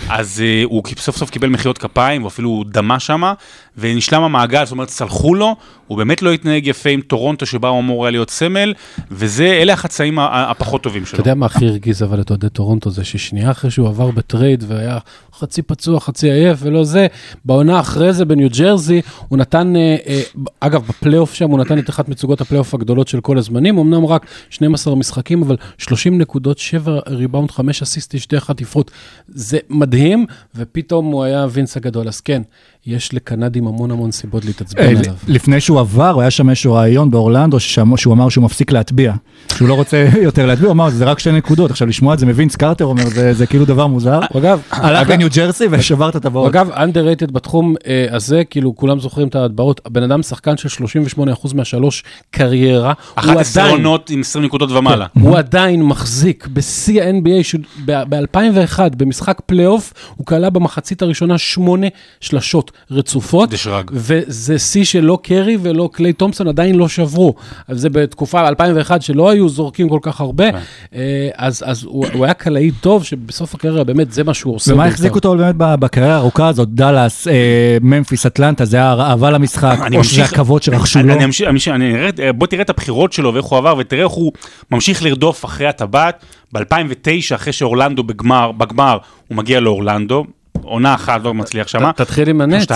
אז 0.08 0.42
אה, 0.42 0.66
הוא 0.66 0.82
סוף 0.98 1.16
סוף 1.16 1.30
קיבל 1.30 1.48
מחיאות 1.48 1.78
כפיים, 1.78 2.24
ואפילו 2.24 2.64
דמעה 2.66 3.00
שמה, 3.00 3.34
ונשלם 3.78 4.22
המעגל, 4.22 4.64
זאת 4.64 4.72
אומרת, 4.72 4.88
סלחו 4.88 5.34
לו, 5.34 5.56
הוא 5.86 5.98
באמת 5.98 6.22
לא 6.22 6.32
התנהג 6.32 6.66
יפה 6.66 6.90
עם 6.90 7.00
טורונטו 7.00 7.46
שבה 7.46 7.68
הוא 7.68 7.80
אמור 7.80 8.04
היה 8.04 8.10
להיות 8.10 8.30
סמל, 8.30 8.74
וזה, 9.10 9.46
אלה 9.46 9.72
החצאים 9.72 10.18
הפחות 10.18 10.82
טובים 10.82 11.06
שלו. 11.06 11.14
אתה 11.14 11.20
יודע 11.20 11.34
מה 11.34 11.46
הכי 11.46 11.66
הרגיז 11.66 12.02
אבל 12.02 12.20
את 12.20 12.30
אוהדי 12.30 12.48
טורונטו 12.48 12.90
זה 12.90 13.04
ששנייה 13.04 13.50
אחרי 13.50 13.70
שהוא 13.70 13.88
עבר 13.88 14.10
בטרייד 14.10 14.64
והיה 14.68 14.98
חצי 15.38 15.62
פצוע, 15.62 16.00
חצי 16.00 16.30
עייף 16.30 16.58
ולא 16.62 16.84
זה, 16.84 17.06
בעונה 17.44 17.80
אחרי 17.80 18.12
זה 18.12 18.24
בניו 18.24 18.48
ג'רזי, 18.58 19.02
הוא 19.28 19.38
נתן, 19.38 19.76
אה, 19.76 19.96
אה, 20.06 20.22
אגב, 20.60 20.86
בפלייאוף 20.88 21.34
שם 21.34 21.50
הוא 21.50 21.58
נתן 21.58 21.78
את 21.78 21.90
אחת 21.90 22.08
מתצוגות 22.08 22.40
הפלייאוף 22.40 22.74
הגדולות 22.74 23.08
של 23.08 23.20
כל 23.20 23.38
הזמנים, 23.38 23.78
אמנם 23.78 24.06
רק 24.06 24.26
12 24.50 24.94
משחקים, 24.94 25.42
אבל 25.42 25.56
30 25.78 26.18
נקודות, 26.18 26.58
7 26.58 26.98
ריבאונד, 27.06 27.50
5 27.50 27.82
אסיסט, 27.82 28.18
שתי 28.18 28.40
חטיפות. 28.40 28.90
זה 29.28 29.58
מדהים, 29.70 30.26
ופתאום 30.54 31.06
הוא 31.06 31.24
היה 31.24 31.46
וינס 31.50 31.76
הגדול. 31.76 32.08
אז 32.08 32.20
כן, 32.20 32.42
יש 32.88 33.14
לקנדים 33.14 33.66
המון 33.66 33.90
המון 33.90 34.10
סיבות 34.10 34.44
להתעצבן 34.44 34.80
אה, 34.82 34.88
עליו. 34.88 35.14
לפני 35.26 35.60
שהוא 35.60 35.80
עבר, 35.80 36.10
הוא 36.10 36.20
היה 36.20 36.30
שם 36.30 36.48
איזשהו 36.50 36.72
רעיון 36.72 37.10
באורלנדו, 37.10 37.60
שהוא 37.60 38.12
אמר 38.14 38.28
שהוא 38.28 38.44
מפסיק 38.44 38.72
להטביע. 38.72 39.12
שהוא 39.56 39.68
לא 39.68 39.74
רוצה 39.74 40.08
יותר 40.22 40.46
להטביע, 40.46 40.66
הוא 40.68 40.72
אמר, 40.72 40.90
זה 40.90 41.04
רק 41.04 41.18
שתי 41.18 41.32
נקודות. 41.32 41.70
עכשיו, 41.70 41.88
לשמוע 41.88 42.14
את 42.14 42.18
זה 42.18 42.26
מווינס 42.26 42.56
קרטר, 42.56 42.84
אומר, 42.84 43.08
זה 43.08 43.34
זה 43.34 43.46
כאילו 43.46 43.64
דבר 43.64 43.86
מוזר. 43.86 44.20
אגב, 44.38 44.60
הלך 44.70 45.00
אגב- 45.00 45.10
לניו 45.12 45.28
ג'רסי 45.34 45.64
ושבר 45.70 46.08
את 46.08 46.16
הטבעות. 46.16 46.48
אגב, 46.54 46.70
underrated 46.70 47.32
בתחום 47.32 47.74
אה, 47.86 48.06
הזה, 48.10 48.42
כאילו 48.50 48.76
כולם 48.76 49.00
זוכרים 49.00 49.28
את 49.28 49.34
ההטבעות, 49.34 49.80
הבן 49.86 50.02
אדם 50.02 50.22
שחקן 50.22 50.56
של 50.56 50.84
38% 51.18 51.54
מהשלוש 51.54 52.04
קריירה, 52.30 52.92
הוא 53.14 53.14
11 53.16 53.62
עדיין, 53.62 53.76
עונות 53.76 54.10
עם 54.10 54.20
20 54.20 54.44
נקודות 54.44 54.70
ומעלה. 54.70 55.06
הוא 55.20 55.38
עדיין 55.38 55.82
מחזיק 55.82 56.46
בשיא 56.52 57.02
ה-NBA, 57.02 57.58
ב-2001, 57.86 58.78
במשחק 58.96 59.40
פלייאוף, 59.46 59.92
הוא 60.16 60.26
כלה 60.26 60.50
במחצית 60.50 61.02
הראשונה 61.02 61.38
שמונה 61.38 61.86
שלשות 62.20 62.72
רצופות, 62.90 63.50
דשרג. 63.50 63.90
וזה 63.92 64.58
שיא 64.58 64.84
שלא 64.84 65.18
קרי 65.22 65.56
ולא 65.62 65.88
קליי 65.92 66.12
תומפסון 66.12 66.48
עדיין 66.48 66.74
לא 66.74 66.88
שברו. 66.88 67.34
אז 67.68 67.80
זה 67.80 67.90
בתקופה 67.90 68.48
2001 68.48 69.02
שלא 69.02 69.30
היו 69.30 69.48
זורקים 69.48 69.88
כל 69.88 69.98
כך 70.02 70.20
הרבה, 70.20 70.52
כן. 70.52 70.58
אה, 70.94 71.28
אז, 71.36 71.62
אז 71.66 71.84
הוא, 71.84 72.06
הוא 72.12 72.24
היה 72.24 72.34
קלעי 72.34 72.70
טוב, 72.70 73.04
שבסוף 73.04 73.54
הקריירה 73.54 73.84
באמת 73.84 74.12
זה 74.12 74.24
מה 74.24 74.34
שהוא 74.34 74.54
עושה. 74.54 74.74
ומה. 74.74 74.86
החזיק 74.86 75.14
אותו 75.14 75.36
באמת 75.36 75.54
בקריירה 75.58 76.14
הארוכה 76.14 76.48
הזאת, 76.48 76.68
דאלאס, 76.68 77.28
אה, 77.28 77.32
ממפיס, 77.80 78.26
אטלנטה, 78.26 78.64
זה 78.64 78.76
היה 78.76 78.92
אהבה 79.00 79.30
למשחק, 79.30 79.78
או 79.96 80.04
שזה 80.04 80.24
הכבוד 80.24 80.62
שרכשו 80.62 80.98
אני- 80.98 81.08
לו. 81.08 81.14
אני 81.14 81.24
אמשיך- 81.24 81.48
אמשיך- 81.48 81.74
אני 81.74 81.94
אראה- 81.94 82.32
בוא 82.32 82.46
תראה 82.46 82.62
את 82.62 82.70
הבחירות 82.70 83.12
שלו 83.12 83.34
ואיך 83.34 83.44
הוא 83.46 83.58
עבר, 83.58 83.74
ותראה 83.78 84.02
איך 84.04 84.12
הוא 84.12 84.32
ממשיך 84.70 85.02
לרדוף 85.02 85.44
אחרי 85.44 85.66
הטבעת. 85.66 86.24
ב-2009, 86.52 87.34
אחרי 87.34 87.52
שאורלנדו 87.52 88.02
בגמר, 88.02 88.52
בגמר, 88.52 88.98
הוא 89.28 89.36
מגיע 89.36 89.60
לאורלנדו, 89.60 90.24
עונה 90.62 90.94
אחת 90.94 91.20
לא 91.24 91.34
מצליח. 91.34 91.66
ת- 91.68 91.96
תתחיל 91.96 92.28
עם 92.28 92.40
הנץ. 92.40 92.66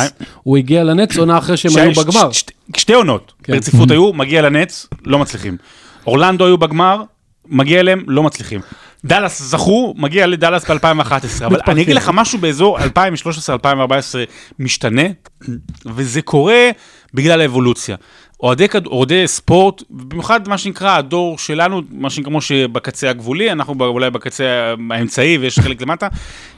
הוא 0.42 0.56
הגיע 0.56 0.84
לנץ 0.84 1.16
עונה 1.16 1.38
אחרי 1.38 1.56
שהם 1.56 1.72
היו 1.76 1.92
בגמר. 2.04 2.30
שתי 2.76 2.92
עונות 2.94 3.32
כן. 3.42 3.52
ברציפות 3.52 3.90
היו, 3.92 4.12
מגיע 4.12 4.42
לנץ, 4.42 4.86
לא 5.04 5.18
מצליחים. 5.18 5.56
אורלנדו 6.06 6.46
היו 6.46 6.58
בגמר, 6.58 7.02
מגיע 7.46 7.80
אליהם, 7.80 8.02
לא 8.06 8.22
מצליחים. 8.22 8.60
דאלאס 9.04 9.42
זכו, 9.42 9.94
מגיע 9.96 10.26
לדאלאס 10.26 10.70
ב-2011, 10.70 11.12
אבל 11.46 11.60
אני 11.68 11.82
אגיד 11.82 11.96
לך 11.96 12.10
משהו 12.14 12.38
באזור 12.38 12.78
2013-2014 12.78 12.82
משתנה, 14.58 15.02
וזה 15.86 16.22
קורה 16.22 16.70
בגלל 17.14 17.40
האבולוציה. 17.40 17.96
אוהדי, 18.42 18.68
כד- 18.68 18.86
אוהדי 18.86 19.28
ספורט, 19.28 19.82
במיוחד 19.90 20.48
מה 20.48 20.58
שנקרא 20.58 20.96
הדור 20.96 21.38
שלנו, 21.38 21.82
מה 21.90 22.10
שנקרא 22.10 22.30
כמו 22.30 22.40
שבקצה 22.40 23.10
הגבולי, 23.10 23.52
אנחנו 23.52 23.74
אולי 23.80 24.10
בקצה 24.10 24.74
האמצעי 24.90 25.38
ויש 25.38 25.58
חלק 25.58 25.82
למטה, 25.82 26.08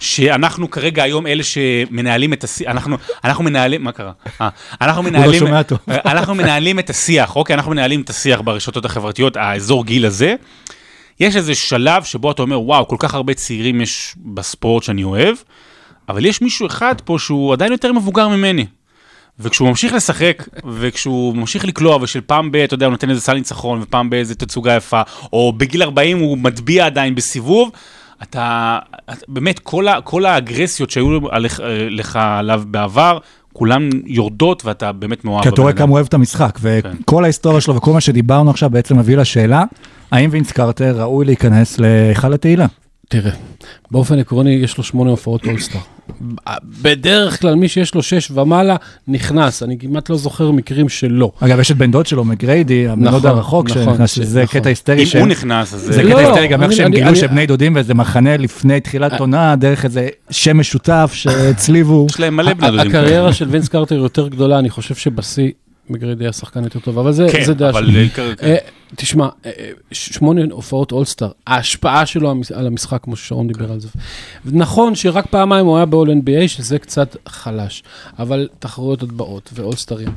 שאנחנו 0.00 0.70
כרגע 0.70 1.02
היום 1.02 1.26
אלה 1.26 1.42
שמנהלים 1.42 2.32
את 2.32 2.44
השיח, 2.44 2.70
אנחנו, 2.70 2.96
אנחנו 3.24 3.44
מנהלים, 3.44 3.84
מה 3.84 3.92
קרה? 3.92 4.12
אה, 4.40 4.48
אנחנו 4.80 5.02
מנהלים, 5.02 5.38
שומע 5.40 5.62
טוב. 5.62 5.78
אנחנו 5.88 6.34
מנהלים 6.34 6.78
את 6.78 6.90
השיח, 6.90 7.36
אוקיי? 7.36 7.54
אנחנו 7.54 7.70
מנהלים 7.70 8.00
את 8.00 8.10
השיח 8.10 8.40
ברשתות 8.40 8.84
החברתיות, 8.84 9.36
האזור 9.36 9.84
גיל 9.84 10.06
הזה. 10.06 10.34
יש 11.20 11.36
איזה 11.36 11.54
שלב 11.54 12.04
שבו 12.04 12.30
אתה 12.30 12.42
אומר, 12.42 12.60
וואו, 12.60 12.88
כל 12.88 12.96
כך 12.98 13.14
הרבה 13.14 13.34
צעירים 13.34 13.80
יש 13.80 14.14
בספורט 14.24 14.82
שאני 14.82 15.04
אוהב, 15.04 15.36
אבל 16.08 16.24
יש 16.26 16.42
מישהו 16.42 16.66
אחד 16.66 16.94
פה 17.04 17.16
שהוא 17.18 17.52
עדיין 17.52 17.72
יותר 17.72 17.92
מבוגר 17.92 18.28
ממני. 18.28 18.66
וכשהוא 19.38 19.68
ממשיך 19.68 19.92
לשחק, 19.92 20.48
וכשהוא 20.66 21.36
ממשיך 21.36 21.64
לקלוע, 21.64 21.98
ושל 22.02 22.20
פעם 22.20 22.52
ב, 22.52 22.56
אתה 22.56 22.74
יודע, 22.74 22.86
הוא 22.86 22.90
נותן 22.90 23.10
איזה 23.10 23.20
סל 23.20 23.34
ניצחון, 23.34 23.80
ופעם 23.82 24.10
באיזה 24.10 24.34
תצוגה 24.34 24.76
יפה, 24.76 25.02
או 25.32 25.52
בגיל 25.56 25.82
40 25.82 26.18
הוא 26.18 26.38
מטביע 26.38 26.86
עדיין 26.86 27.14
בסיבוב, 27.14 27.70
אתה, 28.22 28.78
אתה 29.12 29.24
באמת, 29.28 29.58
כל, 29.58 29.88
ה, 29.88 30.00
כל 30.00 30.26
האגרסיות 30.26 30.90
שהיו 30.90 31.18
עליך, 31.30 31.62
לך 31.90 32.18
עליו 32.22 32.62
בעבר, 32.66 33.18
כולן 33.52 33.88
יורדות, 34.06 34.64
ואתה 34.64 34.92
באמת 34.92 35.24
מאוהב. 35.24 35.42
כי 35.42 35.48
אתה 35.48 35.62
רואה. 35.62 35.72
כמה 35.72 35.88
הוא 35.88 35.94
אוהב 35.94 36.06
את 36.06 36.14
המשחק, 36.14 36.58
וכל 36.60 37.24
ההיסטוריה 37.24 37.60
שלו 37.60 37.76
וכל 37.76 37.92
מה 37.92 38.00
שדיברנו 38.00 38.50
עכשיו 38.50 38.70
בעצם 38.70 38.98
מביא 38.98 39.16
לשאלה, 39.16 39.64
האם 40.10 40.28
וינס 40.32 40.52
קרטר 40.52 41.00
ראוי 41.00 41.24
להיכנס 41.24 41.78
להיכל 41.78 42.32
התהילה? 42.32 42.66
תראה, 43.08 43.32
באופן 43.90 44.18
עקרוני 44.18 44.50
יש 44.50 44.78
לו 44.78 44.84
שמונה 44.84 45.10
הופעות 45.10 45.46
אולסטאר. 45.46 45.80
בדרך 46.82 47.40
כלל 47.40 47.54
מי 47.54 47.68
שיש 47.68 47.94
לו 47.94 48.02
שש 48.02 48.30
ומעלה 48.30 48.76
נכנס, 49.08 49.62
אני 49.62 49.78
כמעט 49.78 50.10
לא 50.10 50.16
זוכר 50.16 50.50
מקרים 50.50 50.88
שלא. 50.88 51.32
אגב, 51.40 51.60
יש 51.60 51.70
את 51.70 51.76
בן 51.76 51.90
דוד 51.90 52.06
שלו, 52.06 52.24
מגריידי, 52.24 52.88
הבן 52.88 53.04
דוד 53.04 53.14
נכון, 53.14 53.30
הרחוק, 53.30 53.70
נכון, 53.70 53.82
שנכנס, 53.84 54.10
ש- 54.12 54.14
שזה 54.14 54.42
נכון. 54.42 54.60
קטע 54.60 54.68
היסטרי. 54.68 55.04
אם 55.14 55.20
הוא 55.20 55.28
נכנס, 55.28 55.74
אז 55.74 55.80
זה 55.80 55.92
זה... 55.92 56.02
קטע 56.02 56.08
לא, 56.12 56.18
היסטרי, 56.18 56.48
גם 56.48 56.62
איך 56.62 56.72
שהם 56.72 56.86
אני- 56.86 56.96
גילו 56.96 57.08
אני- 57.08 57.16
שהם 57.16 57.30
בני 57.30 57.46
דודים 57.46 57.74
ואיזה 57.74 57.94
מחנה 57.94 58.36
לפני 58.36 58.80
תחילת 58.80 59.20
עונה, 59.20 59.56
דרך 59.56 59.84
איזה 59.84 60.08
שם 60.30 60.58
משותף 60.58 61.10
שהצליבו. 61.20 62.06
יש 62.10 62.20
להם 62.20 62.36
מלא 62.36 62.54
בני 62.54 62.70
דודים. 62.70 62.88
הקריירה 62.90 63.32
של 63.32 63.48
וינס 63.48 63.68
קרטר 63.68 63.94
יותר 63.94 64.28
גדולה, 64.28 64.58
אני 64.58 64.70
חושב 64.70 64.94
שבשיא 64.94 65.50
מגריידי 65.90 66.24
היה 66.24 66.32
שחקן 66.32 66.64
יותר 66.64 66.78
טוב, 66.78 66.98
אבל 66.98 67.12
זה 67.12 67.26
כן, 67.32 67.44
זה 67.44 67.54
דעה. 67.54 67.72
שלי. 67.72 68.02
אה, 68.02 68.08
כ- 68.36 68.42
אה, 68.42 68.56
תשמע, 68.96 69.28
אה, 69.46 69.50
שמונה 69.92 70.40
הופעות 70.50 70.92
אולסטאר, 70.92 71.30
ההשפעה 71.46 72.06
שלו 72.06 72.34
על 72.54 72.66
המשחק, 72.66 73.02
כמו 73.02 73.16
ששרון 73.16 73.48
דיבר 73.48 73.72
על 73.72 73.80
זה. 73.80 73.88
נכון 74.44 74.94
שרק 74.94 75.26
פעמיים 75.26 75.66
הוא 75.66 75.76
היה 75.76 75.86
ב-all 75.86 76.06
NBA, 76.08 76.48
שזה 76.48 76.78
קצת 76.78 77.16
חלש, 77.28 77.82
אבל 78.18 78.48
תחרויות 78.58 79.00
עוד 79.00 79.16
באות, 79.16 79.50
ואולסטרים, 79.54 80.08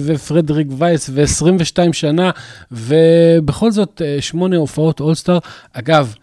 ופרדריק 0.00 0.66
וייס, 0.78 1.10
ו-22 1.12 1.92
שנה, 1.92 2.30
ובכל 2.72 3.70
זאת, 3.70 4.02
שמונה 4.20 4.56
הופעות 4.56 5.00
אולסטאר. 5.00 5.38
אגב, 5.72 6.14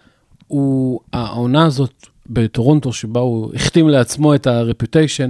הוא, 0.47 0.99
העונה 1.13 1.65
הזאת 1.65 1.93
בטורונטו, 2.29 2.93
שבה 2.93 3.19
הוא 3.19 3.51
החתים 3.55 3.89
לעצמו 3.89 4.35
את 4.35 4.47
הרפוטיישן, 4.47 5.29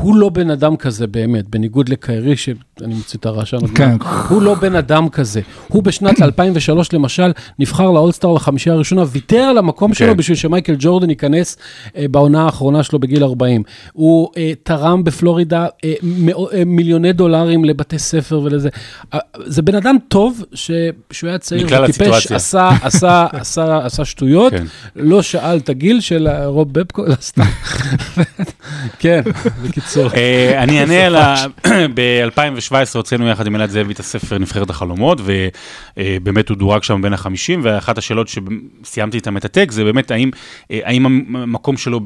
הוא 0.00 0.16
לא 0.16 0.28
בן 0.28 0.50
אדם 0.50 0.76
כזה 0.76 1.06
באמת, 1.06 1.48
בניגוד 1.48 1.88
לקיירי, 1.88 2.34
שאני 2.80 2.94
מוציא 2.94 3.18
את 3.18 3.26
הרעשן 3.26 3.66
כן. 3.74 3.96
הוא 4.28 4.42
לא 4.42 4.54
בן 4.54 4.74
אדם 4.74 5.08
כזה. 5.08 5.40
הוא 5.68 5.82
בשנת 5.82 6.22
2003 6.22 6.92
למשל, 6.92 7.32
נבחר 7.58 7.90
לאולסטאר 7.90 8.32
לחמישייה 8.32 8.74
הראשונה, 8.74 9.04
ויתר 9.12 9.36
על 9.36 9.58
המקום 9.58 9.90
כן. 9.90 9.94
שלו 9.94 10.16
בשביל 10.16 10.36
שמייקל 10.36 10.76
ג'ורדן 10.78 11.10
ייכנס 11.10 11.56
אה, 11.96 12.08
בעונה 12.10 12.44
האחרונה 12.44 12.82
שלו 12.82 12.98
בגיל 12.98 13.24
40. 13.24 13.62
הוא 13.92 14.30
אה, 14.36 14.52
תרם 14.62 15.04
בפלורידה 15.04 15.66
אה, 15.84 15.94
אה, 16.52 16.62
מיליוני 16.66 17.12
דולרים 17.12 17.64
לבתי 17.64 17.98
ספר 17.98 18.40
ולזה. 18.44 18.68
אה, 19.14 19.18
זה 19.46 19.62
בן 19.62 19.74
אדם 19.74 19.96
טוב, 20.08 20.44
שכשהוא 20.54 21.28
היה 21.28 21.38
צעיר 21.38 21.66
וטיפש. 21.84 22.32
עשה, 22.32 22.70
עשה, 22.82 23.26
עשה, 23.40 23.78
עשה 23.84 24.04
שטויות, 24.04 24.52
כן. 24.52 24.64
לא 24.96 25.22
שאל 25.22 25.56
את 25.56 25.68
הגיל 25.68 26.00
של 26.00 26.28
רוב 26.44 26.72
בבקו, 26.72 27.04
לא 27.06 27.14
סתם. 27.20 27.42
כן, 28.98 29.20
בקיצור. 29.64 30.10
אני 30.58 30.80
אענה 30.80 31.06
על 31.06 31.16
ה... 31.16 31.44
ב-2017 32.72 32.94
הוצאנו 32.94 33.28
יחד 33.28 33.46
עם 33.46 33.56
אלעד 33.56 33.70
זאבי 33.70 33.92
את 33.92 34.00
הספר 34.00 34.38
נבחרת 34.38 34.70
החלומות, 34.70 35.20
ובאמת 35.96 36.48
הוא 36.48 36.56
דורג 36.56 36.82
שם 36.82 37.02
בין 37.02 37.12
החמישים, 37.12 37.60
ואחת 37.62 37.98
השאלות 37.98 38.28
שסיימתי 38.28 39.16
איתם 39.16 39.36
את 39.36 39.44
הטקסט, 39.44 39.76
זה 39.76 39.84
באמת 39.84 40.10
האם 40.10 40.30
אה, 40.70 40.80
האם 40.84 41.06
המקום 41.06 41.76
שלו 41.76 42.00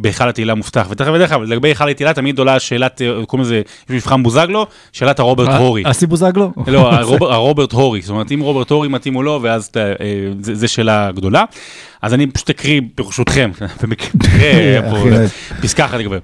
בהיכל 0.00 0.28
התהילה 0.28 0.54
מובטח. 0.54 0.86
ותכף 0.90 1.10
ודרך 1.14 1.32
אגב, 1.32 1.42
לגבי 1.42 1.68
היכל 1.68 1.88
התהילה 1.88 2.12
תמיד 2.12 2.38
עולה 2.38 2.60
שאלת, 2.60 3.02
אה, 3.02 3.26
קוראים 3.26 3.46
לזה, 3.46 3.62
יש 3.90 3.90
מבחן 3.90 4.22
בוזגלו, 4.22 4.66
שאלת 4.92 5.18
הרוברט 5.18 5.60
הורי. 5.60 5.82
אסי 5.86 6.06
בוזגלו? 6.06 6.52
לא, 6.66 6.92
הרובר, 6.92 7.32
הרוברט 7.32 7.72
הורי, 7.72 8.02
זאת 8.02 8.10
אומרת, 8.10 8.32
אם 8.32 8.40
רוברט 8.40 8.70
הורי 8.70 8.88
מתאים 8.88 9.16
או 9.16 9.22
לא, 9.22 9.40
ואז 9.42 9.70
אה, 9.76 9.92
זה 10.40 10.68
שאלה 10.68 11.12
גדולה. 11.12 11.44
אז 12.02 12.14
אני 12.14 12.26
פשוט 12.26 12.50
אקריא, 12.50 12.80
ברשותכם, 12.96 13.50
במקרה. 13.82 14.10
פסקה 15.62 15.84
אחת 15.84 15.98
לגבי. 15.98 16.16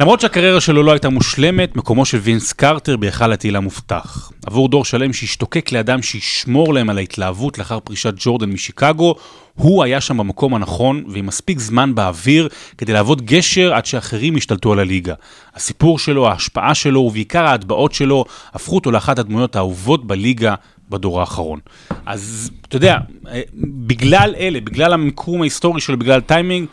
למרות 0.00 0.20
שהקריירה 0.20 0.60
שלו 0.60 0.82
לא 0.82 0.92
הייתה 0.92 1.08
מושלמת, 1.08 1.76
מקומו 1.76 2.04
של 2.04 2.18
וינס 2.18 2.52
קרטר 2.52 2.96
בהיכל 2.96 3.32
התהילה 3.32 3.60
מובטח. 3.60 4.32
עבור 4.46 4.68
דור 4.68 4.84
שלם 4.84 5.12
שהשתוקק 5.12 5.72
לאדם 5.72 6.02
שישמור 6.02 6.74
להם 6.74 6.90
על 6.90 6.98
ההתלהבות 6.98 7.58
לאחר 7.58 7.80
פרישת 7.80 8.14
ג'ורדן 8.16 8.50
משיקגו, 8.50 9.14
הוא 9.54 9.84
היה 9.84 10.00
שם 10.00 10.18
במקום 10.18 10.54
הנכון 10.54 11.04
ועם 11.08 11.26
מספיק 11.26 11.58
זמן 11.58 11.94
באוויר 11.94 12.48
כדי 12.78 12.92
להוות 12.92 13.22
גשר 13.22 13.74
עד 13.74 13.86
שאחרים 13.86 14.36
ישתלטו 14.36 14.72
על 14.72 14.78
הליגה. 14.78 15.14
הסיפור 15.54 15.98
שלו, 15.98 16.28
ההשפעה 16.28 16.74
שלו 16.74 17.00
ובעיקר 17.00 17.44
ההטבעות 17.44 17.94
שלו 17.94 18.24
הפכו 18.54 18.74
אותו 18.74 18.90
לאחת 18.90 19.18
הדמויות 19.18 19.56
האהובות 19.56 20.06
בליגה 20.06 20.54
בדור 20.90 21.20
האחרון. 21.20 21.60
אז 22.06 22.50
אתה 22.68 22.76
יודע, 22.76 22.98
אה, 23.28 23.40
בגלל 23.86 24.34
אלה, 24.38 24.60
בגלל 24.60 24.92
המיקום 24.92 25.40
ההיסטורי 25.40 25.80
שלו, 25.80 25.98
בגלל 25.98 26.20
טיימינג, 26.20 26.68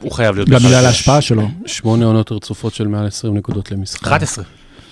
הוא 0.00 0.12
חייב 0.12 0.34
להיות... 0.34 0.48
גם. 0.48 0.58
בגלל 0.58 0.86
ההשפעה 0.86 1.20
שלו. 1.20 1.48
שמונה 1.66 2.04
עונות 2.04 2.32
רצופות 2.32 2.74
של 2.74 2.88
מעל 2.88 3.06
20 3.06 3.36
נקודות 3.36 3.72
למשחק. 3.72 4.02
11. 4.06 4.44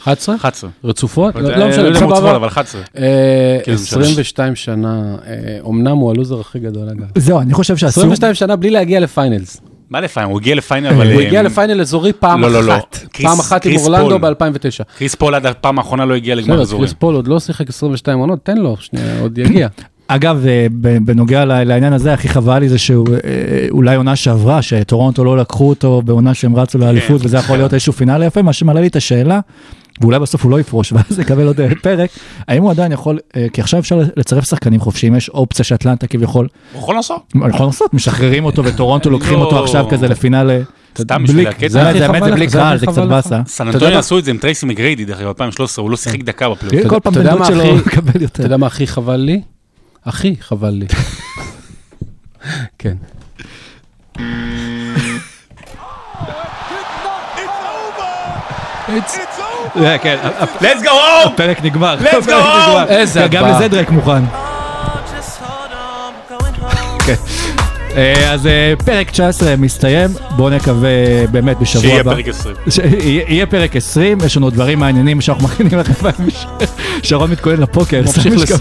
11? 0.03 0.35
11. 0.37 0.71
רצופות? 0.85 1.35
לא 1.35 1.41
לא 1.43 1.49
לא 1.49 1.53
יודע 1.55 1.69
משנה, 1.69 1.83
אם 1.83 1.93
הוא 1.93 1.97
צפון, 1.97 2.17
סבבה. 2.17 2.37
אבל 2.37 2.49
11. 2.49 2.81
אה, 2.99 3.59
כן, 3.65 3.73
22 3.73 4.57
שנה, 4.57 5.17
אה, 5.27 5.33
אומנם 5.61 5.97
הוא 5.97 6.11
הלוזר 6.11 6.41
הכי 6.41 6.59
גדול 6.59 6.89
אגב. 6.89 7.07
זהו, 7.19 7.41
אני 7.41 7.55
חושב 7.55 7.77
שאסור... 7.77 8.03
22 8.03 8.35
שנה 8.35 8.57
בלי 8.57 8.71
להגיע 8.71 9.01
לפיינלס. 9.01 9.61
מה 9.91 10.01
לפיינל? 10.01 10.31
הוא 10.31 10.41
הגיע 10.41 10.55
לפיינל, 10.55 10.87
אבל... 10.87 11.13
הוא 11.13 11.21
אה, 11.21 11.27
הגיע 11.27 11.43
לפיינל 11.43 11.81
אזורי 11.81 12.13
פעם 12.13 12.41
לא, 12.41 12.51
לא, 12.51 12.65
לא. 12.65 12.77
אחת. 12.77 12.99
קריס- 13.13 13.27
פעם 13.27 13.41
אחת 13.41 13.67
עם 13.67 13.73
קריס 13.73 13.87
אורלנדו 13.87 14.19
פול. 14.21 14.35
ב-2009. 14.35 14.85
קריס 14.99 15.15
פול 15.15 15.35
עד 15.35 15.47
הפעם 15.47 15.79
האחרונה 15.79 16.05
לא 16.05 16.15
הגיע 16.15 16.35
לגמר 16.35 16.61
אזורי. 16.63 16.83
קריס 16.83 16.95
פול 16.99 17.15
עוד 17.15 17.29
לא 17.29 17.41
שיחק 17.41 17.69
22 17.69 18.19
עונות, 18.19 18.39
תן 18.45 18.57
לו, 18.59 18.77
שנייה, 18.81 19.21
עוד 19.21 19.39
יגיע. 19.39 19.69
אגב, 20.09 20.47
אה, 20.47 20.67
ב- 20.81 20.99
בנוגע 21.05 21.45
לעניין 21.45 21.93
הזה, 21.93 22.13
הכי 22.13 22.29
חבל 22.29 22.59
לי 22.59 22.69
זה 22.69 22.79
שהוא 22.79 23.09
אה, 23.87 23.97
עונה 23.97 24.17
שעברה, 24.17 24.63
שטורונטו 24.63 25.25
לא 25.25 25.37
לקחו 25.39 25.69
אותו 25.69 26.03
בעונה 26.05 26.35
שהם 26.35 26.57
רצו 26.57 26.79
לאליפות, 26.79 27.21
כן. 27.21 27.27
וזה 27.27 27.37
יכול 27.37 27.57
להיות 27.57 27.75
איזשהו 27.75 27.93
פינאלי 27.93 28.27
יפה, 28.27 28.43
מה 28.43 28.53
שמעלה 28.53 28.81
לי 28.81 28.87
את 28.87 28.97
השאלה, 28.97 29.41
ואולי 30.01 30.19
בסוף 30.19 30.45
הוא 30.45 30.51
לא 30.51 30.61
יפרוש, 30.61 30.93
ואז 30.95 31.19
יקבל 31.19 31.47
עוד 31.47 31.61
אה, 31.61 31.69
פרק, 31.83 32.11
האם 32.49 32.63
הוא 32.63 32.71
עדיין 32.71 32.93
יכול, 32.93 33.19
כי 33.53 33.61
עכשיו 33.61 33.81
אפשר 33.81 34.01
לצרף 34.17 34.45
שחקנים 34.45 34.81
חופשיים, 34.81 35.15
יש 35.15 35.29
אופציה 35.29 35.65
שאטלנטה 35.65 36.07
כביכול, 36.07 36.49
הוא 36.73 36.83
יכול 36.83 36.95
לעשות. 36.95 37.33
יכול 37.49 37.67
לעשות, 37.67 37.95
משחררים 37.95 38.45
אותו 38.45 38.65
וטורונטו 38.65 39.11
לוקחים 39.11 39.39
לא- 39.39 39.45
אותו 39.45 39.65
עכשיו 39.65 39.87
כזה 39.91 40.09
לפינאלי. 40.09 40.59
סתם 40.99 41.23
בשביל 41.25 41.47
הקטע. 41.47 41.69
זה 41.69 41.83
לך, 41.83 42.11
בלי 42.11 42.49
זה 42.49 42.59
קהל, 42.59 42.79
זה 42.79 42.87
קצת. 42.87 43.03
באסה. 43.03 43.41
אתה 43.71 43.91
מה? 43.91 43.99
עשו 43.99 44.19
את 44.19 44.25
זה 44.25 44.31
עם 44.31 44.39
טרייסי 44.39 44.67
מגריידי, 44.67 45.05
דרך 45.05 45.19
אגב, 45.21 45.29
2013, 45.29 45.83
הוא 45.83 45.91
לא 45.91 45.97
שיחק 45.97 46.23
דקה 46.23 46.49
בפלייאוף. 46.49 46.87
כל 46.91 47.01
פעם 47.01 47.13
אתה 47.13 47.23
בן 47.23 47.31
דוד 47.31 47.45
שלו 47.47 47.77
מקבל 47.77 48.11
אתה 48.11 48.19
יותר. 48.19 48.43
יודע 48.43 48.57
מה 48.57 48.67
הכי 48.67 48.87
חבל 48.87 49.17
לי? 49.17 49.41
הכי 50.09 50.37
חבל 50.41 50.71
לי. 50.71 50.87
כן. 52.79 52.97
אה, 59.77 59.99
כן, 59.99 60.17
let's 60.61 60.83
go 60.83 60.87
home! 60.87 61.29
הפרק 61.29 61.63
נגמר. 61.63 61.99
Let's 62.01 62.27
go 62.27 62.31
home! 62.31 62.89
איזה 62.89 63.27
גם. 63.31 63.47
לזה 63.47 63.69
דרק 63.69 63.91
מוכן. 63.91 64.25
אה, 67.97 68.33
אז 68.33 68.47
אה, 68.47 68.75
פרק 68.85 69.11
19 69.11 69.57
מסתיים, 69.57 70.11
בואו 70.37 70.51
נקווה 70.51 70.89
באמת 71.31 71.59
בשבוע 71.59 71.83
שיהיה 71.83 72.01
הבא. 72.01 72.15
פרק 72.15 72.29
20. 72.29 72.57
ש- 72.71 72.79
יהיה 73.29 73.47
פרק 73.47 73.77
20, 73.77 74.19
יש 74.27 74.37
לנו 74.37 74.51
דברים 74.51 74.79
מעניינים 74.79 75.21
שאנחנו 75.21 75.45
מכינים 75.49 75.79
לכם, 75.79 76.09
שרון 77.03 77.31
מתכונן 77.31 77.61
לפוקר. 77.61 78.03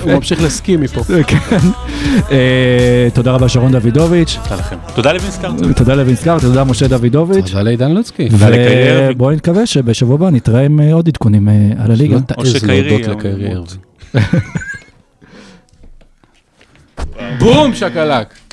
הוא 0.04 0.12
ממשיך 0.14 0.42
לסקי 0.44 0.78
מפה. 0.78 1.02
כן. 1.28 1.38
אה, 2.32 3.08
תודה 3.14 3.32
רבה 3.32 3.50
שרון 3.50 3.72
דוידוביץ', 3.80 4.38
תודה 4.44 4.56
לכם. 4.56 4.76
תודה 4.96 5.14
לווינס 5.14 5.38
קרטר. 5.38 5.74
תודה 5.74 5.96
לוינסקר, 5.96 6.40
תודה 6.40 6.64
משה 6.64 6.88
דוידוביץ'. 6.88 7.48
תודה 7.50 7.62
לעידן 7.62 7.92
לוצקי. 7.92 8.30
ובואו 9.12 9.32
נקווה 9.32 9.66
שבשבוע 9.66 10.16
הבא 10.16 10.30
נתראה 10.30 10.62
עם 10.66 10.80
אה, 10.80 10.94
עוד 10.94 11.08
עדכונים 11.08 11.50
אה, 11.50 11.54
על 11.84 11.92
הליגה. 11.92 12.20
תעז 12.20 12.54
שקיירי. 12.54 13.04
בום 17.40 17.74
שקלק. 17.74 18.34